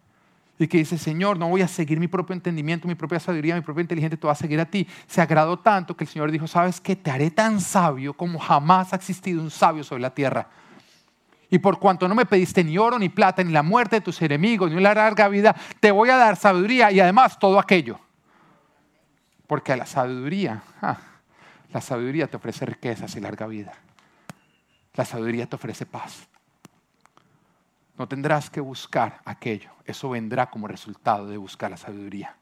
y 0.58 0.66
que 0.66 0.78
dice, 0.78 0.98
Señor, 0.98 1.38
no 1.38 1.48
voy 1.48 1.62
a 1.62 1.68
seguir 1.68 2.00
mi 2.00 2.08
propio 2.08 2.34
entendimiento, 2.34 2.88
mi 2.88 2.94
propia 2.96 3.20
sabiduría, 3.20 3.54
mi 3.54 3.60
propia 3.60 3.82
inteligencia, 3.82 4.18
te 4.18 4.26
voy 4.26 4.32
a 4.32 4.36
seguir 4.36 4.60
a 4.60 4.64
ti. 4.64 4.86
Se 5.06 5.20
agradó 5.20 5.58
tanto 5.58 5.96
que 5.96 6.04
el 6.04 6.08
Señor 6.08 6.32
dijo, 6.32 6.46
¿sabes 6.48 6.80
qué? 6.80 6.96
Te 6.96 7.10
haré 7.10 7.30
tan 7.30 7.60
sabio 7.60 8.14
como 8.14 8.38
jamás 8.38 8.92
ha 8.92 8.96
existido 8.96 9.40
un 9.40 9.50
sabio 9.50 9.84
sobre 9.84 10.02
la 10.02 10.10
tierra. 10.10 10.48
Y 11.50 11.58
por 11.58 11.78
cuanto 11.78 12.08
no 12.08 12.14
me 12.14 12.26
pediste 12.26 12.64
ni 12.64 12.76
oro, 12.76 12.98
ni 12.98 13.08
plata, 13.08 13.42
ni 13.42 13.52
la 13.52 13.62
muerte 13.62 13.96
de 13.96 14.00
tus 14.00 14.20
enemigos, 14.20 14.70
ni 14.70 14.76
una 14.76 14.92
larga 14.92 15.28
vida, 15.28 15.54
te 15.80 15.90
voy 15.90 16.10
a 16.10 16.16
dar 16.16 16.36
sabiduría 16.36 16.90
y 16.90 17.00
además 17.00 17.38
todo 17.38 17.58
aquello. 17.58 17.98
Porque 19.46 19.72
a 19.72 19.76
la 19.76 19.86
sabiduría, 19.86 20.62
ah, 20.82 20.98
la 21.72 21.80
sabiduría 21.80 22.26
te 22.26 22.36
ofrece 22.36 22.66
riquezas 22.66 23.14
y 23.16 23.20
larga 23.20 23.46
vida. 23.46 23.72
La 24.94 25.04
sabiduría 25.04 25.46
te 25.46 25.56
ofrece 25.56 25.86
paz. 25.86 26.28
No 27.98 28.06
tendrás 28.06 28.48
que 28.48 28.60
buscar 28.60 29.20
aquello. 29.24 29.70
Eso 29.84 30.10
vendrá 30.10 30.48
como 30.48 30.68
resultado 30.68 31.26
de 31.26 31.36
buscar 31.36 31.70
la 31.70 31.76
sabiduría. 31.76 32.34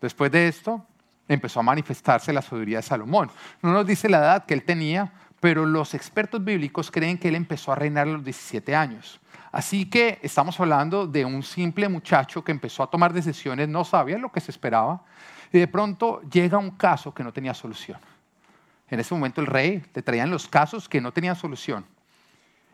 Después 0.00 0.32
de 0.32 0.48
esto, 0.48 0.84
empezó 1.28 1.60
a 1.60 1.62
manifestarse 1.62 2.32
la 2.32 2.42
sabiduría 2.42 2.78
de 2.78 2.82
Salomón. 2.82 3.30
No 3.62 3.72
nos 3.72 3.86
dice 3.86 4.08
la 4.08 4.18
edad 4.18 4.44
que 4.44 4.54
él 4.54 4.64
tenía, 4.64 5.12
pero 5.38 5.64
los 5.64 5.94
expertos 5.94 6.44
bíblicos 6.44 6.90
creen 6.90 7.18
que 7.18 7.28
él 7.28 7.36
empezó 7.36 7.72
a 7.72 7.76
reinar 7.76 8.08
a 8.08 8.12
los 8.12 8.24
17 8.24 8.74
años. 8.74 9.20
Así 9.52 9.88
que 9.88 10.18
estamos 10.22 10.58
hablando 10.58 11.06
de 11.06 11.24
un 11.24 11.42
simple 11.42 11.88
muchacho 11.88 12.42
que 12.42 12.52
empezó 12.52 12.82
a 12.82 12.90
tomar 12.90 13.12
decisiones 13.12 13.68
no 13.68 13.84
sabias, 13.84 14.20
lo 14.20 14.32
que 14.32 14.40
se 14.40 14.50
esperaba, 14.50 15.02
y 15.52 15.58
de 15.58 15.68
pronto 15.68 16.22
llega 16.22 16.58
un 16.58 16.70
caso 16.70 17.12
que 17.12 17.22
no 17.22 17.32
tenía 17.32 17.54
solución. 17.54 17.98
En 18.88 19.00
ese 19.00 19.14
momento 19.14 19.40
el 19.40 19.46
rey 19.46 19.84
le 19.94 20.02
traían 20.02 20.30
los 20.30 20.48
casos 20.48 20.88
que 20.88 21.00
no 21.00 21.12
tenían 21.12 21.36
solución. 21.36 21.84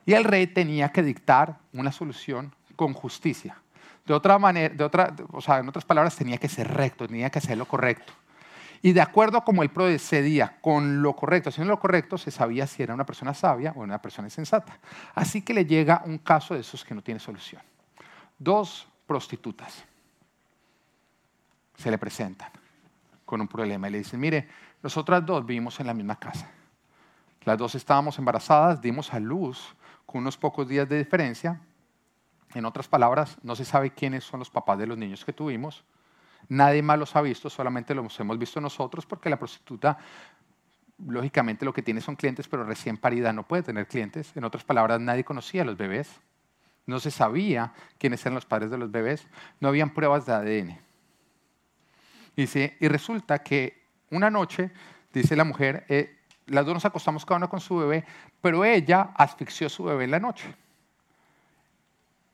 Y 0.09 0.15
el 0.15 0.25
rey 0.25 0.47
tenía 0.47 0.89
que 0.89 1.03
dictar 1.03 1.59
una 1.75 1.93
solución 1.93 2.55
con 2.77 2.95
justicia. 2.95 3.59
De 4.07 4.15
otra 4.15 4.39
manera, 4.39 4.75
de 4.75 4.83
otra, 4.83 5.15
o 5.33 5.43
sea, 5.43 5.59
en 5.59 5.69
otras 5.69 5.85
palabras, 5.85 6.17
tenía 6.17 6.39
que 6.39 6.49
ser 6.49 6.67
recto, 6.67 7.07
tenía 7.07 7.29
que 7.29 7.41
hacer 7.41 7.59
lo 7.59 7.67
correcto. 7.67 8.15
Y 8.81 8.95
de 8.95 9.03
acuerdo 9.03 9.37
a 9.37 9.45
cómo 9.45 9.63
él 9.63 9.69
procedía 9.69 10.57
con 10.63 11.03
lo 11.03 11.15
correcto, 11.15 11.51
haciendo 11.51 11.75
lo 11.75 11.79
correcto, 11.79 12.17
se 12.17 12.31
sabía 12.31 12.67
si 12.67 12.83
era 12.83 12.95
una 12.95 13.05
persona 13.05 13.35
sabia 13.35 13.75
o 13.77 13.81
una 13.81 14.01
persona 14.01 14.29
insensata. 14.29 14.79
Así 15.15 15.43
que 15.43 15.53
le 15.53 15.67
llega 15.67 16.01
un 16.07 16.17
caso 16.17 16.55
de 16.55 16.61
esos 16.61 16.87
que 16.87 16.95
no 16.95 17.03
tiene 17.03 17.21
solución. 17.21 17.61
Dos 18.39 18.89
prostitutas 19.07 19.85
se 21.77 21.91
le 21.91 21.99
presentan 21.99 22.49
con 23.27 23.43
un 23.43 23.47
problema 23.47 23.89
y 23.89 23.93
le 23.93 23.99
dicen, 23.99 24.19
mire, 24.19 24.49
nosotras 24.83 25.27
dos 25.27 25.45
vivimos 25.45 25.79
en 25.81 25.87
la 25.87 25.93
misma 25.93 26.19
casa. 26.19 26.51
Las 27.45 27.59
dos 27.59 27.75
estábamos 27.75 28.19
embarazadas, 28.19 28.81
dimos 28.81 29.13
a 29.13 29.21
luz 29.21 29.77
con 30.09 30.23
unos 30.23 30.39
pocos 30.39 30.67
días 30.67 30.89
de 30.89 30.97
diferencia. 30.97 31.61
En 32.55 32.65
otras 32.65 32.89
palabras, 32.89 33.37
no 33.43 33.55
se 33.55 33.67
sabe 33.67 33.91
quiénes 33.91 34.25
son 34.25 34.41
los 34.41 34.49
papás 34.49 34.79
de 34.79 34.87
los 34.87 34.97
niños 34.97 35.23
que 35.23 35.35
tuvimos. 35.35 35.85
Nadie 36.49 36.81
más 36.81 36.99
los 36.99 37.15
ha 37.15 37.21
visto, 37.21 37.51
solamente 37.51 37.95
los 37.95 38.19
hemos 38.19 38.39
visto 38.39 38.59
nosotros 38.59 39.05
porque 39.05 39.29
la 39.29 39.39
prostituta 39.39 39.99
lógicamente 41.07 41.67
lo 41.67 41.75
que 41.75 41.83
tiene 41.83 42.01
son 42.01 42.17
clientes, 42.17 42.49
pero 42.49 42.65
recién 42.65 42.97
parida 42.97 43.35
no 43.35 43.47
puede 43.47 43.65
tener 43.65 43.87
clientes. 43.87 44.35
En 44.35 44.45
otras 44.45 44.65
palabras, 44.65 44.99
nadie 44.99 45.25
conocía 45.25 45.61
a 45.61 45.67
los 45.67 45.77
bebés. 45.77 46.09
No 46.87 47.01
se 47.01 47.11
sabía 47.11 47.75
quiénes 47.99 48.25
eran 48.25 48.37
los 48.37 48.47
padres 48.47 48.71
de 48.71 48.79
los 48.79 48.91
bebés. 48.91 49.29
No 49.61 49.69
habían 49.69 49.93
pruebas 49.93 50.25
de 50.25 50.33
ADN. 50.33 50.81
Y 52.35 52.89
resulta 52.89 53.41
que 53.41 53.85
una 54.11 54.31
noche, 54.31 54.71
dice 55.13 55.37
la 55.37 55.45
mujer, 55.45 55.85
eh, 55.91 56.18
las 56.49 56.65
dos 56.65 56.75
nos 56.75 56.85
acostamos 56.85 57.25
cada 57.25 57.39
una 57.39 57.49
con 57.49 57.61
su 57.61 57.77
bebé, 57.77 58.05
pero 58.41 58.65
ella 58.65 59.11
asfixió 59.15 59.67
a 59.67 59.71
su 59.71 59.85
bebé 59.85 60.05
en 60.05 60.11
la 60.11 60.21
noche. 60.21 60.55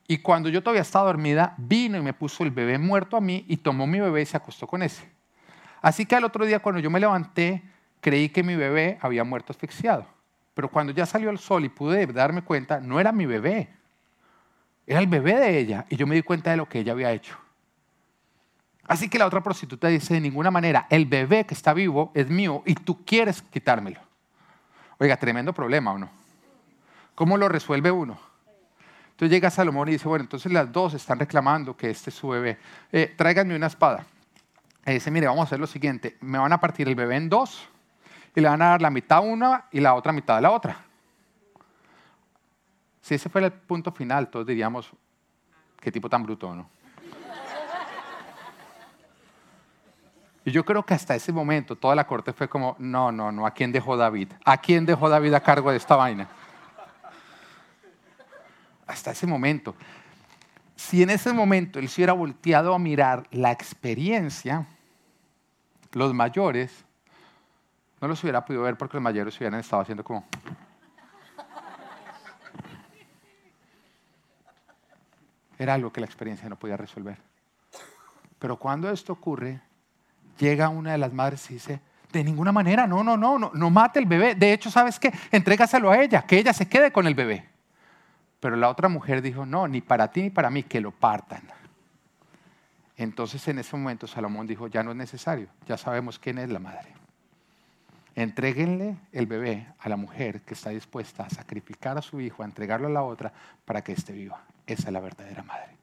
Y 0.06 0.18
cuando 0.18 0.48
yo 0.48 0.62
todavía 0.62 0.82
estaba 0.82 1.06
dormida, 1.06 1.54
vino 1.56 1.96
y 1.96 2.02
me 2.02 2.12
puso 2.12 2.44
el 2.44 2.50
bebé 2.50 2.78
muerto 2.78 3.16
a 3.16 3.20
mí 3.20 3.44
y 3.48 3.56
tomó 3.56 3.86
mi 3.86 4.00
bebé 4.00 4.22
y 4.22 4.26
se 4.26 4.36
acostó 4.36 4.66
con 4.66 4.82
ese. 4.82 5.08
Así 5.80 6.06
que 6.06 6.14
al 6.14 6.24
otro 6.24 6.44
día 6.44 6.60
cuando 6.60 6.80
yo 6.80 6.90
me 6.90 7.00
levanté, 7.00 7.62
creí 8.00 8.28
que 8.28 8.42
mi 8.42 8.54
bebé 8.54 8.98
había 9.00 9.24
muerto 9.24 9.52
asfixiado. 9.52 10.06
Pero 10.54 10.70
cuando 10.70 10.92
ya 10.92 11.06
salió 11.06 11.30
el 11.30 11.38
sol 11.38 11.64
y 11.64 11.68
pude 11.68 12.06
darme 12.06 12.42
cuenta, 12.42 12.80
no 12.80 13.00
era 13.00 13.12
mi 13.12 13.26
bebé, 13.26 13.68
era 14.86 15.00
el 15.00 15.06
bebé 15.06 15.34
de 15.36 15.58
ella. 15.58 15.86
Y 15.88 15.96
yo 15.96 16.06
me 16.06 16.14
di 16.14 16.22
cuenta 16.22 16.50
de 16.50 16.56
lo 16.58 16.68
que 16.68 16.80
ella 16.80 16.92
había 16.92 17.12
hecho. 17.12 17.36
Así 18.86 19.08
que 19.08 19.18
la 19.18 19.26
otra 19.26 19.42
prostituta 19.42 19.88
dice, 19.88 20.14
de 20.14 20.20
ninguna 20.20 20.50
manera, 20.50 20.86
el 20.90 21.06
bebé 21.06 21.44
que 21.46 21.54
está 21.54 21.72
vivo 21.72 22.12
es 22.14 22.28
mío 22.28 22.62
y 22.66 22.74
tú 22.74 23.04
quieres 23.04 23.40
quitármelo. 23.40 24.00
Oiga, 24.98 25.16
tremendo 25.16 25.52
problema, 25.52 25.92
¿o 25.92 25.98
no? 25.98 26.10
¿Cómo 27.14 27.36
lo 27.36 27.48
resuelve 27.48 27.90
uno? 27.90 28.18
Entonces 29.10 29.30
llega 29.30 29.50
Salomón 29.50 29.88
y 29.88 29.92
dice, 29.92 30.08
bueno, 30.08 30.24
entonces 30.24 30.50
las 30.52 30.72
dos 30.72 30.94
están 30.94 31.18
reclamando 31.18 31.76
que 31.76 31.90
este 31.90 32.10
es 32.10 32.16
su 32.16 32.28
bebé. 32.28 32.58
Eh, 32.90 33.14
tráiganme 33.16 33.54
una 33.54 33.68
espada. 33.68 34.04
Y 34.86 34.92
dice, 34.92 35.10
mire, 35.10 35.26
vamos 35.28 35.42
a 35.42 35.44
hacer 35.44 35.60
lo 35.60 35.66
siguiente. 35.66 36.16
Me 36.20 36.38
van 36.38 36.52
a 36.52 36.60
partir 36.60 36.88
el 36.88 36.94
bebé 36.94 37.16
en 37.16 37.28
dos 37.28 37.68
y 38.34 38.40
le 38.40 38.48
van 38.48 38.60
a 38.62 38.70
dar 38.70 38.82
la 38.82 38.90
mitad 38.90 39.24
una 39.24 39.66
y 39.70 39.80
la 39.80 39.94
otra 39.94 40.12
mitad 40.12 40.36
a 40.36 40.40
la 40.40 40.50
otra. 40.50 40.76
Si 43.00 43.14
ese 43.14 43.28
fuera 43.28 43.46
el 43.46 43.52
punto 43.52 43.92
final, 43.92 44.28
todos 44.28 44.46
diríamos, 44.46 44.90
qué 45.80 45.92
tipo 45.92 46.08
tan 46.08 46.22
bruto, 46.22 46.54
¿no? 46.54 46.68
Y 50.44 50.50
yo 50.50 50.64
creo 50.64 50.84
que 50.84 50.92
hasta 50.92 51.14
ese 51.14 51.32
momento 51.32 51.76
toda 51.76 51.94
la 51.94 52.06
corte 52.06 52.32
fue 52.32 52.48
como, 52.48 52.76
no, 52.78 53.10
no, 53.10 53.32
no, 53.32 53.46
¿a 53.46 53.52
quién 53.52 53.72
dejó 53.72 53.96
David? 53.96 54.32
¿A 54.44 54.58
quién 54.58 54.84
dejó 54.84 55.08
David 55.08 55.32
a 55.32 55.40
cargo 55.40 55.70
de 55.70 55.78
esta 55.78 55.96
vaina? 55.96 56.28
Hasta 58.86 59.12
ese 59.12 59.26
momento. 59.26 59.74
Si 60.76 61.02
en 61.02 61.08
ese 61.08 61.32
momento 61.32 61.78
él 61.78 61.88
se 61.88 62.02
hubiera 62.02 62.12
volteado 62.12 62.74
a 62.74 62.78
mirar 62.78 63.26
la 63.30 63.52
experiencia, 63.52 64.66
los 65.92 66.12
mayores 66.12 66.84
no 68.02 68.08
los 68.08 68.22
hubiera 68.22 68.44
podido 68.44 68.64
ver 68.64 68.76
porque 68.76 68.98
los 68.98 69.02
mayores 69.02 69.34
hubieran 69.38 69.58
estado 69.60 69.80
haciendo 69.80 70.04
como... 70.04 70.26
Era 75.58 75.72
algo 75.72 75.90
que 75.90 76.00
la 76.00 76.06
experiencia 76.06 76.48
no 76.50 76.56
podía 76.56 76.76
resolver. 76.76 77.16
Pero 78.38 78.58
cuando 78.58 78.90
esto 78.90 79.14
ocurre, 79.14 79.62
llega 80.38 80.68
una 80.68 80.92
de 80.92 80.98
las 80.98 81.12
madres 81.12 81.50
y 81.50 81.54
dice, 81.54 81.80
de 82.12 82.24
ninguna 82.24 82.52
manera, 82.52 82.86
no, 82.86 83.02
no, 83.02 83.16
no, 83.16 83.38
no, 83.38 83.50
no 83.52 83.70
mate 83.70 83.98
el 83.98 84.06
bebé. 84.06 84.34
De 84.34 84.52
hecho, 84.52 84.70
¿sabes 84.70 84.98
qué? 84.98 85.12
Entrégaselo 85.30 85.90
a 85.90 86.00
ella, 86.00 86.22
que 86.22 86.38
ella 86.38 86.52
se 86.52 86.68
quede 86.68 86.92
con 86.92 87.06
el 87.06 87.14
bebé. 87.14 87.48
Pero 88.40 88.56
la 88.56 88.68
otra 88.68 88.88
mujer 88.88 89.22
dijo, 89.22 89.46
no, 89.46 89.66
ni 89.66 89.80
para 89.80 90.10
ti 90.10 90.22
ni 90.22 90.30
para 90.30 90.50
mí, 90.50 90.62
que 90.62 90.80
lo 90.80 90.90
partan. 90.90 91.42
Entonces 92.96 93.46
en 93.48 93.58
ese 93.58 93.76
momento 93.76 94.06
Salomón 94.06 94.46
dijo, 94.46 94.68
ya 94.68 94.82
no 94.82 94.92
es 94.92 94.96
necesario, 94.96 95.48
ya 95.66 95.76
sabemos 95.76 96.18
quién 96.18 96.38
es 96.38 96.48
la 96.48 96.60
madre. 96.60 96.94
Entréguenle 98.14 98.96
el 99.10 99.26
bebé 99.26 99.66
a 99.80 99.88
la 99.88 99.96
mujer 99.96 100.42
que 100.42 100.54
está 100.54 100.70
dispuesta 100.70 101.24
a 101.24 101.30
sacrificar 101.30 101.98
a 101.98 102.02
su 102.02 102.20
hijo, 102.20 102.42
a 102.42 102.46
entregarlo 102.46 102.86
a 102.86 102.90
la 102.90 103.02
otra 103.02 103.32
para 103.64 103.82
que 103.82 103.92
esté 103.92 104.12
viva. 104.12 104.42
Esa 104.66 104.86
es 104.86 104.92
la 104.92 105.00
verdadera 105.00 105.42
madre. 105.42 105.76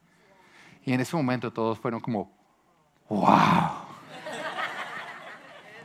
Y 0.85 0.93
en 0.93 1.01
ese 1.01 1.17
momento 1.17 1.51
todos 1.51 1.77
fueron 1.77 1.99
como, 1.99 2.31
wow, 3.09 3.90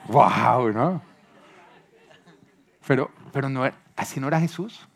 wow, 0.08 0.72
¿no? 0.72 1.02
Pero, 2.86 3.10
pero 3.32 3.48
no, 3.48 3.68
así 3.96 4.20
no 4.20 4.28
era 4.28 4.40
Jesús. 4.40 4.86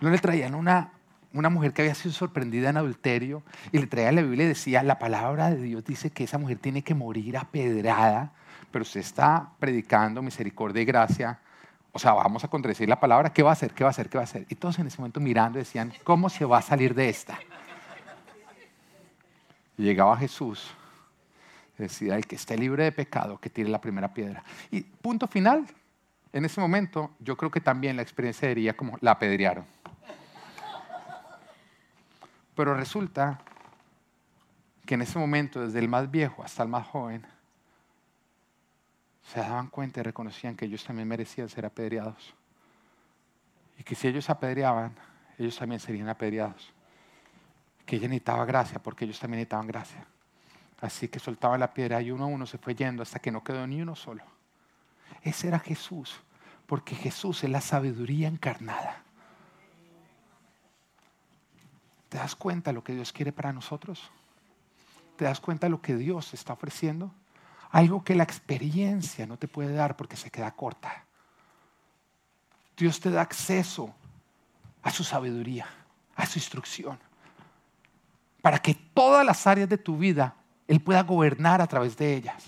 No 0.00 0.10
le 0.10 0.18
traían 0.18 0.54
una, 0.54 0.92
una 1.32 1.50
mujer 1.50 1.72
que 1.72 1.82
había 1.82 1.94
sido 1.94 2.14
sorprendida 2.14 2.70
en 2.70 2.76
adulterio 2.76 3.42
y 3.72 3.78
le 3.78 3.86
traía 3.86 4.12
la 4.12 4.22
Biblia 4.22 4.44
y 4.44 4.48
decía, 4.48 4.82
la 4.82 4.98
palabra 4.98 5.50
de 5.50 5.60
Dios 5.62 5.84
dice 5.84 6.10
que 6.10 6.24
esa 6.24 6.38
mujer 6.38 6.58
tiene 6.58 6.82
que 6.82 6.94
morir 6.94 7.36
apedrada 7.36 8.32
pero 8.70 8.82
usted 8.82 9.00
está 9.00 9.50
predicando 9.58 10.22
misericordia 10.22 10.82
y 10.82 10.84
gracia, 10.84 11.38
o 11.92 11.98
sea, 11.98 12.12
vamos 12.12 12.44
a 12.44 12.48
contradecir 12.48 12.88
la 12.88 13.00
palabra, 13.00 13.32
¿qué 13.32 13.42
va 13.42 13.50
a 13.50 13.52
hacer? 13.52 13.72
¿Qué 13.72 13.82
va 13.82 13.90
a 13.90 13.90
hacer? 13.90 14.08
¿Qué 14.08 14.16
va 14.16 14.22
a 14.22 14.24
hacer? 14.24 14.46
Y 14.48 14.54
todos 14.54 14.78
en 14.78 14.86
ese 14.86 14.98
momento 14.98 15.20
mirando 15.20 15.58
decían, 15.58 15.92
¿cómo 16.04 16.28
se 16.28 16.44
va 16.44 16.58
a 16.58 16.62
salir 16.62 16.94
de 16.94 17.08
esta? 17.08 17.38
Y 19.76 19.82
llegaba 19.82 20.16
Jesús, 20.16 20.70
decía, 21.80 22.16
el 22.16 22.26
que 22.26 22.36
esté 22.36 22.56
libre 22.56 22.84
de 22.84 22.92
pecado, 22.92 23.38
que 23.38 23.50
tire 23.50 23.68
la 23.68 23.80
primera 23.80 24.12
piedra. 24.12 24.44
Y 24.70 24.82
punto 24.82 25.26
final, 25.26 25.66
en 26.32 26.44
ese 26.44 26.60
momento 26.60 27.12
yo 27.18 27.36
creo 27.36 27.50
que 27.50 27.60
también 27.60 27.96
la 27.96 28.02
experiencia 28.02 28.48
diría 28.48 28.76
como 28.76 28.96
la 29.00 29.12
apedrearon. 29.12 29.64
Pero 32.54 32.74
resulta 32.74 33.40
que 34.84 34.94
en 34.94 35.02
ese 35.02 35.18
momento, 35.18 35.64
desde 35.64 35.78
el 35.78 35.88
más 35.88 36.10
viejo 36.10 36.42
hasta 36.42 36.62
el 36.62 36.68
más 36.68 36.86
joven, 36.86 37.24
se 39.22 39.40
daban 39.40 39.68
cuenta 39.68 40.00
y 40.00 40.02
reconocían 40.02 40.56
que 40.56 40.64
ellos 40.64 40.84
también 40.84 41.06
merecían 41.06 41.48
ser 41.48 41.64
apedreados. 41.64 42.34
Y 43.78 43.84
que 43.84 43.94
si 43.94 44.08
ellos 44.08 44.28
apedreaban, 44.28 44.94
ellos 45.38 45.56
también 45.56 45.80
serían 45.80 46.08
apedreados. 46.08 46.72
Que 47.86 47.96
ella 47.96 48.08
necesitaba 48.08 48.44
gracia 48.44 48.78
porque 48.80 49.04
ellos 49.04 49.18
también 49.18 49.38
necesitaban 49.38 49.66
gracia. 49.66 50.04
Así 50.80 51.08
que 51.08 51.18
soltaban 51.18 51.60
la 51.60 51.74
piedra 51.74 52.00
y 52.00 52.10
uno 52.10 52.24
a 52.24 52.28
uno 52.28 52.46
se 52.46 52.58
fue 52.58 52.74
yendo 52.74 53.02
hasta 53.02 53.18
que 53.18 53.30
no 53.30 53.44
quedó 53.44 53.66
ni 53.66 53.82
uno 53.82 53.94
solo. 53.94 54.24
Ese 55.22 55.48
era 55.48 55.58
Jesús, 55.58 56.20
porque 56.66 56.94
Jesús 56.94 57.44
es 57.44 57.50
la 57.50 57.60
sabiduría 57.60 58.28
encarnada. 58.28 59.02
¿Te 62.08 62.18
das 62.18 62.34
cuenta 62.34 62.72
lo 62.72 62.82
que 62.82 62.94
Dios 62.94 63.12
quiere 63.12 63.32
para 63.32 63.52
nosotros? 63.52 64.10
¿Te 65.16 65.26
das 65.26 65.40
cuenta 65.40 65.68
lo 65.68 65.82
que 65.82 65.96
Dios 65.96 66.32
está 66.32 66.54
ofreciendo? 66.54 67.12
Algo 67.70 68.02
que 68.02 68.14
la 68.14 68.24
experiencia 68.24 69.26
no 69.26 69.36
te 69.36 69.46
puede 69.46 69.74
dar 69.74 69.96
porque 69.96 70.16
se 70.16 70.30
queda 70.30 70.50
corta. 70.50 71.04
Dios 72.76 72.98
te 72.98 73.10
da 73.10 73.20
acceso 73.20 73.94
a 74.82 74.90
su 74.90 75.04
sabiduría, 75.04 75.66
a 76.16 76.24
su 76.24 76.38
instrucción, 76.38 76.98
para 78.40 78.58
que 78.58 78.74
todas 78.74 79.24
las 79.24 79.46
áreas 79.46 79.68
de 79.68 79.76
tu 79.76 79.98
vida 79.98 80.34
Él 80.70 80.78
pueda 80.78 81.02
gobernar 81.02 81.60
a 81.60 81.66
través 81.66 81.96
de 81.96 82.14
ellas, 82.14 82.44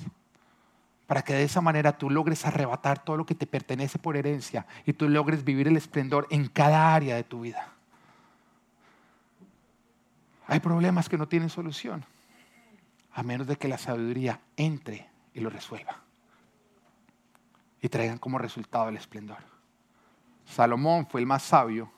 para 1.08 1.22
que 1.22 1.32
de 1.32 1.42
esa 1.42 1.60
manera 1.60 1.98
tú 1.98 2.08
logres 2.08 2.46
arrebatar 2.46 3.02
todo 3.02 3.16
lo 3.16 3.26
que 3.26 3.34
te 3.34 3.48
pertenece 3.48 3.98
por 3.98 4.16
herencia 4.16 4.64
y 4.86 4.92
tú 4.92 5.08
logres 5.08 5.42
vivir 5.42 5.66
el 5.66 5.76
esplendor 5.76 6.28
en 6.30 6.46
cada 6.46 6.94
área 6.94 7.16
de 7.16 7.24
tu 7.24 7.40
vida. 7.40 7.72
Hay 10.46 10.60
problemas 10.60 11.08
que 11.08 11.18
no 11.18 11.26
tienen 11.26 11.50
solución, 11.50 12.04
a 13.12 13.24
menos 13.24 13.48
de 13.48 13.56
que 13.56 13.66
la 13.66 13.76
sabiduría 13.76 14.38
entre 14.56 15.10
y 15.34 15.40
lo 15.40 15.50
resuelva. 15.50 15.96
Y 17.80 17.88
traigan 17.88 18.18
como 18.18 18.38
resultado 18.38 18.88
el 18.88 18.98
esplendor. 18.98 19.38
Salomón 20.46 21.08
fue 21.08 21.22
el 21.22 21.26
más 21.26 21.42
sabio 21.42 21.90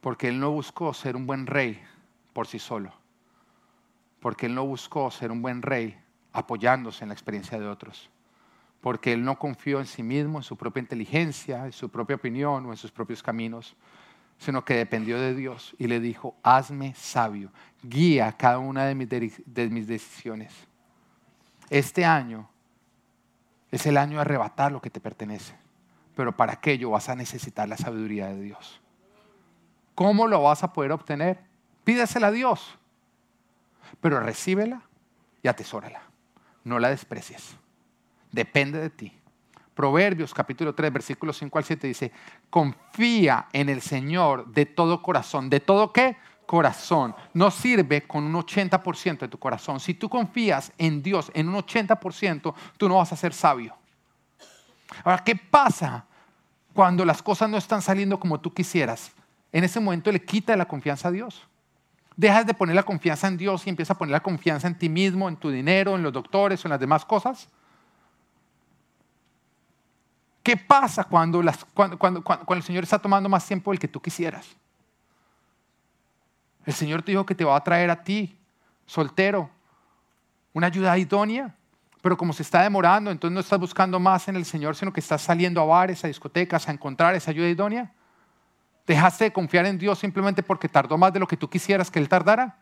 porque 0.00 0.28
él 0.28 0.40
no 0.40 0.50
buscó 0.50 0.94
ser 0.94 1.14
un 1.14 1.26
buen 1.26 1.46
rey 1.46 1.78
por 2.32 2.46
sí 2.46 2.58
solo. 2.58 3.03
Porque 4.24 4.46
él 4.46 4.54
no 4.54 4.64
buscó 4.64 5.10
ser 5.10 5.30
un 5.30 5.42
buen 5.42 5.60
rey 5.60 6.00
apoyándose 6.32 7.04
en 7.04 7.10
la 7.10 7.14
experiencia 7.14 7.60
de 7.60 7.68
otros. 7.68 8.08
Porque 8.80 9.12
él 9.12 9.22
no 9.22 9.38
confió 9.38 9.80
en 9.80 9.86
sí 9.86 10.02
mismo, 10.02 10.38
en 10.38 10.44
su 10.44 10.56
propia 10.56 10.80
inteligencia, 10.80 11.66
en 11.66 11.72
su 11.72 11.90
propia 11.90 12.16
opinión 12.16 12.64
o 12.64 12.70
en 12.70 12.78
sus 12.78 12.90
propios 12.90 13.22
caminos, 13.22 13.76
sino 14.38 14.64
que 14.64 14.76
dependió 14.76 15.20
de 15.20 15.34
Dios 15.34 15.74
y 15.78 15.88
le 15.88 16.00
dijo, 16.00 16.36
hazme 16.42 16.94
sabio, 16.94 17.50
guía 17.82 18.32
cada 18.32 18.58
una 18.60 18.86
de 18.86 18.94
mis, 18.94 19.08
de 19.44 19.68
mis 19.68 19.86
decisiones 19.86 20.54
este 21.70 22.04
año 22.04 22.48
es 23.70 23.86
el 23.86 23.96
año 23.96 24.16
de 24.16 24.20
arrebatar 24.20 24.72
lo 24.72 24.80
que 24.80 24.90
te 24.90 25.00
pertenece. 25.00 25.54
Pero 26.14 26.36
para 26.36 26.52
aquello 26.52 26.90
vas 26.90 27.08
a 27.08 27.16
necesitar 27.16 27.68
la 27.68 27.76
sabiduría 27.76 28.28
de 28.28 28.40
Dios. 28.40 28.80
¿Cómo 29.94 30.28
lo 30.28 30.42
vas 30.42 30.62
a 30.62 30.72
poder 30.72 30.92
obtener? 30.92 31.40
Pídesela 31.82 32.28
a 32.28 32.30
Dios. 32.32 32.78
Pero 34.00 34.20
recíbela 34.20 34.82
y 35.42 35.48
atesórala. 35.48 36.02
No 36.64 36.78
la 36.78 36.90
desprecies. 36.90 37.56
Depende 38.32 38.80
de 38.80 38.90
ti. 38.90 39.12
Proverbios 39.74 40.32
capítulo 40.32 40.74
3, 40.74 40.92
versículos 40.92 41.36
5 41.38 41.58
al 41.58 41.64
7 41.64 41.86
dice, 41.86 42.12
confía 42.48 43.48
en 43.52 43.68
el 43.68 43.80
Señor 43.80 44.46
de 44.46 44.66
todo 44.66 45.02
corazón. 45.02 45.50
¿De 45.50 45.60
todo 45.60 45.92
qué? 45.92 46.16
corazón. 46.46 47.14
No 47.32 47.50
sirve 47.50 48.02
con 48.02 48.24
un 48.24 48.34
80% 48.34 49.20
de 49.20 49.28
tu 49.28 49.38
corazón. 49.38 49.80
Si 49.80 49.94
tú 49.94 50.08
confías 50.08 50.72
en 50.78 51.02
Dios 51.02 51.30
en 51.34 51.48
un 51.48 51.56
80%, 51.56 52.54
tú 52.76 52.88
no 52.88 52.96
vas 52.96 53.12
a 53.12 53.16
ser 53.16 53.32
sabio. 53.32 53.74
Ahora, 55.02 55.24
¿qué 55.24 55.34
pasa 55.36 56.04
cuando 56.72 57.04
las 57.04 57.22
cosas 57.22 57.48
no 57.48 57.56
están 57.56 57.82
saliendo 57.82 58.20
como 58.20 58.40
tú 58.40 58.52
quisieras? 58.52 59.12
En 59.52 59.64
ese 59.64 59.80
momento 59.80 60.12
le 60.12 60.24
quita 60.24 60.56
la 60.56 60.66
confianza 60.66 61.08
a 61.08 61.12
Dios. 61.12 61.46
Dejas 62.16 62.46
de 62.46 62.54
poner 62.54 62.76
la 62.76 62.84
confianza 62.84 63.26
en 63.26 63.36
Dios 63.36 63.66
y 63.66 63.70
empiezas 63.70 63.96
a 63.96 63.98
poner 63.98 64.12
la 64.12 64.20
confianza 64.20 64.68
en 64.68 64.78
ti 64.78 64.88
mismo, 64.88 65.28
en 65.28 65.36
tu 65.36 65.50
dinero, 65.50 65.96
en 65.96 66.02
los 66.02 66.12
doctores 66.12 66.64
en 66.64 66.70
las 66.70 66.80
demás 66.80 67.04
cosas. 67.04 67.48
¿Qué 70.42 70.56
pasa 70.56 71.04
cuando, 71.04 71.42
cuando, 71.72 72.22
el 72.50 72.62
Señor 72.62 72.84
está 72.84 72.98
tomando 72.98 73.28
más 73.28 73.46
tiempo 73.46 73.70
del 73.70 73.80
que 73.80 73.88
tú 73.88 74.00
quisieras? 74.00 74.46
El 76.66 76.74
Señor 76.74 77.02
te 77.02 77.12
dijo 77.12 77.24
que 77.24 77.34
te 77.34 77.44
va 77.44 77.56
a 77.56 77.64
traer 77.64 77.90
a 77.90 78.04
ti, 78.04 78.38
soltero, 78.86 79.50
una 80.52 80.66
ayuda 80.66 80.96
idónea, 80.98 81.54
pero 82.02 82.16
como 82.18 82.34
se 82.34 82.42
está 82.42 82.62
demorando, 82.62 83.10
entonces 83.10 83.34
no 83.34 83.40
estás 83.40 83.58
buscando 83.58 83.98
más 83.98 84.28
en 84.28 84.36
el 84.36 84.44
Señor, 84.44 84.76
sino 84.76 84.92
que 84.92 85.00
estás 85.00 85.22
saliendo 85.22 85.62
a 85.62 85.64
bares, 85.64 86.04
a 86.04 86.08
discotecas, 86.08 86.68
a 86.68 86.72
encontrar 86.72 87.14
esa 87.14 87.30
ayuda 87.30 87.48
idónea. 87.48 87.90
¿Dejaste 88.86 89.24
de 89.24 89.32
confiar 89.32 89.66
en 89.66 89.78
Dios 89.78 89.98
simplemente 89.98 90.42
porque 90.42 90.68
tardó 90.68 90.98
más 90.98 91.12
de 91.12 91.20
lo 91.20 91.26
que 91.26 91.36
tú 91.36 91.48
quisieras 91.48 91.90
que 91.90 91.98
Él 91.98 92.08
tardara? 92.08 92.58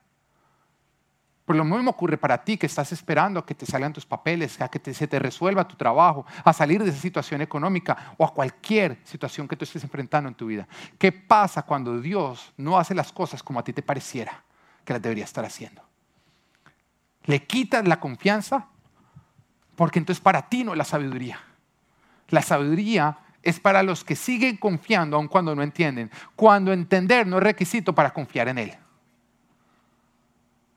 Pues 1.45 1.57
lo 1.57 1.65
mismo 1.65 1.91
ocurre 1.91 2.17
para 2.17 2.45
ti 2.45 2.57
que 2.57 2.67
estás 2.67 2.93
esperando 2.93 3.41
a 3.41 3.45
que 3.47 3.55
te 3.55 3.67
salgan 3.67 3.93
tus 3.93 4.07
papeles, 4.07 4.61
a 4.61 4.69
que 4.69 4.95
se 4.95 5.09
te 5.09 5.19
resuelva 5.19 5.67
tu 5.67 5.75
trabajo, 5.75 6.25
a 6.45 6.53
salir 6.53 6.83
de 6.85 6.91
esa 6.91 7.01
situación 7.01 7.43
económica 7.43 8.15
o 8.17 8.25
a 8.25 8.33
cualquier 8.33 9.01
situación 9.05 9.49
que 9.49 9.57
tú 9.57 9.65
estés 9.65 9.83
enfrentando 9.83 10.29
en 10.29 10.37
tu 10.37 10.47
vida. 10.47 10.69
¿Qué 10.99 11.11
pasa 11.11 11.63
cuando 11.63 12.01
Dios 12.01 12.53
no 12.57 12.79
hace 12.79 12.95
las 12.95 13.13
cosas 13.13 13.43
como 13.43 13.59
a 13.59 13.65
ti 13.65 13.73
te 13.73 13.83
pareciera 13.83 14.45
que 14.85 14.93
las 14.93 15.03
debería 15.03 15.25
estar 15.25 15.45
haciendo? 15.45 15.83
Le 17.25 17.45
quitas 17.45 17.87
la 17.89 17.99
confianza 17.99 18.69
porque 19.75 19.99
entonces 19.99 20.23
para 20.23 20.49
ti 20.49 20.63
no 20.63 20.73
es 20.73 20.79
la 20.79 20.85
sabiduría. 20.85 21.41
La 22.29 22.43
sabiduría 22.43 23.19
es 23.43 23.59
para 23.59 23.83
los 23.83 24.05
que 24.05 24.17
siguen 24.17 24.57
confiando 24.57 25.17
aun 25.17 25.29
cuando 25.29 25.55
no 25.55 25.63
entienden. 25.63 26.11
Cuando 26.37 26.73
entender 26.73 27.27
no 27.27 27.39
es 27.39 27.43
requisito 27.43 27.95
para 27.95 28.13
confiar 28.13 28.49
en 28.49 28.59
Él. 28.59 28.75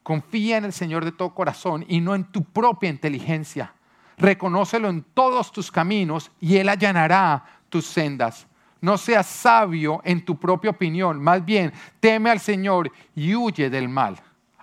Confía 0.02 0.58
en 0.58 0.64
el 0.64 0.72
Señor 0.72 1.04
de 1.04 1.12
todo 1.12 1.34
corazón 1.34 1.84
y 1.88 2.00
no 2.00 2.14
en 2.14 2.24
tu 2.24 2.44
propia 2.44 2.90
inteligencia. 2.90 3.72
Reconócelo 4.18 4.88
en 4.88 5.02
todos 5.02 5.52
tus 5.52 5.70
caminos 5.70 6.30
y 6.40 6.56
Él 6.56 6.68
allanará 6.68 7.44
tus 7.68 7.86
sendas. 7.86 8.46
No 8.80 8.98
seas 8.98 9.26
sabio 9.26 10.00
en 10.04 10.24
tu 10.24 10.38
propia 10.38 10.70
opinión, 10.70 11.20
más 11.20 11.44
bien 11.44 11.72
teme 11.98 12.30
al 12.30 12.40
Señor 12.40 12.92
y 13.14 13.34
huye 13.34 13.70
del 13.70 13.88
mal. 13.88 14.16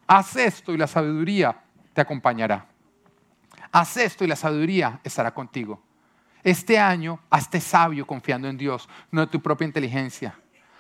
Haz 0.08 0.36
esto 0.36 0.74
y 0.74 0.78
la 0.78 0.88
sabiduría 0.88 1.62
te 1.94 2.02
acompañará. 2.02 2.68
Haz 3.72 3.98
esto 3.98 4.24
y 4.24 4.28
la 4.28 4.36
sabiduría 4.36 5.00
estará 5.04 5.34
contigo. 5.34 5.82
Este 6.44 6.78
año, 6.78 7.20
hazte 7.30 7.62
sabio 7.62 8.06
confiando 8.06 8.48
en 8.48 8.58
Dios, 8.58 8.90
no 9.12 9.24
en 9.24 9.30
tu 9.30 9.42
propia 9.42 9.66
inteligencia. 9.66 10.38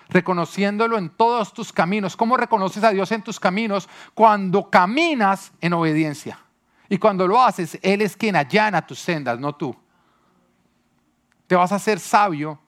Reconociéndolo 0.10 0.98
en 0.98 1.10
todos 1.10 1.54
tus 1.54 1.72
caminos. 1.72 2.18
¿Cómo 2.18 2.36
reconoces 2.36 2.84
a 2.84 2.92
Dios 2.92 3.12
en 3.12 3.24
tus 3.24 3.40
caminos? 3.40 3.88
Cuando 4.14 4.70
caminas 4.70 5.54
en 5.62 5.74
obediencia. 5.74 6.40
Y 6.90 6.98
cuando 6.98 7.26
lo 7.28 7.42
haces, 7.42 7.80
Él 7.82 8.02
es 8.02 8.18
quien 8.18 8.36
allana 8.36 8.86
tus 8.86 9.00
sendas, 9.00 9.40
no 9.40 9.56
tú. 9.56 9.76
Te 11.48 11.56
vas 11.56 11.72
a 11.72 11.76
hacer 11.76 12.00
sabio 12.00 12.60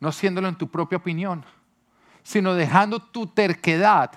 no 0.00 0.12
siéndolo 0.12 0.48
en 0.48 0.56
tu 0.56 0.68
propia 0.68 0.98
opinión, 0.98 1.44
sino 2.22 2.54
dejando 2.54 3.00
tu 3.00 3.26
terquedad 3.26 4.12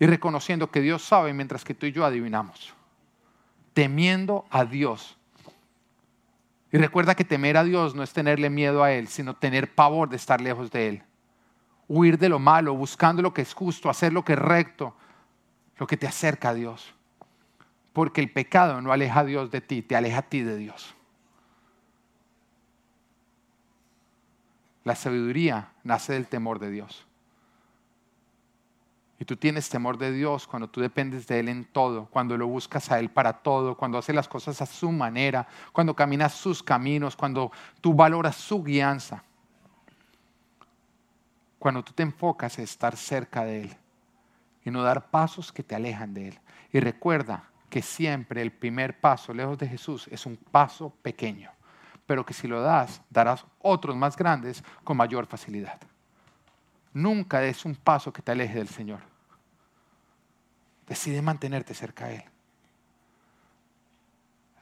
y 0.00 0.06
reconociendo 0.06 0.70
que 0.70 0.80
Dios 0.80 1.02
sabe 1.02 1.32
mientras 1.32 1.62
que 1.62 1.74
tú 1.74 1.86
y 1.86 1.92
yo 1.92 2.04
adivinamos. 2.04 2.74
Temiendo 3.72 4.46
a 4.50 4.64
Dios 4.64 5.16
y 6.72 6.78
recuerda 6.78 7.14
que 7.14 7.24
temer 7.24 7.56
a 7.56 7.64
Dios 7.64 7.94
no 7.94 8.02
es 8.02 8.12
tenerle 8.12 8.48
miedo 8.48 8.84
a 8.84 8.92
Él, 8.92 9.08
sino 9.08 9.34
tener 9.34 9.74
pavor 9.74 10.08
de 10.08 10.16
estar 10.16 10.40
lejos 10.40 10.70
de 10.70 10.88
Él. 10.88 11.02
Huir 11.88 12.18
de 12.18 12.28
lo 12.28 12.38
malo, 12.38 12.74
buscando 12.74 13.22
lo 13.22 13.34
que 13.34 13.42
es 13.42 13.52
justo, 13.52 13.90
hacer 13.90 14.12
lo 14.12 14.24
que 14.24 14.34
es 14.34 14.38
recto, 14.38 14.94
lo 15.78 15.86
que 15.86 15.96
te 15.96 16.06
acerca 16.06 16.50
a 16.50 16.54
Dios. 16.54 16.94
Porque 17.92 18.20
el 18.20 18.30
pecado 18.30 18.80
no 18.80 18.92
aleja 18.92 19.20
a 19.20 19.24
Dios 19.24 19.50
de 19.50 19.60
ti, 19.60 19.82
te 19.82 19.96
aleja 19.96 20.18
a 20.18 20.22
ti 20.22 20.42
de 20.42 20.56
Dios. 20.56 20.94
La 24.84 24.94
sabiduría 24.94 25.72
nace 25.82 26.12
del 26.12 26.28
temor 26.28 26.60
de 26.60 26.70
Dios. 26.70 27.06
Y 29.20 29.26
tú 29.26 29.36
tienes 29.36 29.68
temor 29.68 29.98
de 29.98 30.12
Dios 30.12 30.46
cuando 30.46 30.70
tú 30.70 30.80
dependes 30.80 31.26
de 31.26 31.40
Él 31.40 31.50
en 31.50 31.66
todo, 31.66 32.06
cuando 32.06 32.38
lo 32.38 32.46
buscas 32.46 32.90
a 32.90 32.98
Él 32.98 33.10
para 33.10 33.34
todo, 33.34 33.76
cuando 33.76 33.98
haces 33.98 34.14
las 34.14 34.26
cosas 34.26 34.62
a 34.62 34.66
su 34.66 34.90
manera, 34.90 35.46
cuando 35.72 35.94
caminas 35.94 36.32
sus 36.32 36.62
caminos, 36.62 37.16
cuando 37.16 37.52
tú 37.82 37.92
valoras 37.92 38.36
su 38.36 38.64
guianza. 38.64 39.22
Cuando 41.58 41.84
tú 41.84 41.92
te 41.92 42.02
enfocas 42.02 42.56
en 42.56 42.64
estar 42.64 42.96
cerca 42.96 43.44
de 43.44 43.64
Él 43.64 43.76
y 44.64 44.70
no 44.70 44.82
dar 44.82 45.10
pasos 45.10 45.52
que 45.52 45.62
te 45.62 45.74
alejan 45.74 46.14
de 46.14 46.28
Él. 46.28 46.40
Y 46.72 46.80
recuerda 46.80 47.44
que 47.68 47.82
siempre 47.82 48.40
el 48.40 48.52
primer 48.52 49.00
paso 49.00 49.34
lejos 49.34 49.58
de 49.58 49.68
Jesús 49.68 50.08
es 50.10 50.24
un 50.24 50.38
paso 50.38 50.94
pequeño, 51.02 51.50
pero 52.06 52.24
que 52.24 52.32
si 52.32 52.48
lo 52.48 52.62
das, 52.62 53.02
darás 53.10 53.44
otros 53.58 53.94
más 53.94 54.16
grandes 54.16 54.64
con 54.82 54.96
mayor 54.96 55.26
facilidad. 55.26 55.78
Nunca 56.94 57.44
es 57.44 57.66
un 57.66 57.74
paso 57.74 58.10
que 58.14 58.22
te 58.22 58.32
aleje 58.32 58.56
del 58.56 58.68
Señor. 58.68 59.09
Decide 60.90 61.22
mantenerte 61.22 61.72
cerca 61.72 62.06
de 62.06 62.16
Él. 62.16 62.24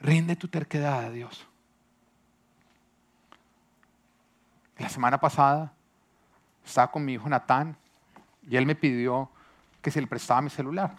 Rinde 0.01 0.37
tu 0.37 0.47
terquedad 0.47 1.07
a 1.07 1.11
Dios. 1.11 1.47
La 4.77 4.91
semana 4.91 5.19
pasada 5.19 5.73
estaba 6.63 6.91
con 6.91 7.03
mi 7.03 7.15
hijo 7.15 7.31
Natán 7.31 7.79
y 8.47 8.57
él 8.57 8.67
me 8.67 8.75
pidió 8.75 9.31
que 9.81 9.91
se 9.91 10.03
le 10.03 10.07
prestaba 10.07 10.43
mi 10.43 10.51
celular. 10.51 10.95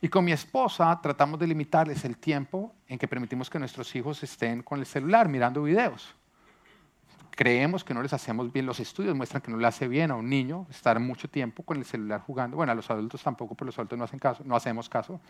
Y 0.00 0.08
con 0.08 0.24
mi 0.24 0.32
esposa 0.32 1.00
tratamos 1.00 1.38
de 1.38 1.46
limitarles 1.46 2.04
el 2.04 2.18
tiempo 2.18 2.74
en 2.88 2.98
que 2.98 3.06
permitimos 3.06 3.48
que 3.48 3.60
nuestros 3.60 3.94
hijos 3.94 4.24
estén 4.24 4.60
con 4.64 4.80
el 4.80 4.86
celular 4.86 5.28
mirando 5.28 5.62
videos 5.62 6.16
creemos 7.36 7.84
que 7.84 7.92
no 7.92 8.02
les 8.02 8.14
hacemos 8.14 8.50
bien, 8.50 8.64
los 8.64 8.80
estudios 8.80 9.14
muestran 9.14 9.42
que 9.42 9.50
no 9.50 9.58
le 9.58 9.66
hace 9.66 9.86
bien 9.86 10.10
a 10.10 10.16
un 10.16 10.28
niño 10.28 10.66
estar 10.70 10.98
mucho 10.98 11.28
tiempo 11.28 11.62
con 11.62 11.76
el 11.76 11.84
celular 11.84 12.22
jugando. 12.22 12.56
Bueno, 12.56 12.72
a 12.72 12.74
los 12.74 12.90
adultos 12.90 13.22
tampoco, 13.22 13.54
pero 13.54 13.66
los 13.66 13.78
adultos 13.78 13.98
no 13.98 14.04
hacen 14.04 14.18
caso, 14.18 14.42
no 14.44 14.56
hacemos 14.56 14.88
caso. 14.88 15.20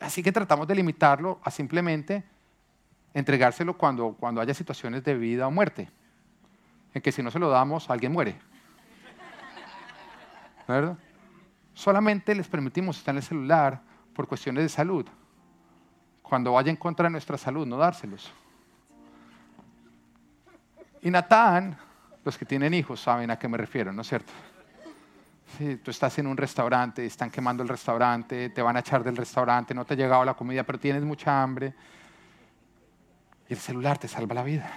Así 0.00 0.22
que 0.22 0.32
tratamos 0.32 0.66
de 0.66 0.74
limitarlo 0.74 1.38
a 1.44 1.50
simplemente 1.50 2.24
entregárselo 3.12 3.76
cuando, 3.76 4.16
cuando 4.18 4.40
haya 4.40 4.54
situaciones 4.54 5.04
de 5.04 5.14
vida 5.14 5.46
o 5.46 5.50
muerte, 5.50 5.90
en 6.94 7.02
que 7.02 7.12
si 7.12 7.22
no 7.22 7.30
se 7.30 7.38
lo 7.38 7.50
damos, 7.50 7.90
alguien 7.90 8.12
muere. 8.12 8.36
¿Verdad? 10.66 10.96
Solamente 11.74 12.34
les 12.34 12.48
permitimos 12.48 12.96
estar 12.96 13.12
en 13.12 13.18
el 13.18 13.22
celular 13.22 13.82
por 14.14 14.26
cuestiones 14.26 14.64
de 14.64 14.70
salud. 14.70 15.06
Cuando 16.22 16.52
vaya 16.52 16.70
en 16.70 16.76
contra 16.76 17.04
de 17.04 17.10
nuestra 17.10 17.36
salud, 17.36 17.66
no 17.66 17.76
dárselos. 17.76 18.32
Y 21.06 21.10
Natán, 21.12 21.78
los 22.24 22.36
que 22.36 22.44
tienen 22.44 22.74
hijos 22.74 23.00
saben 23.00 23.30
a 23.30 23.38
qué 23.38 23.46
me 23.46 23.56
refiero, 23.56 23.92
¿no 23.92 24.02
es 24.02 24.08
cierto? 24.08 24.32
Tú 25.84 25.92
estás 25.92 26.18
en 26.18 26.26
un 26.26 26.36
restaurante, 26.36 27.06
están 27.06 27.30
quemando 27.30 27.62
el 27.62 27.68
restaurante, 27.68 28.50
te 28.50 28.60
van 28.60 28.76
a 28.76 28.80
echar 28.80 29.04
del 29.04 29.16
restaurante, 29.16 29.72
no 29.72 29.84
te 29.84 29.94
ha 29.94 29.96
llegado 29.96 30.24
la 30.24 30.34
comida, 30.34 30.64
pero 30.64 30.80
tienes 30.80 31.04
mucha 31.04 31.40
hambre. 31.40 31.74
Y 33.48 33.52
el 33.52 33.60
celular 33.60 33.98
te 33.98 34.08
salva 34.08 34.34
la 34.34 34.42
vida. 34.42 34.68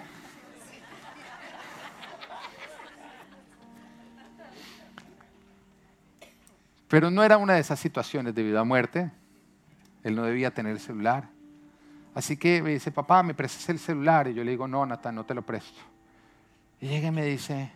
Pero 6.89 7.09
no 7.09 7.23
era 7.23 7.37
una 7.37 7.55
de 7.55 7.61
esas 7.61 7.79
situaciones 7.79 8.35
de 8.35 8.43
vida 8.43 8.63
muerte. 8.63 9.09
Él 10.03 10.15
no 10.15 10.21
debía 10.25 10.53
tener 10.53 10.73
el 10.73 10.79
celular. 10.79 11.27
Así 12.13 12.37
que 12.37 12.61
me 12.61 12.69
dice, 12.69 12.91
papá, 12.91 13.23
¿me 13.23 13.33
prestas 13.33 13.67
el 13.69 13.79
celular? 13.79 14.27
Y 14.27 14.35
yo 14.35 14.43
le 14.43 14.51
digo, 14.51 14.67
no, 14.67 14.85
Natán, 14.85 15.15
no 15.15 15.25
te 15.25 15.33
lo 15.33 15.41
presto. 15.41 15.88
Y 16.81 16.87
llega 16.87 17.09
y 17.09 17.11
me 17.11 17.25
dice, 17.25 17.71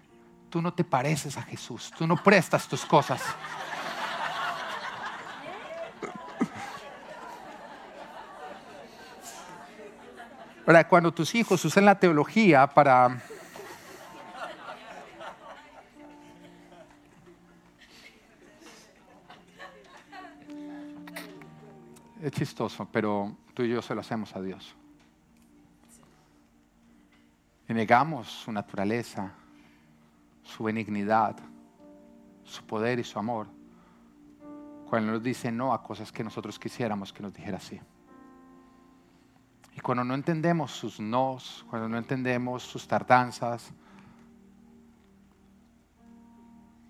tú 0.50 0.62
no 0.62 0.74
te 0.74 0.84
pareces 0.84 1.38
a 1.38 1.42
Jesús, 1.42 1.92
tú 1.98 2.08
no 2.08 2.16
prestas 2.16 2.68
tus 2.68 2.86
cosas. 2.86 3.22
Ahora, 10.66 10.88
cuando 10.88 11.12
tus 11.12 11.36
hijos 11.36 11.66
usan 11.66 11.84
la 11.84 12.00
teología 12.00 12.68
para 12.68 13.22
Es 22.22 22.32
chistoso, 22.32 22.88
pero 22.90 23.36
tú 23.54 23.64
y 23.64 23.70
yo 23.70 23.82
se 23.82 23.94
lo 23.94 24.00
hacemos 24.00 24.34
a 24.34 24.42
Dios 24.42 24.78
negamos 27.74 28.28
su 28.28 28.52
naturaleza, 28.52 29.32
su 30.44 30.64
benignidad, 30.64 31.36
su 32.44 32.64
poder 32.66 33.00
y 33.00 33.04
su 33.04 33.18
amor, 33.18 33.48
cuando 34.90 35.14
nos 35.14 35.24
dice 35.24 35.52
no 35.52 35.74
a 35.74 35.82
cosas 35.82 36.12
que 36.12 36.24
nosotros 36.24 36.60
quisiéramos 36.60 37.12
que 37.12 37.24
nos 37.24 37.34
dijera 37.34 37.60
sí. 37.60 37.80
Y 39.76 39.80
cuando 39.80 40.04
no 40.04 40.14
entendemos 40.14 40.72
sus 40.72 41.00
nos, 41.00 41.66
cuando 41.70 41.90
no 41.90 41.98
entendemos 41.98 42.62
sus 42.64 42.88
tardanzas, 42.88 43.72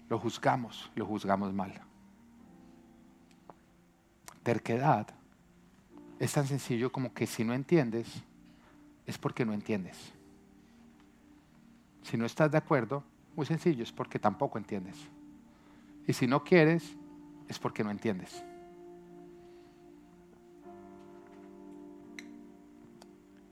lo 0.10 0.20
juzgamos, 0.20 0.92
lo 0.96 1.06
juzgamos 1.06 1.54
mal. 1.54 1.74
Terquedad 4.44 5.08
es 6.20 6.34
tan 6.34 6.46
sencillo 6.46 6.92
como 6.92 7.14
que 7.14 7.26
si 7.26 7.46
no 7.46 7.54
entiendes, 7.54 8.22
es 9.06 9.18
porque 9.18 9.46
no 9.46 9.54
entiendes. 9.54 10.14
Si 12.04 12.18
no 12.18 12.26
estás 12.26 12.52
de 12.52 12.58
acuerdo, 12.58 13.04
muy 13.36 13.46
sencillo, 13.46 13.84
es 13.84 13.92
porque 13.92 14.20
tampoco 14.20 14.58
entiendes. 14.58 14.98
Y 16.08 16.14
si 16.14 16.28
no 16.28 16.44
quieres, 16.44 16.96
es 17.48 17.60
porque 17.60 17.84
no 17.84 17.92
entiendes. 17.92 18.44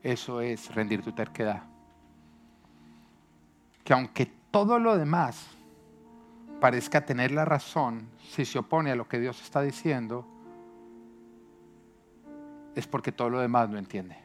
Eso 0.04 0.42
es 0.42 0.74
rendir 0.74 1.02
tu 1.02 1.12
terquedad. 1.12 1.64
Que 3.84 3.94
aunque 3.94 4.32
todo 4.52 4.80
lo 4.80 4.98
demás 4.98 5.48
parezca 6.60 7.06
tener 7.06 7.32
la 7.32 7.46
razón, 7.46 8.08
si 8.30 8.46
se 8.46 8.60
opone 8.60 8.92
a 8.92 8.96
lo 8.96 9.08
que 9.08 9.20
Dios 9.20 9.42
está 9.42 9.62
diciendo, 9.62 10.26
es 12.76 12.88
porque 12.88 13.12
todo 13.12 13.30
lo 13.30 13.40
demás 13.40 13.70
no 13.70 13.78
entiende. 13.78 14.18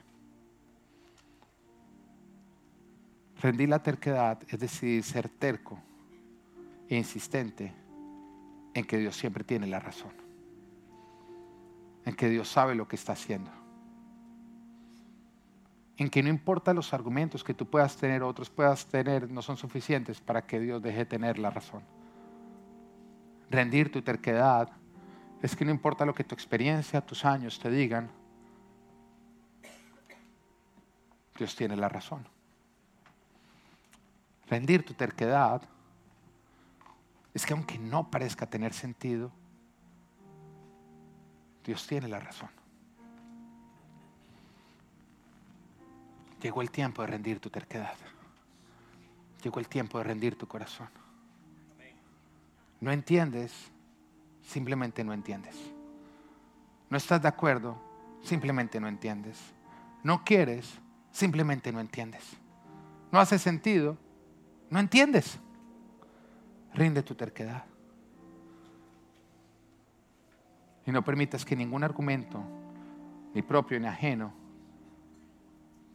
Rendir 3.41 3.69
la 3.69 3.83
terquedad 3.83 4.39
es 4.49 4.59
decidir 4.59 5.03
ser 5.03 5.29
terco 5.29 5.79
e 6.89 6.97
insistente 6.97 7.73
en 8.73 8.85
que 8.85 8.99
Dios 8.99 9.17
siempre 9.17 9.45
tiene 9.45 9.67
la 9.67 9.79
razón, 9.79 10.13
en 12.05 12.15
que 12.15 12.29
Dios 12.29 12.49
sabe 12.49 12.75
lo 12.75 12.89
que 12.89 12.97
está 12.97 13.13
haciendo, 13.13 13.51
en 15.99 16.09
que 16.09 16.23
no 16.23 16.31
importa 16.31 16.73
los 16.73 16.95
argumentos 16.95 17.45
que 17.45 17.55
tú 17.55 17.67
puedas 17.67 17.97
tener 17.97 18.23
otros 18.23 18.49
puedas 18.49 18.87
tener, 18.87 19.31
no 19.31 19.43
son 19.43 19.57
suficientes 19.57 20.21
para 20.21 20.47
que 20.47 20.61
Dios 20.61 20.83
deje 20.83 20.99
de 20.99 21.07
tener 21.07 21.39
la 21.39 21.51
razón. 21.51 21.83
Rendir 23.51 23.93
tu 23.93 24.03
terquedad 24.03 24.71
es 25.43 25.55
que 25.55 25.65
no 25.65 25.71
importa 25.71 26.07
lo 26.07 26.15
que 26.15 26.25
tu 26.25 26.35
experiencia, 26.35 27.01
tus 27.01 27.25
años 27.25 27.59
te 27.59 27.71
digan, 27.71 28.11
Dios 31.39 31.55
tiene 31.55 31.77
la 31.77 31.89
razón. 31.89 32.36
Rendir 34.49 34.85
tu 34.85 34.95
terquedad 34.95 35.63
es 37.35 37.45
que 37.45 37.53
aunque 37.53 37.79
no 37.79 38.11
parezca 38.11 38.47
tener 38.47 38.73
sentido, 38.73 39.31
Dios 41.65 41.87
tiene 41.87 42.09
la 42.09 42.21
razón. 42.21 42.49
Llegó 46.41 46.63
el 46.63 46.71
tiempo 46.71 47.03
de 47.03 47.09
rendir 47.09 47.41
tu 47.41 47.51
terquedad. 47.51 47.97
Llegó 49.43 49.59
el 49.59 49.69
tiempo 49.69 49.99
de 49.99 50.05
rendir 50.05 50.39
tu 50.39 50.47
corazón. 50.47 50.89
No 52.81 52.93
entiendes, 52.93 53.53
simplemente 54.43 55.03
no 55.03 55.13
entiendes. 55.13 55.57
No 56.89 56.97
estás 56.97 57.21
de 57.21 57.29
acuerdo, 57.29 57.77
simplemente 58.23 58.79
no 58.79 58.87
entiendes. 58.87 59.39
No 60.05 60.25
quieres, 60.25 60.79
simplemente 61.11 61.73
no 61.73 61.81
entiendes. 61.81 62.23
No 63.11 63.19
hace 63.19 63.39
sentido, 63.39 63.97
no 64.77 64.81
entiendes. 64.81 65.39
Rinde 66.75 67.03
tu 67.03 67.15
terquedad. 67.15 67.65
Y 70.85 70.93
no 70.93 71.03
permitas 71.03 71.47
que 71.47 71.57
ningún 71.57 71.83
argumento, 71.83 72.45
ni 73.33 73.41
propio 73.41 73.81
ni 73.81 73.87
ajeno, 73.87 74.35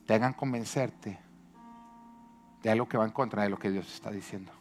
te 0.08 0.16
hagan 0.16 0.34
convencerte 0.34 1.20
de 2.64 2.72
algo 2.72 2.90
que 2.90 2.98
va 2.98 3.06
en 3.06 3.12
contra 3.12 3.44
de 3.44 3.50
lo 3.50 3.60
que 3.60 3.70
Dios 3.70 3.88
está 3.94 4.10
diciendo. 4.10 4.52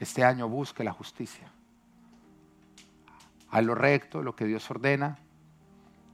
Este 0.00 0.24
año 0.24 0.48
busque 0.48 0.82
la 0.82 0.94
justicia. 0.94 1.52
A 3.50 3.60
lo 3.60 3.74
recto, 3.74 4.22
lo 4.22 4.34
que 4.34 4.46
Dios 4.46 4.70
ordena, 4.70 5.18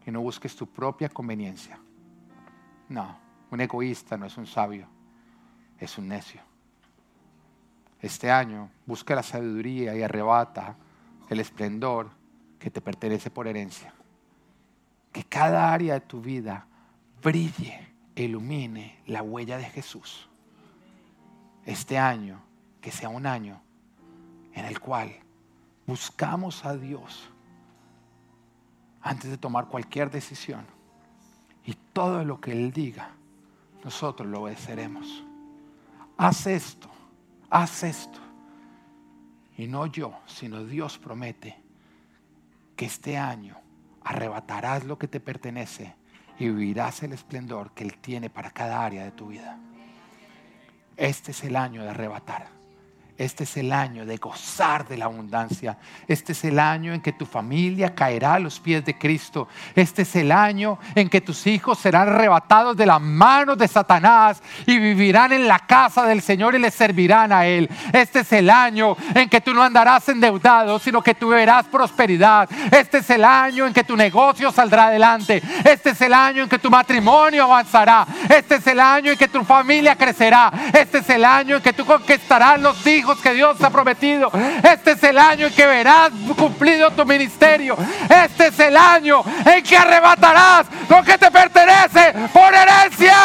y 0.04 0.10
no 0.10 0.20
busques 0.22 0.56
tu 0.56 0.66
propia 0.66 1.08
conveniencia. 1.08 1.78
No, 2.88 3.16
un 3.52 3.60
egoísta 3.60 4.16
no 4.16 4.26
es 4.26 4.36
un 4.36 4.48
sabio, 4.48 4.88
es 5.78 5.98
un 5.98 6.08
necio. 6.08 6.40
Este 8.00 8.30
año 8.30 8.70
busca 8.86 9.14
la 9.14 9.22
sabiduría 9.22 9.96
y 9.96 10.02
arrebata 10.02 10.76
el 11.28 11.40
esplendor 11.40 12.10
que 12.58 12.70
te 12.70 12.80
pertenece 12.80 13.30
por 13.30 13.46
herencia. 13.46 13.94
Que 15.12 15.24
cada 15.24 15.72
área 15.72 15.94
de 15.94 16.00
tu 16.00 16.20
vida 16.20 16.66
brille, 17.22 17.94
ilumine 18.14 19.00
la 19.06 19.22
huella 19.22 19.56
de 19.56 19.64
Jesús. 19.64 20.28
Este 21.64 21.98
año, 21.98 22.40
que 22.80 22.90
sea 22.90 23.08
un 23.08 23.26
año 23.26 23.60
en 24.52 24.66
el 24.66 24.78
cual 24.80 25.16
buscamos 25.86 26.64
a 26.64 26.76
Dios 26.76 27.30
antes 29.00 29.30
de 29.30 29.38
tomar 29.38 29.68
cualquier 29.68 30.10
decisión 30.10 30.66
y 31.64 31.74
todo 31.92 32.24
lo 32.24 32.40
que 32.40 32.52
Él 32.52 32.72
diga, 32.72 33.10
nosotros 33.82 34.28
lo 34.28 34.42
obedeceremos. 34.42 35.24
Haz 36.16 36.46
esto, 36.46 36.88
haz 37.50 37.82
esto. 37.82 38.20
Y 39.56 39.66
no 39.66 39.86
yo, 39.86 40.18
sino 40.26 40.64
Dios 40.64 40.98
promete 40.98 41.56
que 42.76 42.86
este 42.86 43.16
año 43.16 43.56
arrebatarás 44.02 44.84
lo 44.84 44.98
que 44.98 45.08
te 45.08 45.20
pertenece 45.20 45.94
y 46.38 46.48
vivirás 46.48 47.02
el 47.02 47.12
esplendor 47.12 47.72
que 47.72 47.84
Él 47.84 47.98
tiene 47.98 48.30
para 48.30 48.50
cada 48.50 48.84
área 48.84 49.04
de 49.04 49.12
tu 49.12 49.28
vida. 49.28 49.58
Este 50.96 51.32
es 51.32 51.44
el 51.44 51.56
año 51.56 51.82
de 51.82 51.90
arrebatar. 51.90 52.48
Este 53.16 53.44
es 53.44 53.56
el 53.56 53.72
año 53.72 54.04
de 54.04 54.16
gozar 54.16 54.88
de 54.88 54.96
la 54.96 55.04
abundancia. 55.04 55.78
Este 56.08 56.32
es 56.32 56.44
el 56.44 56.58
año 56.58 56.92
en 56.92 57.00
que 57.00 57.12
tu 57.12 57.26
familia 57.26 57.94
caerá 57.94 58.34
a 58.34 58.38
los 58.40 58.58
pies 58.58 58.84
de 58.84 58.98
Cristo. 58.98 59.46
Este 59.76 60.02
es 60.02 60.16
el 60.16 60.32
año 60.32 60.80
en 60.96 61.08
que 61.08 61.20
tus 61.20 61.46
hijos 61.46 61.78
serán 61.78 62.08
arrebatados 62.08 62.76
de 62.76 62.86
las 62.86 63.00
manos 63.00 63.56
de 63.56 63.68
Satanás 63.68 64.42
y 64.66 64.78
vivirán 64.78 65.32
en 65.32 65.46
la 65.46 65.60
casa 65.60 66.04
del 66.06 66.22
Señor 66.22 66.56
y 66.56 66.58
le 66.58 66.72
servirán 66.72 67.30
a 67.30 67.46
Él. 67.46 67.70
Este 67.92 68.20
es 68.20 68.32
el 68.32 68.50
año 68.50 68.96
en 69.14 69.28
que 69.28 69.40
tú 69.40 69.54
no 69.54 69.62
andarás 69.62 70.08
endeudado, 70.08 70.80
sino 70.80 71.00
que 71.00 71.14
tú 71.14 71.28
verás 71.28 71.66
prosperidad. 71.66 72.50
Este 72.72 72.98
es 72.98 73.10
el 73.10 73.24
año 73.24 73.68
en 73.68 73.72
que 73.72 73.84
tu 73.84 73.96
negocio 73.96 74.50
saldrá 74.50 74.86
adelante. 74.86 75.40
Este 75.64 75.90
es 75.90 76.00
el 76.00 76.14
año 76.14 76.42
en 76.42 76.48
que 76.48 76.58
tu 76.58 76.68
matrimonio 76.68 77.44
avanzará. 77.44 78.08
Este 78.28 78.56
es 78.56 78.66
el 78.66 78.80
año 78.80 79.12
en 79.12 79.18
que 79.18 79.28
tu 79.28 79.44
familia 79.44 79.94
crecerá. 79.94 80.52
Este 80.72 80.98
es 80.98 81.08
el 81.10 81.24
año 81.24 81.56
en 81.56 81.62
que 81.62 81.72
tú 81.72 81.86
conquistarás 81.86 82.60
los 82.60 82.82
que 83.22 83.34
Dios 83.34 83.60
ha 83.62 83.70
prometido. 83.70 84.30
Este 84.62 84.92
es 84.92 85.02
el 85.04 85.18
año 85.18 85.46
en 85.46 85.54
que 85.54 85.66
verás 85.66 86.10
cumplido 86.36 86.90
tu 86.90 87.04
ministerio. 87.04 87.76
Este 88.08 88.48
es 88.48 88.58
el 88.58 88.76
año 88.76 89.22
en 89.44 89.62
que 89.62 89.76
arrebatarás 89.76 90.66
lo 90.88 91.02
que 91.02 91.18
te 91.18 91.30
pertenece 91.30 92.14
por 92.32 92.54
herencia. 92.54 93.16